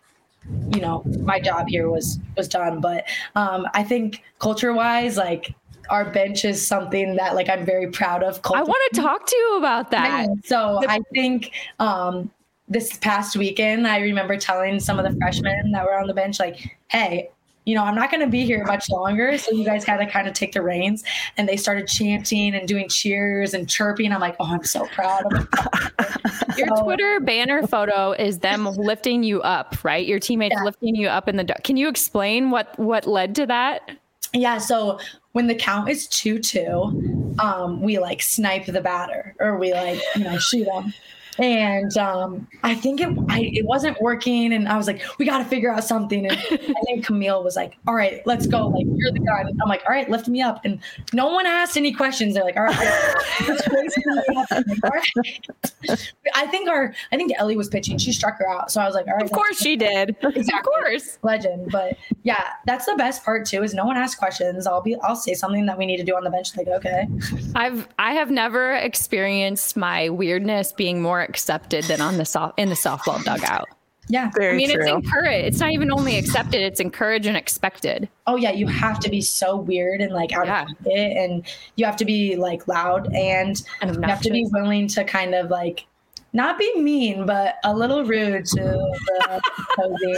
you 0.69 0.79
know, 0.79 1.03
my 1.21 1.39
job 1.39 1.67
here 1.67 1.89
was 1.89 2.19
was 2.37 2.47
done. 2.47 2.79
But 2.79 3.05
um, 3.35 3.67
I 3.73 3.83
think 3.83 4.21
culture 4.39 4.73
wise, 4.73 5.17
like 5.17 5.55
our 5.89 6.09
bench 6.09 6.45
is 6.45 6.65
something 6.65 7.15
that 7.15 7.35
like 7.35 7.49
I'm 7.49 7.65
very 7.65 7.89
proud 7.89 8.23
of. 8.23 8.39
I 8.53 8.63
want 8.63 8.93
to 8.93 9.01
talk 9.01 9.25
to 9.25 9.35
you 9.35 9.57
about 9.57 9.91
that. 9.91 10.27
So 10.43 10.81
I 10.87 10.99
think 11.13 11.51
um, 11.79 12.31
this 12.67 12.97
past 12.97 13.35
weekend, 13.35 13.87
I 13.87 13.99
remember 13.99 14.37
telling 14.37 14.79
some 14.79 14.99
of 14.99 15.05
the 15.05 15.17
freshmen 15.17 15.71
that 15.71 15.85
were 15.85 15.99
on 15.99 16.07
the 16.07 16.13
bench, 16.13 16.39
like, 16.39 16.77
"Hey, 16.87 17.29
you 17.65 17.73
know, 17.73 17.83
I'm 17.83 17.95
not 17.95 18.11
going 18.11 18.21
to 18.21 18.29
be 18.29 18.45
here 18.45 18.63
much 18.65 18.89
longer. 18.89 19.37
So 19.37 19.51
you 19.51 19.65
guys 19.65 19.83
got 19.83 19.97
to 19.97 20.05
kind 20.05 20.27
of 20.27 20.33
take 20.33 20.53
the 20.53 20.61
reins. 20.61 21.03
And 21.37 21.49
they 21.49 21.57
started 21.57 21.87
chanting 21.87 22.53
and 22.55 22.67
doing 22.67 22.87
cheers 22.89 23.53
and 23.53 23.67
chirping. 23.67 24.11
I'm 24.11 24.21
like, 24.21 24.35
oh, 24.39 24.45
I'm 24.45 24.63
so 24.63 24.85
proud 24.87 25.33
of 25.33 25.47
Your 26.57 26.67
so, 26.75 26.83
Twitter 26.83 27.19
banner 27.19 27.65
photo 27.67 28.11
is 28.11 28.39
them 28.39 28.65
lifting 28.65 29.23
you 29.23 29.41
up, 29.41 29.83
right? 29.83 30.05
Your 30.05 30.19
teammates 30.19 30.55
yeah. 30.57 30.63
lifting 30.63 30.95
you 30.95 31.07
up 31.07 31.27
in 31.27 31.37
the. 31.37 31.43
Can 31.63 31.75
you 31.75 31.89
explain 31.89 32.51
what 32.51 32.77
what 32.79 33.07
led 33.07 33.35
to 33.35 33.45
that? 33.47 33.91
Yeah. 34.35 34.57
So 34.57 34.99
when 35.31 35.47
the 35.47 35.55
count 35.55 35.89
is 35.89 36.07
2 36.07 36.39
2, 36.39 37.35
um, 37.39 37.81
we 37.81 37.99
like 37.99 38.21
snipe 38.21 38.65
the 38.65 38.81
batter 38.81 39.35
or 39.39 39.57
we 39.57 39.73
like, 39.73 39.99
you 40.15 40.23
know, 40.23 40.37
shoot 40.37 40.65
them. 40.65 40.93
And 41.37 41.97
um, 41.97 42.47
I 42.63 42.75
think 42.75 43.01
it 43.01 43.09
I, 43.29 43.41
it 43.53 43.65
wasn't 43.65 43.99
working, 44.01 44.53
and 44.53 44.67
I 44.67 44.77
was 44.77 44.87
like, 44.87 45.03
we 45.19 45.25
got 45.25 45.39
to 45.39 45.45
figure 45.45 45.71
out 45.71 45.83
something. 45.83 46.25
And 46.25 46.37
I 46.51 46.81
think 46.85 47.05
Camille 47.05 47.43
was 47.43 47.55
like, 47.55 47.77
all 47.87 47.95
right, 47.95 48.25
let's 48.25 48.47
go. 48.47 48.67
Like 48.67 48.85
you're 48.95 49.11
the 49.11 49.19
guy. 49.19 49.41
And 49.41 49.61
I'm 49.61 49.69
like, 49.69 49.83
all 49.87 49.93
right, 49.93 50.09
lift 50.09 50.27
me 50.27 50.41
up. 50.41 50.61
And 50.63 50.79
no 51.13 51.31
one 51.31 51.45
asked 51.45 51.77
any 51.77 51.93
questions. 51.93 52.33
They're 52.35 52.43
like, 52.43 52.57
all 52.57 52.63
right, 52.63 53.15
let's 53.47 53.67
raise 53.67 53.97
me 53.97 54.03
up. 54.37 54.47
I'm 54.51 54.63
like, 54.67 54.83
all 54.83 54.91
right. 54.91 56.11
I 56.35 56.47
think 56.47 56.69
our 56.69 56.93
I 57.11 57.17
think 57.17 57.33
Ellie 57.37 57.57
was 57.57 57.69
pitching. 57.69 57.97
She 57.97 58.11
struck 58.11 58.37
her 58.39 58.49
out, 58.49 58.71
so 58.71 58.81
I 58.81 58.85
was 58.85 58.95
like, 58.95 59.07
all 59.07 59.13
right, 59.15 59.23
Of 59.23 59.31
course 59.31 59.57
she 59.57 59.75
did. 59.75 60.15
Of 60.23 60.63
course. 60.63 61.19
legend. 61.21 61.71
But 61.71 61.97
yeah, 62.23 62.43
that's 62.65 62.85
the 62.85 62.95
best 62.95 63.23
part 63.23 63.45
too. 63.45 63.63
Is 63.63 63.73
no 63.73 63.85
one 63.85 63.97
asked 63.97 64.17
questions. 64.17 64.67
I'll 64.67 64.81
be 64.81 64.95
I'll 65.03 65.15
say 65.15 65.33
something 65.33 65.65
that 65.65 65.77
we 65.77 65.85
need 65.85 65.97
to 65.97 66.03
do 66.03 66.15
on 66.15 66.23
the 66.23 66.29
bench. 66.29 66.55
Like 66.55 66.67
okay, 66.67 67.07
I've 67.55 67.87
I 67.99 68.13
have 68.13 68.31
never 68.31 68.75
experienced 68.75 69.77
my 69.77 70.09
weirdness 70.09 70.71
being 70.71 71.01
more 71.01 71.24
accepted 71.29 71.83
than 71.85 72.01
on 72.01 72.17
the 72.17 72.25
soft 72.25 72.57
in 72.59 72.69
the 72.69 72.75
softball 72.75 73.23
dugout. 73.23 73.67
yeah. 74.07 74.29
Very 74.35 74.53
I 74.53 74.57
mean, 74.57 74.69
it's 74.71 74.87
encouraged. 74.87 75.45
It's 75.47 75.59
not 75.59 75.71
even 75.71 75.91
only 75.91 76.17
accepted; 76.17 76.61
it's 76.61 76.79
encouraged 76.79 77.25
and 77.25 77.35
expected. 77.37 78.07
oh 78.27 78.35
yeah, 78.35 78.51
you 78.51 78.67
have 78.67 78.99
to 79.01 79.09
be 79.09 79.21
so 79.21 79.55
weird 79.57 80.01
and 80.01 80.13
like 80.13 80.31
out 80.33 80.45
Yeah. 80.47 80.61
of 80.63 80.67
pocket, 80.77 81.17
and 81.17 81.43
you 81.75 81.85
have 81.85 81.97
to 81.97 82.05
be 82.05 82.35
like 82.35 82.67
loud, 82.67 83.07
and 83.13 83.61
And 83.81 83.95
you 83.95 84.01
have 84.03 84.21
to 84.21 84.29
be 84.31 84.45
willing 84.51 84.87
to 84.89 85.03
kind 85.03 85.33
of 85.35 85.49
like 85.49 85.85
not 86.33 86.59
be 86.59 86.69
mean, 86.81 87.25
but 87.25 87.55
a 87.63 87.73
little 87.75 88.03
rude 88.03 88.45
to 88.45 88.61
the 88.61 89.41
opposing. 89.71 90.17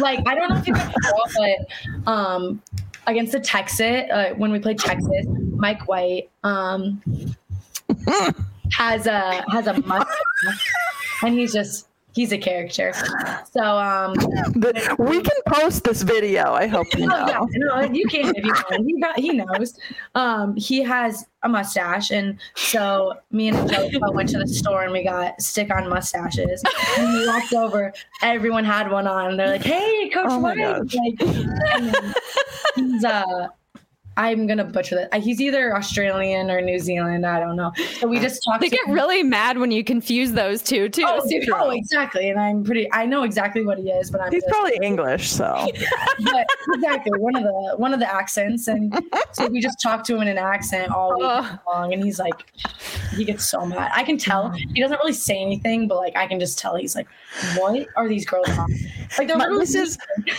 Like 0.00 0.20
I 0.26 0.34
don't 0.34 0.48
know 0.48 0.56
if 0.56 0.66
you 0.66 0.72
can 0.74 0.92
tell, 1.02 1.24
but 1.36 2.10
um, 2.10 2.62
against 3.06 3.32
the 3.32 3.40
Texas, 3.40 4.04
uh, 4.10 4.32
when 4.36 4.50
we 4.50 4.58
played 4.58 4.78
Texas, 4.78 5.26
Mike 5.54 5.86
White 5.86 6.30
um 6.42 7.02
has 8.72 9.06
a 9.06 9.44
has 9.50 9.66
a 9.66 9.74
mustache, 9.82 10.16
and 11.22 11.34
he's 11.38 11.52
just. 11.52 11.86
He's 12.14 12.32
a 12.32 12.38
character. 12.38 12.92
So, 13.52 13.60
um, 13.62 14.14
The- 14.14 14.96
we 14.98 15.20
can 15.20 15.36
post 15.46 15.84
this 15.84 16.02
video. 16.02 16.52
I 16.52 16.66
hope 16.66 16.86
you 16.96 17.04
Oh, 17.08 17.26
yeah, 17.28 17.38
know. 17.38 17.46
no, 17.52 17.92
you 17.92 18.08
can 18.08 18.34
if 18.34 18.44
you 18.44 18.52
want. 18.52 18.84
He, 18.86 19.00
got, 19.00 19.18
he 19.20 19.32
knows. 19.34 19.78
Um, 20.16 20.56
he 20.56 20.82
has 20.82 21.26
a 21.44 21.48
mustache, 21.48 22.10
and 22.10 22.38
so 22.56 23.12
me 23.30 23.48
and 23.48 23.56
Angelica 23.58 24.10
went 24.10 24.30
to 24.30 24.38
the 24.38 24.48
store 24.48 24.82
and 24.82 24.92
we 24.92 25.04
got 25.04 25.40
stick-on 25.40 25.88
mustaches. 25.88 26.60
And 26.96 27.12
we 27.12 27.26
walked 27.28 27.52
over, 27.52 27.92
everyone 28.22 28.64
had 28.64 28.90
one 28.90 29.06
on. 29.06 29.30
And 29.32 29.38
they're 29.38 29.50
like, 29.50 29.62
"Hey, 29.62 30.08
Coach 30.08 30.26
Oh 30.28 30.40
my 30.40 30.56
White!" 30.56 30.92
Like, 30.92 31.20
and 31.20 31.94
then 31.94 32.14
he's 32.74 33.04
uh. 33.04 33.48
I'm 34.18 34.46
gonna 34.46 34.64
butcher 34.64 34.96
that. 34.96 35.14
Uh, 35.14 35.20
He's 35.20 35.40
either 35.40 35.74
Australian 35.76 36.50
or 36.50 36.60
New 36.60 36.78
Zealand. 36.78 37.24
I 37.24 37.40
don't 37.40 37.56
know. 37.56 37.72
So 38.00 38.06
we 38.08 38.18
just 38.18 38.42
talked. 38.44 38.60
They 38.60 38.68
to 38.68 38.76
get 38.76 38.86
him. 38.86 38.92
really 38.94 39.22
mad 39.22 39.58
when 39.58 39.70
you 39.70 39.82
confuse 39.84 40.32
those 40.32 40.60
two 40.60 40.88
too. 40.88 41.04
Oh, 41.06 41.20
So- 41.26 41.38
oh, 41.54 41.70
exactly. 41.70 42.28
And 42.28 42.38
I'm 42.38 42.64
pretty. 42.64 42.92
I 42.92 43.06
know 43.06 43.22
exactly 43.22 43.64
what 43.64 43.78
he 43.78 43.90
is, 43.90 44.10
but 44.10 44.20
I'm. 44.20 44.30
He's 44.32 44.42
just- 44.42 44.52
probably 44.52 44.78
English, 44.82 45.30
so 45.30 45.66
but 46.24 46.46
exactly 46.74 47.12
one 47.18 47.36
of 47.36 47.44
the 47.44 47.74
one 47.76 47.94
of 47.94 48.00
the 48.00 48.12
accents 48.12 48.68
and 48.68 48.92
so 49.32 49.46
we 49.46 49.60
just 49.60 49.80
talked 49.80 50.04
to 50.06 50.14
him 50.16 50.22
in 50.22 50.28
an 50.28 50.38
accent 50.38 50.90
all 50.92 51.14
week 51.14 51.24
Ugh. 51.24 51.58
long 51.66 51.92
and 51.92 52.02
he's 52.02 52.18
like 52.18 52.34
he 53.14 53.24
gets 53.24 53.48
so 53.48 53.64
mad 53.64 53.90
i 53.94 54.02
can 54.02 54.16
tell 54.18 54.50
he 54.50 54.80
doesn't 54.80 54.98
really 54.98 55.12
say 55.12 55.40
anything 55.40 55.86
but 55.88 55.96
like 55.96 56.16
i 56.16 56.26
can 56.26 56.38
just 56.40 56.58
tell 56.58 56.76
he's 56.76 56.94
like 56.96 57.06
what 57.56 57.86
are 57.96 58.08
these 58.08 58.26
girls 58.26 58.48
on 58.50 58.70
like 59.16 59.28
they're 59.28 59.36
My- 59.36 59.44
literally 59.44 59.60
this 59.66 59.74
is 59.74 59.98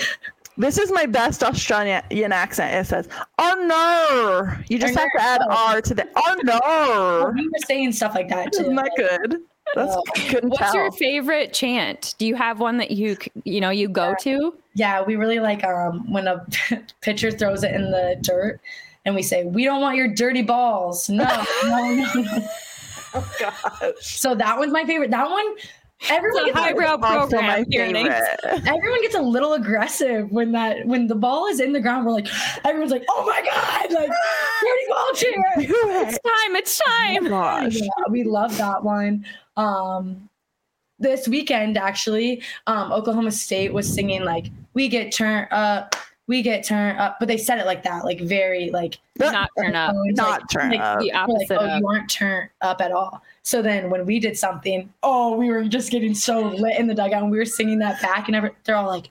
this 0.60 0.78
is 0.78 0.92
my 0.92 1.06
best 1.08 1.44
Australian 1.44 2.32
accent. 2.32 2.76
It 2.76 2.88
says 2.88 3.08
"Oh 3.40 3.56
no!" 3.68 4.64
You 4.68 4.78
just 4.78 4.96
have 4.98 5.10
to 5.16 5.22
add 5.22 5.42
R 5.50 5.82
to 5.82 5.94
the 5.96 6.08
"Oh 6.16 6.36
no." 6.44 7.32
we 7.34 7.48
were 7.48 7.52
saying 7.66 7.94
stuff 7.94 8.14
like 8.16 8.30
that 8.30 8.54
too 8.54 8.62
Isn't 8.64 8.76
that 8.76 8.92
good? 8.96 9.42
That's 9.76 9.96
Oh. 9.96 10.04
couldn't 10.16 10.50
What's 10.50 10.62
tell. 10.64 10.74
your 10.76 10.92
favorite 10.94 11.54
chant? 11.54 12.16
Do 12.18 12.26
you 12.26 12.36
have 12.36 12.60
one 12.60 12.78
that 12.78 12.92
you 12.92 13.18
you 13.44 13.62
know 13.62 13.70
you 13.72 13.88
go 13.90 14.14
to? 14.22 14.54
yeah 14.76 15.02
we 15.02 15.16
really 15.16 15.40
like 15.40 15.64
um 15.64 16.12
when 16.12 16.28
a 16.28 16.46
pitcher 17.02 17.32
throws 17.32 17.64
it 17.64 17.74
in 17.74 17.90
the 17.92 18.16
dirt 18.22 18.62
and 19.06 19.16
we 19.16 19.22
say 19.24 19.44
we 19.44 19.64
don't 19.66 19.82
want 19.82 19.98
your 19.98 20.08
dirty 20.08 20.42
balls 20.44 21.10
no 21.10 21.26
no 21.64 21.94
no, 21.96 22.14
no. 22.22 22.48
Oh, 23.16 23.28
gosh. 23.40 23.94
So 24.20 24.36
that 24.36 24.60
one's 24.60 24.72
my 24.72 24.86
favorite 24.86 25.10
that 25.10 25.28
one 25.28 25.46
everyone 26.10 26.42
It's 26.44 26.52
a 26.52 26.54
gets 26.54 26.60
highbrow 26.60 26.98
program. 26.98 27.46
my 27.46 27.66
here, 27.70 27.86
everyone 28.66 29.02
gets 29.02 29.16
a 29.16 29.22
little 29.22 29.54
aggressive 29.54 30.32
when 30.32 30.52
that 30.54 30.86
when 30.86 31.08
the 31.08 31.16
ball 31.16 31.48
is 31.48 31.60
in 31.60 31.74
the 31.74 31.80
ground. 31.80 32.06
We're 32.06 32.14
like, 32.14 32.28
everyone's 32.66 32.92
like, 32.92 33.06
oh 33.10 33.26
my 33.26 33.42
god, 33.42 33.92
like 33.94 34.10
dirty 34.62 34.86
ball 34.90 35.14
chair. 35.14 35.44
It's 36.08 36.20
time. 36.20 36.56
It's 36.56 36.80
time. 36.80 37.28
Gosh. 37.28 37.76
Yeah, 37.76 37.90
we 38.10 38.24
love 38.24 38.58
that 38.58 38.84
one. 38.84 39.26
Um, 39.58 40.30
this 41.00 41.28
weekend, 41.28 41.78
actually, 41.78 42.42
um, 42.68 42.92
Oklahoma 42.92 43.32
State 43.32 43.74
was 43.74 43.92
singing 43.92 44.24
like, 44.24 44.48
"We 44.74 44.88
get 44.90 45.12
turned 45.14 45.48
up, 45.52 45.96
we 46.30 46.42
get 46.42 46.64
turned 46.64 46.98
up," 47.00 47.18
but 47.20 47.28
they 47.28 47.38
said 47.38 47.60
it 47.60 47.66
like 47.66 47.84
that, 47.84 48.06
like 48.06 48.22
very 48.22 48.70
like 48.70 49.00
Not 49.18 49.50
turn 49.58 49.76
up. 49.76 49.94
tones, 49.94 50.16
Not 50.16 50.30
like- 50.42 50.50
turn 50.50 50.72
like, 50.72 50.80
up. 50.80 51.00
The 51.00 51.06
we're 51.08 51.14
like, 51.14 51.30
opposite 51.30 51.58
oh, 51.60 51.68
of. 51.68 51.80
you 51.80 51.88
aren't 51.88 52.10
turned 52.10 52.50
up 52.62 52.80
at 52.80 52.92
all. 52.94 53.22
So 53.42 53.62
then 53.62 53.90
when 53.90 54.06
we 54.06 54.20
did 54.20 54.38
something, 54.38 54.94
oh, 55.04 55.36
we 55.36 55.50
were 55.50 55.64
just 55.66 55.92
getting 55.92 56.14
so 56.14 56.40
lit 56.40 56.78
in 56.80 56.88
the 56.88 56.94
dugout 56.94 57.24
and 57.24 57.32
we 57.32 57.38
were 57.38 57.46
singing 57.46 57.80
that 57.80 58.02
back 58.02 58.28
and 58.28 58.36
every, 58.36 58.52
they're 58.64 58.76
all 58.76 58.88
like, 58.88 59.10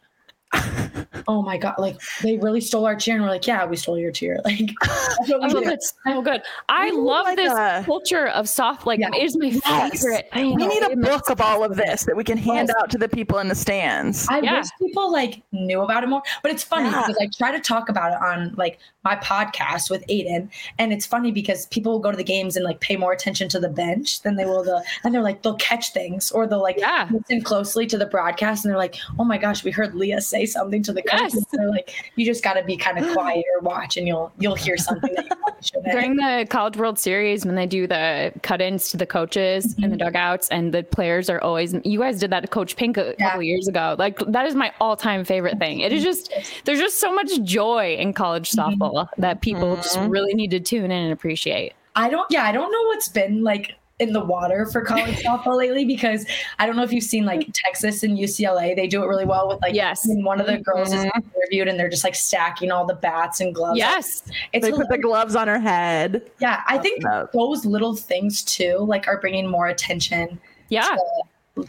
oh 1.29 1.43
my 1.43 1.59
God, 1.59 1.75
like 1.79 1.97
they 2.23 2.39
really 2.39 2.61
stole 2.61 2.87
our 2.87 2.97
cheer. 2.97 3.15
And 3.17 3.23
we're 3.23 3.29
like, 3.31 3.47
yeah, 3.47 3.65
we 3.67 3.77
stole 3.77 3.99
your 3.99 4.11
cheer. 4.11 4.41
Like, 4.49 4.71
that's 4.83 5.29
what 5.29 5.41
we 5.43 5.59
Oh, 5.59 5.61
that's 5.61 5.93
so 6.07 6.23
good. 6.23 6.41
I 6.71 6.91
Oh 6.93 7.01
love 7.01 7.27
my 7.27 7.35
this 7.35 7.53
God. 7.53 7.85
culture 7.85 8.29
of 8.29 8.49
soft. 8.49 8.87
Like, 8.87 8.99
Yeah. 9.01 9.11
it 9.15 9.23
is 9.23 9.37
my 9.37 9.47
Yes. 9.47 10.01
favorite. 10.01 10.29
I 10.33 10.45
We 10.45 10.57
know, 10.57 10.67
need 10.69 10.83
a 10.85 10.91
it 10.93 11.01
book 11.03 11.29
of 11.29 11.41
all 11.43 11.63
of 11.65 11.77
this 11.77 12.05
that 12.07 12.17
we 12.17 12.25
can 12.25 12.39
hand 12.39 12.69
Yes. 12.69 12.77
out 12.81 12.91
to 12.91 12.99
the 12.99 13.09
people 13.11 13.39
in 13.41 13.49
the 13.49 13.55
stands. 13.55 14.27
I 14.31 14.41
Yeah. 14.41 14.57
wish 14.59 14.67
people 14.81 15.13
like 15.13 15.43
knew 15.53 15.83
about 15.83 16.03
it 16.03 16.09
more, 16.09 16.23
but 16.43 16.51
it's 16.51 16.63
funny 16.65 16.89
Yeah. 16.89 17.05
because 17.07 17.19
I 17.21 17.29
try 17.37 17.53
to 17.53 17.61
talk 17.61 17.91
about 17.91 18.13
it 18.13 18.23
on 18.23 18.55
like 18.57 18.79
my 19.05 19.17
podcast 19.17 19.91
with 19.91 20.07
Aiden, 20.09 20.49
and 20.79 20.93
it's 20.93 21.05
funny 21.07 21.31
because 21.31 21.67
people 21.67 21.93
will 21.93 21.99
go 21.99 22.11
to 22.11 22.17
the 22.17 22.25
games 22.25 22.57
and 22.57 22.65
like 22.65 22.81
pay 22.81 22.97
more 22.97 23.13
attention 23.13 23.49
to 23.51 23.61
the 23.61 23.69
bench 23.69 24.23
than 24.23 24.37
they 24.37 24.45
will 24.47 24.63
the, 24.63 24.83
and 25.05 25.15
they're 25.15 25.23
like 25.23 25.43
they'll 25.43 25.55
catch 25.57 25.93
things 25.93 26.31
or 26.31 26.47
they'll 26.47 26.63
like 26.63 26.79
Yeah. 26.79 27.07
listen 27.11 27.43
closely 27.43 27.87
to 27.87 27.99
the 27.99 28.07
broadcast, 28.07 28.65
and 28.65 28.71
they're 28.71 28.79
like, 28.79 28.97
oh 29.19 29.25
my 29.25 29.37
gosh, 29.39 29.63
we 29.63 29.71
heard 29.71 29.95
Lea 29.95 30.21
say 30.21 30.47
something 30.47 30.83
to 30.85 30.93
the 30.93 31.03
Yes. 31.21 31.33
coaches. 31.35 31.47
They're 31.53 31.71
like, 31.71 32.13
you 32.17 32.25
just 32.25 32.43
got 32.43 32.55
to 32.55 32.63
be 32.63 32.77
kind 32.77 32.99
of 32.99 33.13
quiet 33.13 33.45
or 33.55 33.61
watch, 33.61 33.97
and 33.97 34.07
you'll 34.07 34.33
you'll 34.39 34.55
hear 34.55 34.77
something 34.77 35.15
that 35.15 35.25
you 35.25 35.37
probably 35.37 35.63
shouldn't. 35.63 35.93
During 35.93 36.17
the 36.17 36.47
College 36.49 36.77
World 36.77 36.99
Series, 36.99 37.45
when 37.45 37.55
they 37.55 37.67
do 37.67 37.87
the 37.87 38.33
cut-ins 38.43 38.91
to 38.91 38.97
the 38.97 39.07
coaches 39.07 39.75
and 39.75 39.85
the 39.85 39.97
mm-hmm. 39.97 40.07
dugouts, 40.07 40.49
and 40.49 40.73
the 40.73 40.83
players 40.83 41.31
are 41.31 41.41
always, 41.41 41.75
you 41.85 41.99
guys 41.99 42.19
did 42.19 42.31
that 42.31 42.41
to 42.41 42.49
Coach 42.49 42.77
Pink 42.77 42.97
a 42.97 43.15
Yeah. 43.19 43.31
couple 43.31 43.43
years 43.43 43.69
ago. 43.69 43.97
Like 43.99 44.19
that 44.19 44.47
is 44.47 44.55
my 44.55 44.73
all-time 44.81 45.25
favorite 45.25 45.59
thing. 45.59 45.81
It 45.81 45.93
is 45.93 46.03
just 46.03 46.33
there's 46.65 46.79
just 46.79 47.01
so 47.01 47.13
much 47.13 47.43
joy 47.43 47.97
in 47.99 48.13
college 48.13 48.51
mm-hmm. 48.53 48.83
softball 48.83 49.09
that 49.19 49.41
people 49.41 49.77
just 49.77 49.97
mm-hmm. 49.97 50.11
really 50.11 50.35
need 50.35 50.51
to 50.51 50.61
tune 50.61 50.85
in 50.85 50.91
and 50.91 51.13
appreciate. 51.13 51.75
I 51.97 52.09
don't. 52.09 52.31
Yeah, 52.31 52.45
I 52.45 52.53
don't 52.53 52.71
know 52.71 52.83
what's 52.85 53.09
been 53.09 53.43
like 53.43 53.75
in 53.99 54.13
the 54.13 54.25
water 54.25 54.67
for 54.67 54.81
college 54.83 55.17
softball 55.25 55.57
lately 55.57 55.85
because 55.85 56.25
I 56.59 56.67
don't 56.67 56.77
know 56.77 56.83
if 56.83 56.93
you've 56.93 57.05
seen 57.05 57.25
like 57.25 57.49
Texas 57.53 58.03
and 58.03 58.17
UCLA. 58.17 58.77
They 58.77 58.87
do 58.87 59.03
it 59.03 59.07
really 59.07 59.25
well 59.25 59.49
with 59.49 59.61
like 59.61 59.75
Yes. 59.75 60.07
when 60.07 60.23
one 60.23 60.41
of 60.41 60.47
the 60.47 60.59
girls 60.59 60.93
is 60.93 61.05
mm-hmm. 61.05 61.21
interviewed 61.37 61.69
and 61.69 61.79
they're 61.79 61.89
just 61.89 62.05
like 62.05 62.15
stacking 62.15 62.71
all 62.71 62.87
the 62.87 62.95
bats 62.95 63.41
and 63.41 63.55
gloves. 63.55 63.79
Yes, 63.79 64.23
it's 64.53 64.65
they 64.65 64.73
put 64.73 64.89
the 64.89 64.99
gloves 64.99 65.35
on 65.35 65.49
her 65.49 65.59
head. 65.59 66.31
yeah. 66.41 66.63
I 66.69 66.79
think 66.79 67.03
that. 67.03 67.33
those 67.33 67.65
little 67.65 67.95
things 67.97 68.43
too 68.43 68.79
like 68.79 69.09
are 69.09 69.21
bringing 69.21 69.47
more 69.47 69.67
attention 69.67 70.41
yeah. 70.69 70.97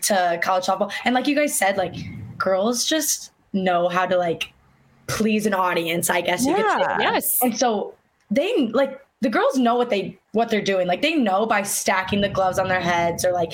to 0.01 0.39
college 0.43 0.65
softball. 0.65 0.91
And 1.05 1.15
like 1.15 1.27
you 1.27 1.35
guys 1.35 1.57
said, 1.57 1.77
like 1.77 1.95
girls 2.37 2.85
just 2.85 3.31
know 3.53 3.89
how 3.89 4.05
to 4.05 4.17
like 4.17 4.53
please 5.07 5.45
an 5.45 5.53
audience. 5.53 6.09
I 6.09 6.21
guess 6.21 6.45
you 6.45 6.53
could 6.53 6.65
say. 6.65 6.77
Yeah. 6.79 6.99
Yes. 6.99 7.41
And 7.41 7.57
so 7.57 7.95
they 8.29 8.67
like 8.67 9.01
the 9.21 9.29
girls 9.29 9.57
know 9.57 9.75
what 9.75 9.89
they 9.89 10.17
what 10.31 10.49
they're 10.49 10.61
doing. 10.61 10.87
Like 10.87 11.01
they 11.01 11.15
know 11.15 11.45
by 11.45 11.63
stacking 11.63 12.21
the 12.21 12.29
gloves 12.29 12.59
on 12.59 12.67
their 12.67 12.79
heads 12.79 13.25
or 13.25 13.31
like 13.31 13.53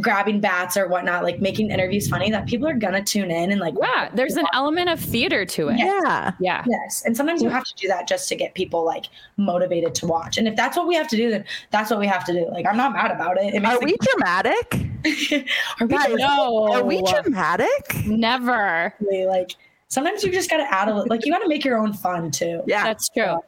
grabbing 0.00 0.40
bats 0.40 0.76
or 0.76 0.86
whatnot, 0.86 1.24
like 1.24 1.40
making 1.40 1.70
interviews 1.70 2.08
funny 2.08 2.30
that 2.30 2.46
people 2.46 2.68
are 2.68 2.74
gonna 2.74 3.02
tune 3.02 3.30
in 3.30 3.50
and 3.50 3.60
like 3.60 3.74
Yeah, 3.80 4.10
there's 4.14 4.36
an 4.36 4.46
element 4.52 4.88
of 4.88 5.00
theater 5.00 5.44
to 5.46 5.68
it. 5.68 5.78
Yeah. 5.78 6.32
Yeah. 6.38 6.64
Yes. 6.66 7.02
And 7.04 7.16
sometimes 7.16 7.42
you 7.42 7.48
have 7.48 7.64
to 7.64 7.74
do 7.76 7.88
that 7.88 8.06
just 8.06 8.28
to 8.28 8.36
get 8.36 8.54
people 8.54 8.84
like 8.84 9.06
motivated 9.36 9.94
to 9.96 10.06
watch. 10.06 10.36
And 10.38 10.46
if 10.46 10.54
that's 10.54 10.76
what 10.76 10.86
we 10.86 10.94
have 10.94 11.08
to 11.08 11.16
do, 11.16 11.30
then 11.30 11.44
that's 11.70 11.90
what 11.90 11.98
we 11.98 12.06
have 12.06 12.24
to 12.26 12.32
do. 12.32 12.48
Like 12.50 12.66
I'm 12.66 12.76
not 12.76 12.92
mad 12.92 13.10
about 13.10 13.38
it. 13.38 13.54
it 13.54 13.62
makes 13.62 13.74
Are 13.74 13.84
we 13.84 13.96
dramatic? 13.96 14.74
are 15.80 15.86
we 15.86 15.94
Guys, 15.94 16.14
No. 16.18 16.72
Are 16.72 16.84
we 16.84 17.02
dramatic? 17.02 18.04
Never. 18.06 18.94
like 19.00 19.56
sometimes 19.88 20.22
you 20.22 20.30
just 20.30 20.50
gotta 20.50 20.72
add 20.72 20.88
a 20.88 20.94
li- 20.94 21.06
like 21.08 21.24
you 21.24 21.32
gotta 21.32 21.48
make 21.48 21.64
your 21.64 21.78
own 21.78 21.94
fun 21.94 22.30
too. 22.30 22.62
Yeah. 22.66 22.84
That's 22.84 23.08
true. 23.08 23.38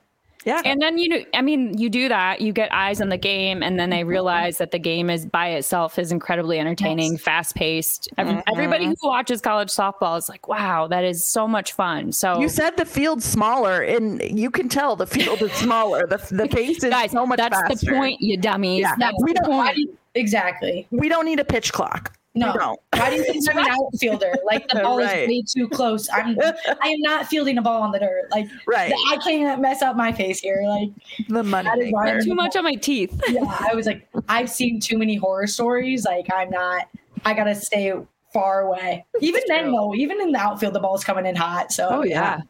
Yeah. 0.45 0.61
And 0.65 0.81
then 0.81 0.99
you 0.99 1.09
know, 1.09 1.21
I 1.35 1.43
mean, 1.43 1.77
you 1.79 1.89
do 1.91 2.09
that, 2.09 2.41
you 2.41 2.53
get 2.53 2.73
eyes 2.73 3.01
on 3.01 3.09
the 3.09 3.17
game, 3.17 3.63
and 3.63 3.79
then 3.79 3.91
they 3.91 4.05
realize 4.05 4.59
that 4.59 4.71
the 4.71 4.79
game 4.79 5.11
is 5.11 5.25
by 5.27 5.49
itself 5.51 5.99
is 5.99 6.13
incredibly 6.13 6.59
entertaining, 6.59 7.13
Yes. 7.13 7.21
fast 7.23 7.55
paced. 7.55 8.09
Every, 8.19 8.35
mm-hmm. 8.35 8.53
Everybody 8.53 8.87
who 8.87 8.95
watches 9.03 9.41
college 9.41 9.69
softball 9.69 10.19
is 10.19 10.29
like, 10.29 10.49
"Wow, 10.49 10.87
that 10.89 11.05
is 11.05 11.25
so 11.27 11.47
much 11.49 11.73
fun." 11.73 12.13
So, 12.13 12.41
you 12.41 12.49
said 12.49 12.77
the 12.77 12.85
field's 12.85 13.25
smaller, 13.25 13.83
and 13.83 14.21
you 14.23 14.51
can 14.51 14.69
tell 14.69 14.97
the 14.97 15.07
field 15.07 15.43
is 15.43 15.53
smaller. 15.53 16.07
The 16.07 16.19
the 16.31 16.49
pace 16.57 16.83
is 16.85 16.91
guys, 16.91 17.13
so 17.13 17.27
much 17.27 17.39
faster. 17.39 17.51
that's 17.51 17.69
faster. 17.83 17.87
the 17.93 17.99
point, 17.99 18.21
you 18.21 18.37
dummies. 18.37 18.81
Yeah. 18.81 18.95
That's 18.99 19.17
We 19.23 19.33
the 19.33 19.41
don't- 19.41 19.51
point. 19.53 19.79
exactly. 20.15 20.87
We 20.91 21.09
don't 21.09 21.25
need 21.25 21.41
a 21.41 21.45
pitch 21.45 21.73
clock. 21.73 22.13
No. 22.35 22.53
We 22.53 22.59
don't. 22.59 22.81
Why 22.97 23.11
do 23.11 23.17
you 23.17 23.25
think 23.25 23.51
I'm 23.51 23.59
an 23.59 23.67
outfielder? 23.71 24.33
Like 24.45 24.67
the 24.69 24.81
ball 24.83 24.99
Right. 24.99 25.25
is 25.25 25.29
way 25.29 25.43
too 25.47 25.69
close. 25.69 26.09
I'm 26.11 26.37
I 26.41 26.89
am 26.89 27.01
not 27.01 27.27
fielding 27.27 27.59
a 27.59 27.63
ball 27.63 27.83
on 27.83 27.93
the 27.93 27.99
dirt. 27.99 28.31
Like 28.31 28.49
Right. 28.67 28.93
I 29.11 29.19
can't 29.19 29.61
mess 29.61 29.83
up 29.83 29.97
my 29.97 30.13
face 30.13 30.41
here. 30.41 30.63
Like 30.67 30.91
The 31.29 31.43
money. 31.43 31.69
That 31.69 31.79
is 31.79 31.93
why 31.93 32.09
I'm- 32.13 32.21
Too 32.25 32.35
much 32.35 32.57
on 32.57 32.65
my 32.65 32.75
teeth. 32.75 33.21
yeah, 33.29 33.43
I 33.71 33.75
was 33.75 33.87
like, 33.87 34.09
I've 34.29 34.49
seen 34.51 34.81
too 34.81 34.97
many 34.99 35.17
horror 35.17 35.47
stories. 35.47 36.05
Like 36.05 36.27
I'm 36.35 36.49
not. 36.51 36.89
I 37.25 37.35
gotta 37.35 37.55
stay 37.55 37.93
far 38.33 38.63
away. 38.63 39.05
Even 39.21 39.43
then, 39.47 39.71
though, 39.71 39.95
even 39.95 40.19
in 40.21 40.33
the 40.33 40.39
outfield, 40.39 40.73
the 40.75 40.81
ball's 40.81 41.05
coming 41.05 41.27
in 41.27 41.37
hot. 41.37 41.71
So 41.71 41.89
Oh 41.91 42.03
yeah. 42.03 42.41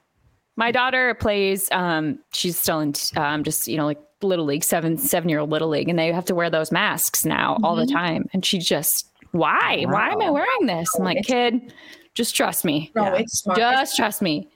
My 0.56 0.70
daughter 0.70 1.14
plays. 1.14 1.68
Um, 1.72 2.18
she's 2.32 2.58
still 2.58 2.80
in 2.80 2.92
um, 3.16 3.42
just 3.42 3.66
you 3.66 3.76
know 3.78 3.86
like 3.86 3.98
little 4.22 4.44
league, 4.44 4.62
seven 4.62 4.96
seven 4.98 5.28
year 5.28 5.40
old 5.40 5.50
little 5.50 5.68
league, 5.68 5.88
and 5.88 5.98
they 5.98 6.12
have 6.12 6.26
to 6.26 6.34
wear 6.34 6.50
those 6.50 6.70
masks 6.70 7.24
now 7.24 7.58
all 7.64 7.74
the 7.74 7.86
time. 7.86 8.28
And 8.32 8.44
she 8.44 8.58
just, 8.58 9.10
why? 9.32 9.84
Why 9.88 10.10
am 10.10 10.22
I 10.22 10.30
wearing 10.30 10.66
this? 10.66 10.94
I'm 10.96 11.04
like, 11.04 11.24
kid, 11.24 11.72
just 12.14 12.36
trust 12.36 12.64
me. 12.64 12.92
no, 12.94 13.12
it's 13.14 13.40
smart. 13.40 13.58
Just 13.58 13.96
trust 13.96 14.22
me. 14.22 14.48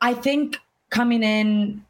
I 0.00 0.12
think 0.14 0.58
coming 0.90 1.22
in, 1.22 1.84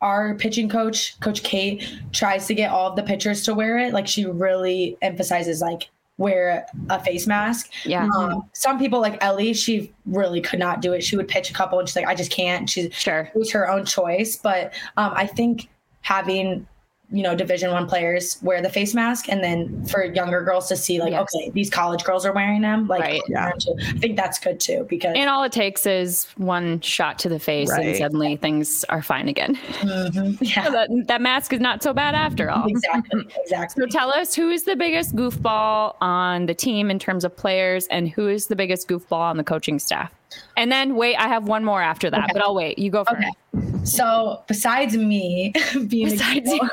our 0.00 0.34
pitching 0.34 0.68
coach, 0.68 1.18
Coach 1.20 1.42
Kate, 1.42 1.98
tries 2.12 2.46
to 2.48 2.54
get 2.54 2.70
all 2.70 2.90
of 2.90 2.96
the 2.96 3.02
pitchers 3.02 3.42
to 3.44 3.54
wear 3.54 3.78
it. 3.78 3.94
Like 3.94 4.06
she 4.06 4.26
really 4.26 4.98
emphasizes 5.00 5.62
like 5.62 5.88
wear 6.18 6.66
a 6.90 7.02
face 7.02 7.26
mask. 7.26 7.70
Yeah. 7.84 8.08
Um, 8.14 8.48
some 8.52 8.78
people 8.78 9.00
like 9.00 9.16
Ellie, 9.22 9.54
she 9.54 9.92
really 10.04 10.40
could 10.40 10.58
not 10.58 10.82
do 10.82 10.92
it. 10.92 11.02
She 11.02 11.16
would 11.16 11.26
pitch 11.26 11.50
a 11.50 11.54
couple 11.54 11.78
and 11.78 11.88
she's 11.88 11.96
like, 11.96 12.06
I 12.06 12.14
just 12.14 12.30
can't. 12.30 12.68
She's 12.68 12.92
Sure. 12.94 13.30
it 13.34 13.38
was 13.38 13.50
her 13.52 13.68
own 13.70 13.84
choice. 13.86 14.36
But 14.36 14.74
um, 14.96 15.12
I 15.14 15.26
think 15.26 15.68
having 16.02 16.66
you 17.12 17.22
know 17.22 17.34
division 17.36 17.70
one 17.70 17.86
players 17.86 18.38
wear 18.42 18.62
the 18.62 18.68
face 18.70 18.94
mask 18.94 19.28
and 19.28 19.44
then 19.44 19.84
for 19.86 20.04
younger 20.04 20.42
girls 20.42 20.68
to 20.68 20.74
see 20.76 20.98
like 21.00 21.10
Yes. 21.12 21.28
okay 21.34 21.50
these 21.50 21.68
college 21.68 22.02
girls 22.02 22.24
are 22.24 22.32
wearing 22.32 22.62
them 22.62 22.86
like 22.88 23.02
Right. 23.02 23.20
Yeah. 23.28 23.50
i 23.54 23.98
think 23.98 24.16
that's 24.16 24.38
good 24.38 24.58
too 24.58 24.86
because 24.88 25.12
And 25.14 25.28
all 25.28 25.44
it 25.44 25.52
takes 25.52 25.84
is 25.84 26.26
one 26.38 26.80
shot 26.80 27.18
to 27.20 27.28
the 27.28 27.38
face, 27.38 27.70
and 27.70 27.86
Right. 27.86 27.96
suddenly 27.96 28.36
things 28.36 28.84
are 28.88 29.02
fine 29.02 29.28
again. 29.28 29.54
Mhm. 29.84 30.38
yeah 30.40 30.70
that, 30.70 30.88
that 31.06 31.20
mask 31.20 31.52
is 31.52 31.60
not 31.60 31.82
so 31.82 31.92
bad 31.92 32.14
after 32.14 32.50
all. 32.50 32.66
exactly 32.66 33.22
exactly 33.42 33.82
So 33.82 33.86
tell 33.86 34.10
us 34.10 34.34
who 34.34 34.48
is 34.50 34.64
the 34.64 34.74
biggest 34.74 35.14
goofball 35.14 35.96
on 36.00 36.46
the 36.46 36.54
team 36.54 36.90
in 36.90 36.98
terms 36.98 37.22
of 37.24 37.36
players, 37.36 37.86
and 37.88 38.08
who 38.08 38.28
is 38.28 38.46
the 38.46 38.56
biggest 38.56 38.88
goofball 38.88 39.18
on 39.20 39.36
the 39.36 39.44
coaching 39.44 39.78
staff. 39.78 40.10
And 40.56 40.72
then 40.72 40.96
wait, 40.96 41.16
I 41.16 41.28
have 41.28 41.44
one 41.48 41.64
more 41.64 41.82
after 41.82 42.10
that, 42.10 42.30
but 42.32 42.42
I'll 42.42 42.54
wait. 42.54 42.78
You 42.78 42.90
go 42.90 43.04
first. 43.04 43.28
Okay. 43.54 43.73
So 43.84 44.42
besides 44.48 44.96
me 44.96 45.52
being 45.88 46.10
Besides 46.10 46.50
a 46.50 46.54
you. 46.56 46.70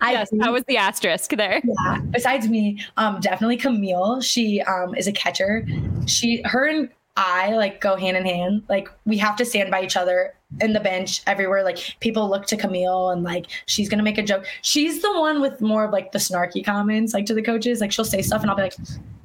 I 0.00 0.12
Yes, 0.12 0.30
think- 0.30 0.42
that 0.42 0.52
was 0.52 0.64
the 0.64 0.76
asterisk 0.76 1.30
there. 1.30 1.60
yeah, 1.64 2.00
besides 2.10 2.48
me, 2.48 2.80
um, 2.96 3.20
definitely 3.20 3.56
Camille. 3.56 4.20
She 4.20 4.60
um 4.62 4.94
is 4.94 5.06
a 5.06 5.12
catcher. 5.12 5.66
She, 6.06 6.42
her, 6.44 6.66
and 6.66 6.88
I 7.16 7.54
like 7.56 7.80
go 7.80 7.96
hand 7.96 8.16
in 8.16 8.24
hand. 8.24 8.62
Like 8.68 8.88
we 9.04 9.16
have 9.18 9.36
to 9.36 9.44
stand 9.44 9.70
by 9.70 9.82
each 9.82 9.96
other 9.96 10.34
in 10.60 10.72
the 10.72 10.80
bench 10.80 11.22
everywhere. 11.26 11.62
Like 11.62 11.78
people 12.00 12.28
look 12.28 12.46
to 12.46 12.56
Camille 12.56 13.10
and 13.10 13.22
like 13.22 13.46
she's 13.66 13.88
gonna 13.88 14.02
make 14.02 14.18
a 14.18 14.22
joke. 14.22 14.44
She's 14.62 15.00
the 15.02 15.12
one 15.18 15.40
with 15.40 15.60
more 15.60 15.84
of 15.84 15.92
like 15.92 16.12
the 16.12 16.18
snarky 16.18 16.64
comments, 16.64 17.14
like 17.14 17.26
to 17.26 17.34
the 17.34 17.42
coaches. 17.42 17.80
Like 17.80 17.92
she'll 17.92 18.04
say 18.04 18.20
stuff 18.22 18.42
and 18.42 18.50
I'll 18.50 18.56
be 18.56 18.62
like, 18.62 18.74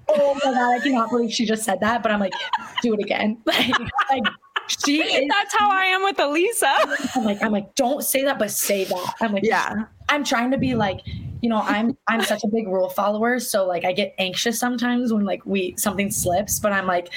"Oh 0.07 0.33
my 0.35 0.51
god, 0.51 0.75
I 0.75 0.79
cannot 0.83 1.09
believe 1.09 1.31
she 1.33 1.45
just 1.45 1.63
said 1.63 1.79
that." 1.81 2.01
But 2.03 2.11
I'm 2.11 2.19
like, 2.19 2.33
"Do 2.81 2.93
it 2.93 2.99
again." 2.99 3.37
Like, 3.47 3.69
like 4.09 4.23
she 4.69 5.01
is. 5.01 5.27
That's 5.29 5.55
how 5.57 5.69
I 5.71 5.85
am 5.85 6.03
with 6.03 6.17
Alisa. 6.17 7.11
I'm 7.15 7.25
like, 7.25 7.41
I'm 7.41 7.51
like, 7.51 7.75
don't 7.75 8.03
say 8.03 8.23
that, 8.23 8.39
but 8.39 8.51
say 8.51 8.85
that. 8.85 9.13
I'm 9.21 9.33
like, 9.33 9.43
Yeah. 9.43 9.85
I'm 10.09 10.23
trying 10.23 10.51
to 10.51 10.57
be 10.57 10.73
like, 10.73 11.01
you 11.41 11.49
know, 11.49 11.61
I'm 11.61 11.97
I'm 12.07 12.21
such 12.23 12.43
a 12.43 12.47
big 12.47 12.67
rule 12.67 12.89
follower, 12.89 13.39
so 13.39 13.65
like 13.65 13.85
I 13.85 13.91
get 13.93 14.13
anxious 14.17 14.59
sometimes 14.59 15.13
when 15.13 15.23
like 15.23 15.45
we 15.45 15.75
something 15.77 16.11
slips, 16.11 16.59
but 16.59 16.71
I'm 16.71 16.87
like, 16.87 17.09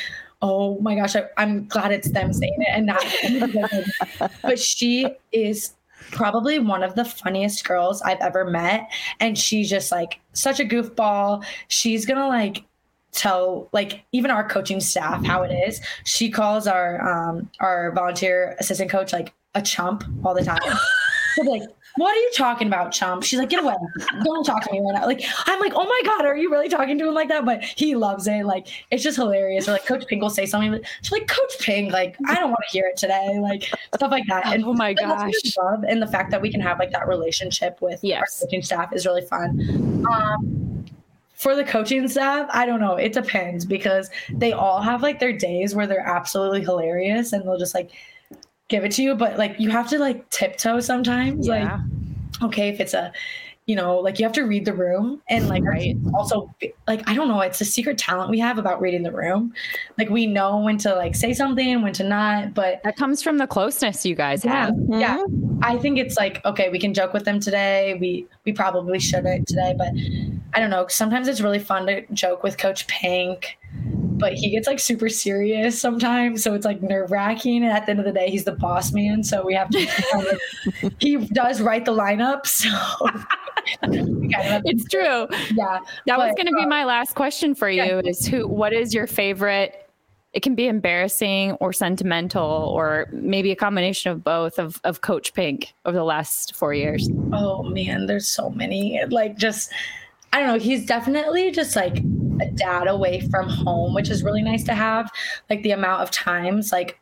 oh 0.43 0.79
my 0.81 0.95
gosh, 0.95 1.17
I, 1.17 1.25
I'm 1.37 1.67
glad 1.67 1.93
it's 1.93 2.11
them 2.11 2.33
saying 2.33 2.57
it 2.59 2.69
and 2.71 2.87
not. 2.87 4.31
but 4.43 4.59
she 4.59 5.07
is 5.33 5.75
probably 6.11 6.59
one 6.59 6.83
of 6.83 6.95
the 6.95 7.05
funniest 7.05 7.65
girls 7.67 8.03
I've 8.03 8.21
ever 8.21 8.45
met, 8.45 8.91
and 9.21 9.37
she's 9.39 9.71
just 9.71 9.91
like 9.91 10.21
such 10.35 10.61
a 10.61 10.65
goofball. 10.65 11.45
She's 11.69 12.07
gonna 12.07 12.29
like 12.29 12.65
tell 13.13 13.69
like 13.73 14.03
even 14.13 14.31
our 14.31 14.47
coaching 14.49 14.81
staff 14.81 15.25
how 15.25 15.43
it 15.43 15.53
is. 15.53 15.81
She 16.05 16.31
calls 16.31 16.67
our 16.67 17.01
um 17.07 17.51
our 17.61 17.93
volunteer 17.93 18.57
assistant 18.59 18.91
coach 18.91 19.13
like 19.13 19.33
a 19.55 19.63
chump 19.63 20.05
all 20.25 20.35
the 20.35 20.45
time. 20.45 20.61
Like, 21.47 21.63
what 21.97 22.15
are 22.15 22.21
you 22.21 22.31
talking 22.37 22.67
about, 22.67 22.93
chump? 22.93 23.23
She's 23.23 23.39
like, 23.39 23.49
get 23.49 23.63
away. 23.65 23.75
Don't 24.23 24.45
talk 24.45 24.63
to 24.65 24.71
me 24.71 24.81
right 24.81 24.93
now. 24.93 25.07
Like, 25.07 25.25
I'm 25.47 25.59
like, 25.61 25.73
oh 25.75 25.85
my 25.85 26.01
God, 26.05 26.27
are 26.27 26.37
you 26.37 26.51
really 26.51 26.69
talking 26.69 26.99
to 26.99 27.09
him 27.09 27.15
like 27.15 27.29
that? 27.31 27.47
But 27.47 27.65
he 27.65 27.95
loves 27.97 28.27
it. 28.27 28.45
Like, 28.45 28.67
it's 28.91 29.03
just 29.03 29.17
hilarious. 29.17 29.67
Or 29.67 29.73
like 29.73 29.87
Coach 29.87 30.07
Pink 30.07 30.21
will 30.21 30.29
say 30.29 30.45
something. 30.45 30.79
She's 31.01 31.11
like, 31.11 31.27
Coach 31.29 31.59
Pink, 31.61 31.91
like, 31.91 32.17
I 32.29 32.35
don't 32.35 32.51
want 32.51 32.61
to 32.69 32.71
hear 32.71 32.85
it 32.87 32.99
today. 32.99 33.39
Like 33.41 33.63
stuff 33.95 34.11
like 34.11 34.25
that. 34.29 34.47
And 34.47 34.63
Oh 34.67 34.75
my 34.75 34.93
gosh. 34.93 35.33
Love. 35.57 35.85
And 35.89 36.03
the 36.03 36.07
fact 36.07 36.31
that 36.33 36.43
we 36.43 36.51
can 36.51 36.61
have 36.61 36.79
like 36.79 36.91
that 36.93 37.09
relationship 37.09 37.81
with 37.81 38.01
Yes. 38.05 38.43
our 38.43 38.47
coaching 38.47 38.61
staff 38.63 38.93
is 38.93 39.07
really 39.07 39.23
fun. 39.23 40.05
Um, 40.13 40.62
for 41.43 41.57
the 41.57 41.65
coaching 41.65 42.07
staff, 42.07 42.49
I 42.51 42.65
don't 42.67 42.81
know. 42.81 42.95
It 42.95 43.13
depends 43.13 43.65
because 43.65 44.09
they 44.31 44.53
all 44.53 44.81
have 44.81 45.03
like 45.03 45.19
their 45.19 45.33
days 45.33 45.75
where 45.75 45.89
they're 45.89 46.07
absolutely 46.07 46.61
hilarious 46.61 47.33
and 47.33 47.45
they'll 47.45 47.59
just 47.59 47.75
like 47.75 47.91
give 48.69 48.85
it 48.85 48.93
to 48.93 49.03
you. 49.03 49.17
But 49.17 49.39
like 49.39 49.59
you 49.59 49.69
have 49.71 49.89
to 49.89 49.99
like 49.99 50.31
tiptoe 50.31 50.79
sometimes. 50.79 51.49
Like, 51.49 51.69
okay, 52.43 52.69
if 52.69 52.79
it's 52.79 52.95
a 52.95 53.13
you 53.67 53.77
know, 53.77 53.97
like 53.99 54.19
you 54.19 54.25
have 54.25 54.33
to 54.33 54.43
read 54.43 54.65
the 54.65 54.73
room 54.73 55.23
and 55.29 55.49
like 55.49 55.63
Right. 55.65 55.97
also 56.15 56.53
like 56.89 57.09
I 57.09 57.15
don't 57.15 57.29
know, 57.29 57.41
it's 57.41 57.61
a 57.61 57.65
secret 57.65 57.97
talent 57.97 58.29
we 58.31 58.39
have 58.41 58.59
about 58.59 58.81
reading 58.81 59.03
the 59.05 59.13
room. 59.13 59.55
Like 59.99 60.11
we 60.11 60.27
know 60.27 60.59
when 60.59 60.79
to 60.79 60.95
like 60.97 61.15
say 61.15 61.33
something, 61.33 61.81
when 61.81 61.93
to 61.95 62.05
not, 62.05 62.55
but 62.55 62.83
That 62.83 62.97
comes 62.97 63.23
from 63.23 63.39
the 63.39 63.47
closeness 63.47 64.05
you 64.05 64.15
guys 64.17 64.45
yeah, 64.45 64.67
have. 64.67 64.75
yeah. 64.89 65.19
Mm-hmm. 65.19 65.61
I 65.63 65.79
think 65.79 65.97
it's 65.99 66.17
like 66.17 66.45
okay, 66.45 66.71
we 66.71 66.79
can 66.81 66.93
joke 66.93 67.13
with 67.13 67.25
them 67.25 67.39
today. 67.39 67.97
We 68.01 68.27
we 68.45 68.53
probably 68.53 68.99
shouldn't 68.99 69.47
today, 69.47 69.75
but 69.79 69.93
I 70.55 70.61
don't 70.61 70.71
know. 70.71 70.87
Sometimes 70.89 71.29
it's 71.29 71.41
really 71.41 71.61
fun 71.61 71.87
to 71.87 72.05
joke 72.13 72.43
with 72.43 72.59
Coach 72.59 72.89
Pink, 72.89 73.57
but 73.75 74.33
he 74.35 74.51
gets 74.51 74.67
like 74.67 74.81
super 74.81 75.09
serious 75.09 75.81
sometimes, 75.81 76.43
so 76.43 76.53
it's 76.55 76.67
like 76.67 76.83
nerve 76.83 77.13
wracking. 77.13 77.63
And 77.63 77.73
at 77.73 77.87
the 77.87 77.91
end 77.93 78.01
of 78.01 78.07
the 78.07 78.13
day, 78.13 78.29
he's 78.29 78.43
the 78.45 78.53
boss 78.53 78.93
man, 78.93 79.23
so 79.23 79.47
we 79.47 79.55
have 79.55 79.71
to. 79.71 79.87
kind 80.13 80.27
of- 80.27 80.93
he 80.99 81.17
does 81.29 81.61
write 81.63 81.85
the 81.85 81.93
lineup, 81.93 82.45
so 82.47 82.69
we 83.89 84.29
kind 84.29 84.35
of 84.35 84.45
have 84.45 84.63
to- 84.65 84.71
It's 84.71 84.85
true. 84.85 85.27
yeah. 85.55 85.81
That 86.07 86.19
was 86.19 86.35
going 86.37 86.47
to 86.47 86.53
be 86.55 86.65
uh, 86.65 86.69
my 86.69 86.85
last 86.85 87.15
question 87.15 87.55
for 87.55 87.69
you 87.71 88.01
is 88.05 88.27
who 88.27 88.47
what 88.47 88.73
is 88.73 88.93
your 88.95 89.07
favorite 89.07 89.79
it 90.33 90.43
can 90.43 90.55
be 90.55 90.67
embarrassing 90.67 91.53
or 91.61 91.75
sentimental 91.75 92.43
or 92.75 93.07
maybe 93.13 93.51
a 93.53 93.57
combination 93.57 94.11
of 94.11 94.25
both 94.25 94.59
of, 94.59 94.81
of 94.83 95.03
coach 95.03 95.35
pink 95.35 95.75
over 95.85 95.95
the 95.95 96.05
last 96.05 96.55
four 96.55 96.73
years 96.73 97.07
Oh 97.35 97.63
man, 97.65 98.07
there's 98.07 98.29
so 98.29 98.49
many. 98.49 98.99
Like 99.11 99.37
just 99.37 99.73
I 100.33 100.39
don't 100.41 100.49
know, 100.49 100.59
he's 100.59 100.87
definitely 100.87 101.51
just 101.51 101.77
like 101.77 101.99
a 102.41 102.47
dad 102.55 102.89
away 102.89 103.21
from 103.31 103.47
home, 103.51 103.93
which 103.93 104.09
is 104.09 104.23
really 104.23 104.41
nice 104.41 104.65
to 104.65 104.73
have. 104.75 105.11
Like 105.51 105.63
the 105.63 105.73
amount 105.73 106.01
of 106.03 106.11
times 106.11 106.73
like 106.73 106.99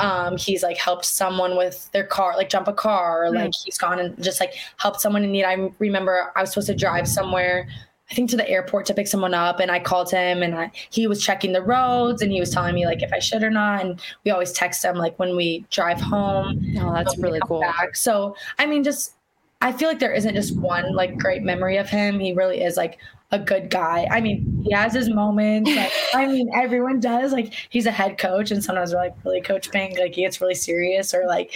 um 0.00 0.36
he's 0.36 0.62
like 0.62 0.76
helped 0.76 1.04
someone 1.04 1.56
with 1.56 1.90
their 1.92 2.04
car, 2.04 2.36
like 2.36 2.48
jump 2.48 2.68
a 2.68 2.72
car, 2.72 3.24
or 3.24 3.30
like 3.30 3.52
he's 3.64 3.78
gone 3.78 3.98
and 3.98 4.22
just 4.22 4.40
like 4.40 4.54
helped 4.76 5.00
someone 5.00 5.24
in 5.24 5.32
need. 5.32 5.44
I 5.44 5.70
remember 5.78 6.32
I 6.36 6.40
was 6.40 6.50
supposed 6.50 6.68
to 6.68 6.74
drive 6.74 7.08
somewhere 7.08 7.66
I 8.12 8.14
think 8.14 8.28
to 8.30 8.36
the 8.36 8.48
airport 8.48 8.84
to 8.86 8.94
pick 8.94 9.06
someone 9.06 9.32
up, 9.32 9.58
and 9.58 9.70
I 9.70 9.80
called 9.80 10.10
him, 10.10 10.42
and 10.42 10.54
I, 10.54 10.70
he 10.90 11.06
was 11.06 11.24
checking 11.24 11.52
the 11.52 11.62
roads, 11.62 12.20
and 12.20 12.30
he 12.30 12.40
was 12.40 12.50
telling 12.50 12.74
me 12.74 12.84
like 12.84 13.02
if 13.02 13.10
I 13.10 13.18
should 13.18 13.42
or 13.42 13.50
not. 13.50 13.82
And 13.82 14.00
we 14.24 14.30
always 14.30 14.52
text 14.52 14.84
him 14.84 14.96
like 14.96 15.18
when 15.18 15.34
we 15.34 15.64
drive 15.70 15.98
home. 15.98 16.60
oh 16.78 16.92
that's 16.92 17.16
really 17.16 17.40
cool 17.46 17.60
back. 17.60 17.96
So 17.96 18.36
I 18.58 18.66
mean, 18.66 18.84
just 18.84 19.14
I 19.62 19.72
feel 19.72 19.88
like 19.88 19.98
there 19.98 20.12
isn't 20.12 20.34
just 20.34 20.56
one 20.58 20.94
like 20.94 21.16
great 21.16 21.42
memory 21.42 21.78
of 21.78 21.88
him. 21.88 22.20
He 22.20 22.34
really 22.34 22.62
is 22.62 22.76
like 22.76 22.98
a 23.32 23.38
good 23.38 23.70
guy. 23.70 24.06
I 24.10 24.20
mean, 24.20 24.62
he 24.64 24.72
has 24.72 24.94
his 24.94 25.08
moments. 25.08 25.74
Like, 25.74 25.92
I 26.14 26.26
mean, 26.26 26.50
everyone 26.54 27.00
does. 27.00 27.32
Like 27.32 27.52
he's 27.70 27.86
a 27.86 27.90
head 27.90 28.18
coach, 28.18 28.50
and 28.50 28.62
sometimes 28.62 28.92
we're 28.92 29.00
like, 29.00 29.14
really, 29.24 29.40
Coach 29.40 29.70
Pink, 29.70 29.98
like 29.98 30.14
he 30.14 30.22
gets 30.22 30.40
really 30.40 30.54
serious 30.54 31.14
or 31.14 31.26
like 31.26 31.52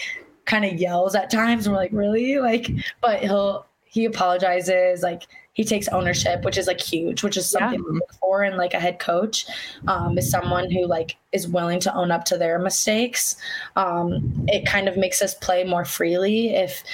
kind 0.46 0.64
of 0.64 0.74
yells 0.74 1.14
at 1.14 1.30
times. 1.30 1.68
We're 1.68 1.76
like, 1.76 1.92
really, 1.92 2.38
like, 2.38 2.70
but 3.00 3.20
he'll 3.20 3.66
he 3.84 4.04
apologizes 4.04 5.02
like 5.02 5.22
he 5.54 5.64
takes 5.64 5.88
ownership 5.88 6.44
which 6.44 6.58
is 6.58 6.66
like 6.66 6.78
huge 6.78 7.22
which 7.22 7.38
is 7.38 7.48
something 7.48 7.82
we 7.82 7.92
look 7.92 8.12
for 8.20 8.44
in 8.44 8.58
like 8.58 8.74
a 8.74 8.78
head 8.78 8.98
coach 8.98 9.46
um, 9.88 10.18
is 10.18 10.30
someone 10.30 10.70
who 10.70 10.86
like 10.86 11.16
is 11.32 11.48
willing 11.48 11.80
to 11.80 11.94
own 11.94 12.10
up 12.10 12.26
to 12.26 12.36
their 12.36 12.58
mistakes 12.58 13.36
um, 13.76 14.44
it 14.48 14.66
kind 14.66 14.86
of 14.86 14.98
makes 14.98 15.22
us 15.22 15.34
play 15.36 15.64
more 15.64 15.86
freely 15.86 16.54
if 16.54 16.84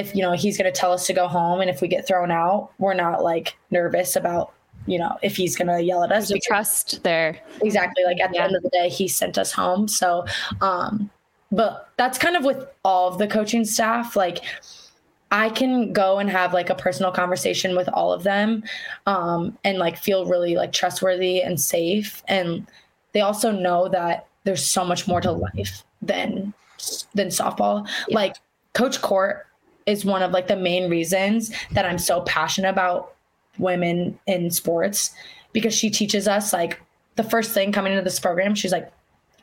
if 0.00 0.14
you 0.14 0.22
know 0.22 0.32
he's 0.32 0.56
going 0.56 0.70
to 0.70 0.78
tell 0.78 0.92
us 0.92 1.06
to 1.06 1.12
go 1.12 1.28
home 1.28 1.60
and 1.60 1.70
if 1.70 1.80
we 1.80 1.88
get 1.88 2.06
thrown 2.06 2.30
out 2.30 2.70
we're 2.78 2.94
not 2.94 3.22
like 3.22 3.56
nervous 3.70 4.16
about 4.16 4.52
you 4.86 4.98
know 4.98 5.16
if 5.22 5.36
he's 5.36 5.56
going 5.56 5.68
to 5.68 5.82
yell 5.82 6.02
at 6.02 6.10
us 6.10 6.30
a 6.30 6.38
trust 6.40 7.02
there 7.02 7.38
exactly 7.62 8.02
like 8.04 8.20
at 8.20 8.32
the 8.32 8.38
end 8.38 8.56
of 8.56 8.62
the 8.62 8.70
day 8.70 8.88
he 8.88 9.06
sent 9.06 9.38
us 9.38 9.52
home 9.52 9.86
so 9.86 10.24
um 10.60 11.10
but 11.52 11.90
that's 11.96 12.18
kind 12.18 12.36
of 12.36 12.44
with 12.44 12.66
all 12.84 13.08
of 13.08 13.18
the 13.18 13.26
coaching 13.26 13.64
staff 13.64 14.16
like 14.16 14.40
I 15.32 15.48
can 15.48 15.92
go 15.92 16.18
and 16.18 16.28
have 16.28 16.52
like 16.52 16.70
a 16.70 16.74
personal 16.74 17.12
conversation 17.12 17.76
with 17.76 17.88
all 17.92 18.12
of 18.12 18.24
them 18.24 18.64
um, 19.06 19.56
and 19.62 19.78
like 19.78 19.96
feel 19.96 20.26
really 20.26 20.56
like 20.56 20.72
trustworthy 20.72 21.40
and 21.40 21.60
safe. 21.60 22.22
And 22.26 22.66
they 23.12 23.20
also 23.20 23.52
know 23.52 23.88
that 23.88 24.26
there's 24.42 24.64
so 24.64 24.84
much 24.84 25.06
more 25.06 25.20
to 25.20 25.30
life 25.30 25.84
than 26.02 26.52
than 27.14 27.28
softball. 27.28 27.86
Yeah. 28.08 28.16
Like 28.16 28.36
Coach 28.72 29.00
Court 29.02 29.46
is 29.86 30.04
one 30.04 30.22
of 30.22 30.32
like 30.32 30.48
the 30.48 30.56
main 30.56 30.90
reasons 30.90 31.52
that 31.72 31.84
I'm 31.84 31.98
so 31.98 32.22
passionate 32.22 32.70
about 32.70 33.14
women 33.58 34.18
in 34.26 34.50
sports 34.50 35.12
because 35.52 35.74
she 35.74 35.90
teaches 35.90 36.28
us 36.28 36.52
like 36.52 36.80
the 37.16 37.24
first 37.24 37.52
thing 37.52 37.72
coming 37.72 37.92
into 37.92 38.04
this 38.04 38.20
program, 38.20 38.54
she's 38.54 38.72
like, 38.72 38.92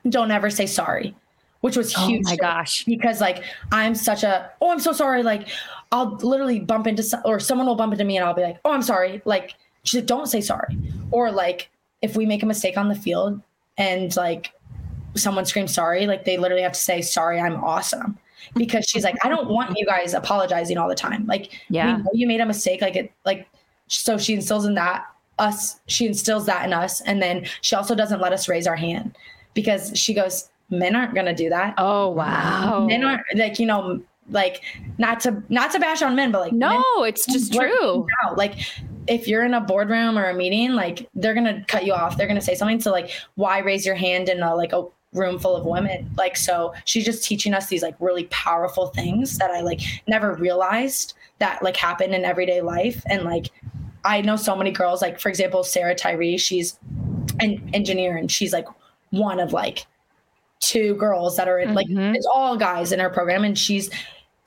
don't 0.10 0.32
ever 0.32 0.50
say 0.50 0.66
sorry 0.66 1.16
which 1.62 1.78
was 1.78 1.94
oh 1.98 2.08
huge. 2.08 2.26
Oh 2.28 2.30
my 2.30 2.36
gosh. 2.38 2.84
Because 2.86 3.22
like 3.22 3.44
I'm 3.72 3.96
such 3.96 4.24
a 4.24 4.50
oh 4.62 4.72
I'm 4.72 4.80
so 4.80 4.94
sorry. 4.94 5.24
Like 5.24 5.48
I'll 5.92 6.16
literally 6.18 6.60
bump 6.60 6.88
into 6.88 7.04
some, 7.04 7.22
or 7.26 7.40
someone 7.40 7.68
will 7.68 7.76
bump 7.76 7.94
into 7.94 8.06
me 8.06 8.18
and 8.18 8.26
I'll 8.26 8.34
be 8.34 8.42
like, 8.42 8.60
oh 8.66 8.72
I'm 8.72 8.82
sorry. 8.82 9.22
Like 9.26 9.56
she's 9.84 10.02
like, 10.02 10.08
don't 10.08 10.28
say 10.28 10.42
sorry. 10.42 10.78
Or 11.12 11.32
like 11.32 11.70
if 12.02 12.16
we 12.16 12.26
make 12.26 12.44
a 12.44 12.46
mistake 12.46 12.78
on 12.78 12.90
the 12.90 12.96
field 12.96 13.42
and 13.78 14.16
like 14.16 14.54
someone 15.16 15.46
screams 15.46 15.74
sorry, 15.74 16.06
like 16.08 16.26
they 16.26 16.38
literally 16.38 16.64
have 16.64 16.74
to 16.74 16.80
say 16.80 17.02
sorry, 17.02 17.40
I'm 17.40 17.64
awesome. 17.64 18.18
Because 18.56 18.86
she's 18.86 19.04
like, 19.04 19.16
I 19.24 19.30
don't 19.30 19.50
want 19.50 19.78
you 19.78 19.86
guys 19.86 20.14
apologizing 20.14 20.78
all 20.78 20.88
the 20.88 20.96
time. 20.96 21.26
Like 21.28 21.52
yeah. 21.70 22.02
you 22.14 22.28
made 22.28 22.42
a 22.42 22.46
mistake. 22.46 22.82
Like 22.82 22.96
it 22.96 23.12
like 23.26 23.48
so 23.88 24.18
she 24.18 24.34
instills 24.34 24.66
in 24.66 24.76
that 24.76 25.06
us, 25.40 25.80
she 25.88 26.08
instills 26.08 26.46
that 26.48 26.66
in 26.66 26.74
us. 26.74 27.02
And 27.02 27.22
then 27.22 27.46
she 27.62 27.76
also 27.76 27.96
doesn't 27.96 28.20
let 28.20 28.34
us 28.34 28.48
raise 28.48 28.68
our 28.68 28.76
hand 28.76 29.18
because 29.54 29.98
she 29.98 30.14
goes, 30.14 30.50
men 30.70 30.96
aren't 30.96 31.14
going 31.14 31.26
to 31.26 31.36
do 31.36 31.50
that. 31.50 31.76
Oh 31.78 32.10
wow. 32.10 32.86
Men 32.88 33.04
aren't 33.04 33.24
like 33.36 33.60
you 33.60 33.66
know 33.66 34.02
like 34.30 34.62
not 34.98 35.20
to 35.22 35.42
not 35.50 35.72
to 35.72 35.80
bash 35.80 36.02
on 36.02 36.16
men, 36.16 36.32
but 36.32 36.42
like 36.42 36.54
no, 36.54 36.84
it's 37.00 37.26
just 37.26 37.54
true. 37.54 38.06
Out. 38.26 38.38
Like 38.38 38.56
if 39.08 39.28
you're 39.28 39.46
in 39.46 39.54
a 39.54 39.62
boardroom 39.62 40.18
or 40.18 40.30
a 40.30 40.34
meeting, 40.34 40.74
like 40.74 41.08
they're 41.16 41.34
gonna 41.34 41.64
cut 41.68 41.86
you 41.86 41.94
off. 41.94 42.18
They're 42.18 42.28
gonna 42.28 42.42
say 42.42 42.56
something. 42.56 42.82
So 42.82 42.92
like, 42.92 43.12
why 43.36 43.60
raise 43.60 43.86
your 43.86 43.96
hand 43.96 44.30
in 44.30 44.42
a 44.42 44.56
like 44.56 44.74
a 44.74 44.86
room 45.18 45.40
full 45.40 45.56
of 45.56 45.66
women? 45.66 46.10
Like 46.18 46.38
so, 46.38 46.74
she's 46.86 47.06
just 47.06 47.24
teaching 47.24 47.54
us 47.54 47.68
these 47.68 47.84
like 47.84 47.96
really 48.00 48.26
powerful 48.26 48.88
things 48.88 49.38
that 49.38 49.52
I 49.52 49.62
like 49.62 49.82
never 50.08 50.36
realized 50.36 51.14
that 51.40 51.62
like 51.64 51.78
happen 51.78 52.14
in 52.14 52.26
everyday 52.26 52.62
life. 52.62 53.04
And 53.08 53.24
like 53.24 53.48
I 54.04 54.22
know 54.22 54.36
so 54.36 54.56
many 54.56 54.72
girls. 54.72 55.02
Like 55.02 55.20
for 55.20 55.30
example, 55.30 55.64
Sarah 55.64 55.96
Tyree. 55.96 56.38
She's 56.38 56.80
an 57.40 57.70
engineer 57.74 58.16
and 58.18 58.32
she's 58.32 58.54
like 58.54 58.68
one 59.12 59.40
of 59.40 59.54
like 59.54 59.86
two 60.60 60.96
girls 60.96 61.38
that 61.38 61.48
are 61.48 61.60
in 61.60 61.74
like 61.76 61.88
mm-hmm. 61.88 62.16
it's 62.16 62.28
all 62.34 62.58
guys 62.58 62.92
in 62.92 63.00
her 63.00 63.10
program 63.10 63.44
and 63.44 63.58
she's 63.58 63.90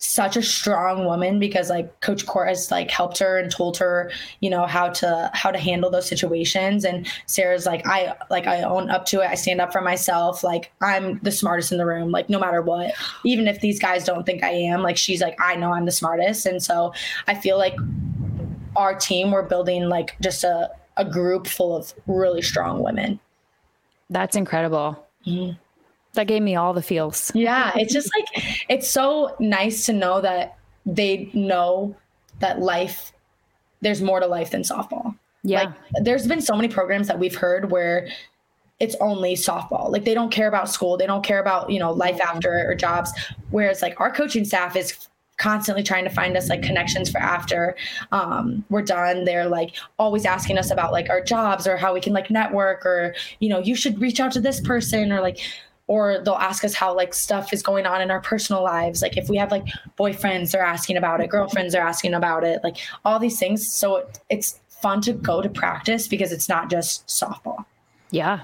such 0.02 0.34
a 0.34 0.42
strong 0.42 1.04
woman 1.04 1.38
because 1.38 1.68
like 1.68 2.00
coach 2.00 2.24
court 2.24 2.48
has 2.48 2.70
like 2.70 2.90
helped 2.90 3.18
her 3.18 3.38
and 3.38 3.52
told 3.52 3.76
her 3.76 4.10
you 4.40 4.48
know 4.48 4.64
how 4.64 4.88
to 4.88 5.30
how 5.34 5.50
to 5.50 5.58
handle 5.58 5.90
those 5.90 6.08
situations. 6.08 6.84
And 6.84 7.06
sarah's 7.26 7.66
like 7.66 7.86
i 7.86 8.14
like 8.30 8.46
i 8.46 8.62
own 8.62 8.88
up 8.90 9.04
to 9.06 9.20
it. 9.20 9.28
I 9.28 9.34
stand 9.34 9.60
up 9.60 9.72
for 9.72 9.82
myself. 9.82 10.42
Like 10.42 10.72
i'm 10.80 11.18
the 11.18 11.30
smartest 11.30 11.70
in 11.70 11.78
the 11.78 11.84
room 11.84 12.10
like 12.10 12.30
no 12.30 12.38
matter 12.40 12.62
what. 12.62 12.92
Even 13.24 13.46
if 13.46 13.60
these 13.60 13.78
guys 13.78 14.04
don't 14.04 14.24
think 14.24 14.42
i 14.42 14.50
am 14.50 14.82
like 14.82 14.96
she's 14.96 15.20
like 15.20 15.38
i 15.38 15.54
know 15.54 15.72
i'm 15.72 15.84
the 15.84 15.92
smartest. 15.92 16.46
And 16.46 16.62
so 16.62 16.94
i 17.28 17.34
feel 17.34 17.58
like 17.58 17.76
our 18.76 18.94
team 18.94 19.30
we're 19.30 19.42
building 19.42 19.88
like 19.88 20.16
just 20.22 20.44
a, 20.44 20.70
a 20.96 21.04
group 21.04 21.46
full 21.46 21.76
of 21.76 21.92
really 22.06 22.40
strong 22.40 22.82
women. 22.82 23.20
That's 24.08 24.34
incredible. 24.34 25.06
Mm-hmm. 25.26 25.58
That 26.14 26.26
gave 26.26 26.42
me 26.42 26.56
all 26.56 26.72
the 26.72 26.82
feels. 26.82 27.30
Yeah, 27.34 27.72
it's 27.76 27.92
just 27.92 28.10
like 28.16 28.44
it's 28.68 28.90
so 28.90 29.36
nice 29.38 29.86
to 29.86 29.92
know 29.92 30.20
that 30.20 30.56
they 30.84 31.30
know 31.34 31.94
that 32.40 32.58
life 32.58 33.12
there's 33.80 34.02
more 34.02 34.20
to 34.20 34.26
life 34.26 34.50
than 34.50 34.62
softball. 34.62 35.16
Yeah. 35.42 35.62
Like 35.62 35.74
there's 36.02 36.26
been 36.26 36.40
so 36.40 36.54
many 36.54 36.68
programs 36.68 37.08
that 37.08 37.18
we've 37.18 37.34
heard 37.34 37.70
where 37.70 38.08
it's 38.78 38.96
only 39.00 39.34
softball. 39.34 39.90
Like 39.90 40.04
they 40.04 40.14
don't 40.14 40.30
care 40.30 40.48
about 40.48 40.68
school, 40.68 40.96
they 40.96 41.06
don't 41.06 41.24
care 41.24 41.40
about, 41.40 41.70
you 41.70 41.78
know, 41.78 41.92
life 41.92 42.20
after 42.20 42.68
or 42.68 42.74
jobs. 42.74 43.12
Whereas 43.50 43.82
like 43.82 43.98
our 44.00 44.10
coaching 44.10 44.44
staff 44.44 44.76
is 44.76 45.08
constantly 45.36 45.82
trying 45.82 46.04
to 46.04 46.10
find 46.10 46.36
us 46.36 46.50
like 46.50 46.62
connections 46.62 47.10
for 47.10 47.18
after 47.18 47.74
um, 48.12 48.62
we're 48.68 48.82
done. 48.82 49.24
They're 49.24 49.48
like 49.48 49.74
always 49.98 50.26
asking 50.26 50.58
us 50.58 50.70
about 50.70 50.92
like 50.92 51.08
our 51.08 51.22
jobs 51.22 51.66
or 51.66 51.78
how 51.78 51.94
we 51.94 52.00
can 52.00 52.12
like 52.12 52.30
network 52.30 52.84
or, 52.84 53.14
you 53.38 53.48
know, 53.48 53.58
you 53.58 53.74
should 53.74 53.98
reach 54.00 54.20
out 54.20 54.32
to 54.32 54.40
this 54.40 54.60
person 54.60 55.12
or 55.12 55.22
like 55.22 55.40
or 55.90 56.22
they'll 56.24 56.34
ask 56.34 56.62
us 56.62 56.72
how 56.72 56.94
like 56.94 57.12
stuff 57.12 57.52
is 57.52 57.64
going 57.64 57.84
on 57.84 58.00
in 58.00 58.12
our 58.12 58.20
personal 58.20 58.62
lives. 58.62 59.02
Like 59.02 59.16
if 59.16 59.28
we 59.28 59.36
have 59.38 59.50
like 59.50 59.64
boyfriends 59.98 60.52
they're 60.52 60.62
asking 60.62 60.96
about 60.96 61.20
it. 61.20 61.28
Girlfriends 61.28 61.74
are 61.74 61.82
asking 61.82 62.14
about 62.14 62.44
it. 62.44 62.60
Like 62.62 62.76
all 63.04 63.18
these 63.18 63.40
things. 63.40 63.66
So 63.66 64.08
it's 64.28 64.60
fun 64.68 65.00
to 65.00 65.14
go 65.14 65.42
to 65.42 65.48
practice 65.48 66.06
because 66.06 66.30
it's 66.30 66.48
not 66.48 66.70
just 66.70 67.08
softball. 67.08 67.64
Yeah. 68.12 68.42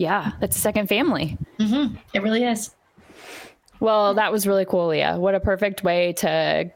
Yeah. 0.00 0.32
It's 0.42 0.56
a 0.56 0.58
second 0.58 0.88
family. 0.88 1.38
Mm-hmm. 1.60 1.94
it 2.14 2.20
really 2.20 2.42
is. 2.42 2.74
Well 3.78 4.14
that 4.14 4.32
was 4.32 4.44
really 4.44 4.64
cool 4.64 4.88
lea. 4.88 5.18
What 5.18 5.36
a 5.36 5.40
perfect 5.40 5.84
way 5.84 6.14
to 6.14 6.72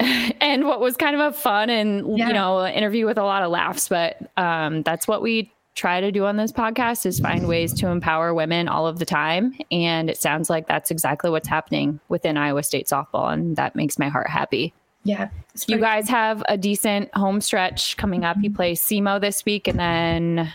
end 0.00 0.64
what 0.64 0.80
was 0.80 0.96
kind 0.96 1.14
of 1.14 1.34
a 1.34 1.36
fun 1.36 1.68
and 1.68 2.16
yeah. 2.16 2.28
you 2.28 2.32
know 2.32 2.66
interview 2.66 3.04
with 3.04 3.18
a 3.18 3.22
lot 3.22 3.42
of 3.42 3.50
laughs 3.50 3.86
but 3.86 4.16
um, 4.38 4.82
that's 4.82 5.06
what 5.06 5.20
we 5.20 5.52
try 5.74 6.00
to 6.00 6.12
do 6.12 6.24
on 6.24 6.36
this 6.36 6.52
podcast 6.52 7.06
is 7.06 7.20
find 7.20 7.46
ways 7.48 7.72
to 7.74 7.88
empower 7.88 8.34
women 8.34 8.68
all 8.68 8.86
of 8.86 8.98
the 8.98 9.06
time. 9.06 9.54
And 9.70 10.10
it 10.10 10.18
sounds 10.18 10.50
like 10.50 10.66
that's 10.66 10.90
exactly 10.90 11.30
what's 11.30 11.48
happening 11.48 12.00
within 12.08 12.36
Iowa 12.36 12.62
State 12.62 12.86
softball. 12.86 13.32
And 13.32 13.56
that 13.56 13.74
makes 13.76 13.98
my 13.98 14.08
heart 14.08 14.28
happy. 14.28 14.74
Yeah. 15.04 15.30
You 15.66 15.78
guys 15.78 16.08
have 16.08 16.42
a 16.48 16.58
decent 16.58 17.14
home 17.14 17.40
stretch 17.40 17.96
coming 17.96 18.24
up. 18.24 18.36
You 18.40 18.50
play 18.50 18.74
SEMO 18.74 19.20
this 19.20 19.44
week 19.44 19.68
and 19.68 19.78
then 19.78 20.52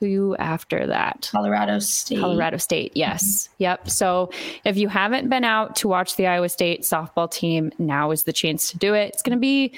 who 0.00 0.34
after 0.36 0.86
that? 0.86 1.28
Colorado 1.30 1.78
State. 1.78 2.18
Colorado 2.18 2.56
State, 2.56 2.92
yes. 2.96 3.46
Mm-hmm. 3.46 3.62
Yep. 3.62 3.90
So 3.90 4.30
if 4.64 4.76
you 4.76 4.88
haven't 4.88 5.28
been 5.28 5.44
out 5.44 5.76
to 5.76 5.88
watch 5.88 6.16
the 6.16 6.26
Iowa 6.26 6.48
State 6.48 6.82
softball 6.82 7.30
team, 7.30 7.70
now 7.78 8.10
is 8.10 8.24
the 8.24 8.32
chance 8.32 8.70
to 8.72 8.78
do 8.78 8.94
it. 8.94 9.10
It's 9.12 9.22
going 9.22 9.36
to 9.36 9.40
be 9.40 9.74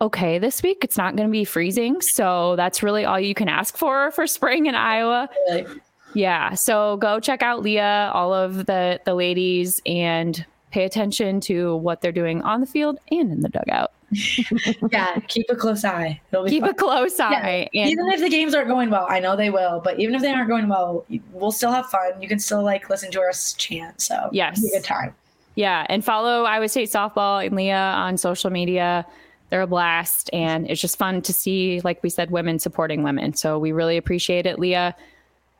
okay 0.00 0.38
this 0.38 0.62
week. 0.62 0.78
It's 0.82 0.96
not 0.96 1.16
going 1.16 1.28
to 1.28 1.32
be 1.32 1.44
freezing. 1.44 2.00
So 2.00 2.56
that's 2.56 2.82
really 2.82 3.04
all 3.04 3.20
you 3.20 3.34
can 3.34 3.48
ask 3.48 3.76
for 3.76 4.10
for 4.12 4.26
spring 4.26 4.66
in 4.66 4.74
Iowa. 4.74 5.28
Really? 5.48 5.66
Yeah. 6.14 6.54
So 6.54 6.96
go 6.96 7.20
check 7.20 7.42
out 7.42 7.62
Lea, 7.62 7.80
all 7.80 8.32
of 8.32 8.66
the 8.66 9.00
the 9.04 9.14
ladies 9.14 9.80
and 9.86 10.44
pay 10.70 10.84
attention 10.84 11.40
to 11.40 11.76
what 11.76 12.00
they're 12.00 12.12
doing 12.12 12.42
on 12.42 12.60
the 12.60 12.66
field 12.66 12.98
and 13.10 13.32
in 13.32 13.40
the 13.40 13.48
dugout. 13.48 13.92
yeah, 14.92 15.18
keep 15.28 15.46
a 15.50 15.54
close 15.54 15.84
eye. 15.84 16.20
keep 16.46 16.62
fun. 16.62 16.70
a 16.70 16.74
close 16.74 17.18
eye. 17.20 17.68
Yeah. 17.72 17.82
And- 17.82 17.92
even 17.92 18.08
if 18.08 18.20
the 18.20 18.28
games 18.28 18.54
aren't 18.54 18.68
going 18.68 18.90
well, 18.90 19.06
I 19.08 19.20
know 19.20 19.36
they 19.36 19.50
will, 19.50 19.80
but 19.84 20.00
even 20.00 20.14
if 20.14 20.22
they 20.22 20.30
aren't 20.30 20.48
going 20.48 20.68
well, 20.68 21.04
we'll 21.32 21.52
still 21.52 21.70
have 21.70 21.86
fun. 21.86 22.20
You 22.20 22.28
can 22.28 22.38
still 22.40 22.62
like 22.62 22.90
listen 22.90 23.10
to 23.12 23.22
us 23.22 23.52
chant. 23.54 24.00
So 24.00 24.28
yes, 24.32 24.60
good 24.60 24.84
time. 24.84 25.14
Yeah, 25.54 25.86
and 25.88 26.04
follow 26.04 26.44
Iowa 26.44 26.68
State 26.68 26.90
softball 26.90 27.44
and 27.44 27.54
Lea 27.54 27.72
on 27.72 28.16
social 28.16 28.50
media 28.50 29.06
they're 29.50 29.62
a 29.62 29.66
blast 29.66 30.30
and 30.32 30.70
it's 30.70 30.80
just 30.80 30.96
fun 30.96 31.22
to 31.22 31.32
see 31.32 31.80
like 31.82 32.02
we 32.02 32.08
said 32.08 32.30
women 32.30 32.58
supporting 32.58 33.02
women. 33.02 33.34
So 33.34 33.58
we 33.58 33.72
really 33.72 33.96
appreciate 33.96 34.46
it. 34.46 34.58
Lea 34.58 34.92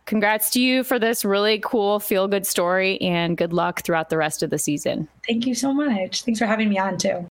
congrats 0.07 0.51
to 0.51 0.61
you 0.61 0.83
for 0.83 0.99
this 0.99 1.25
really 1.25 1.61
cool 1.61 2.01
feel 2.01 2.27
good 2.27 2.47
story 2.47 3.01
and 3.01 3.37
good 3.37 3.53
luck 3.53 3.83
throughout 3.83 4.11
the 4.11 4.17
rest 4.17 4.43
of 4.43 4.51
the 4.51 4.59
season. 4.59 5.09
Thank 5.27 5.47
you 5.47 5.55
so 5.55 5.73
much. 5.73 6.23
Thanks 6.23 6.39
for 6.39 6.47
having 6.47 6.69
me 6.69 6.79
on 6.79 6.99
too 6.99 7.29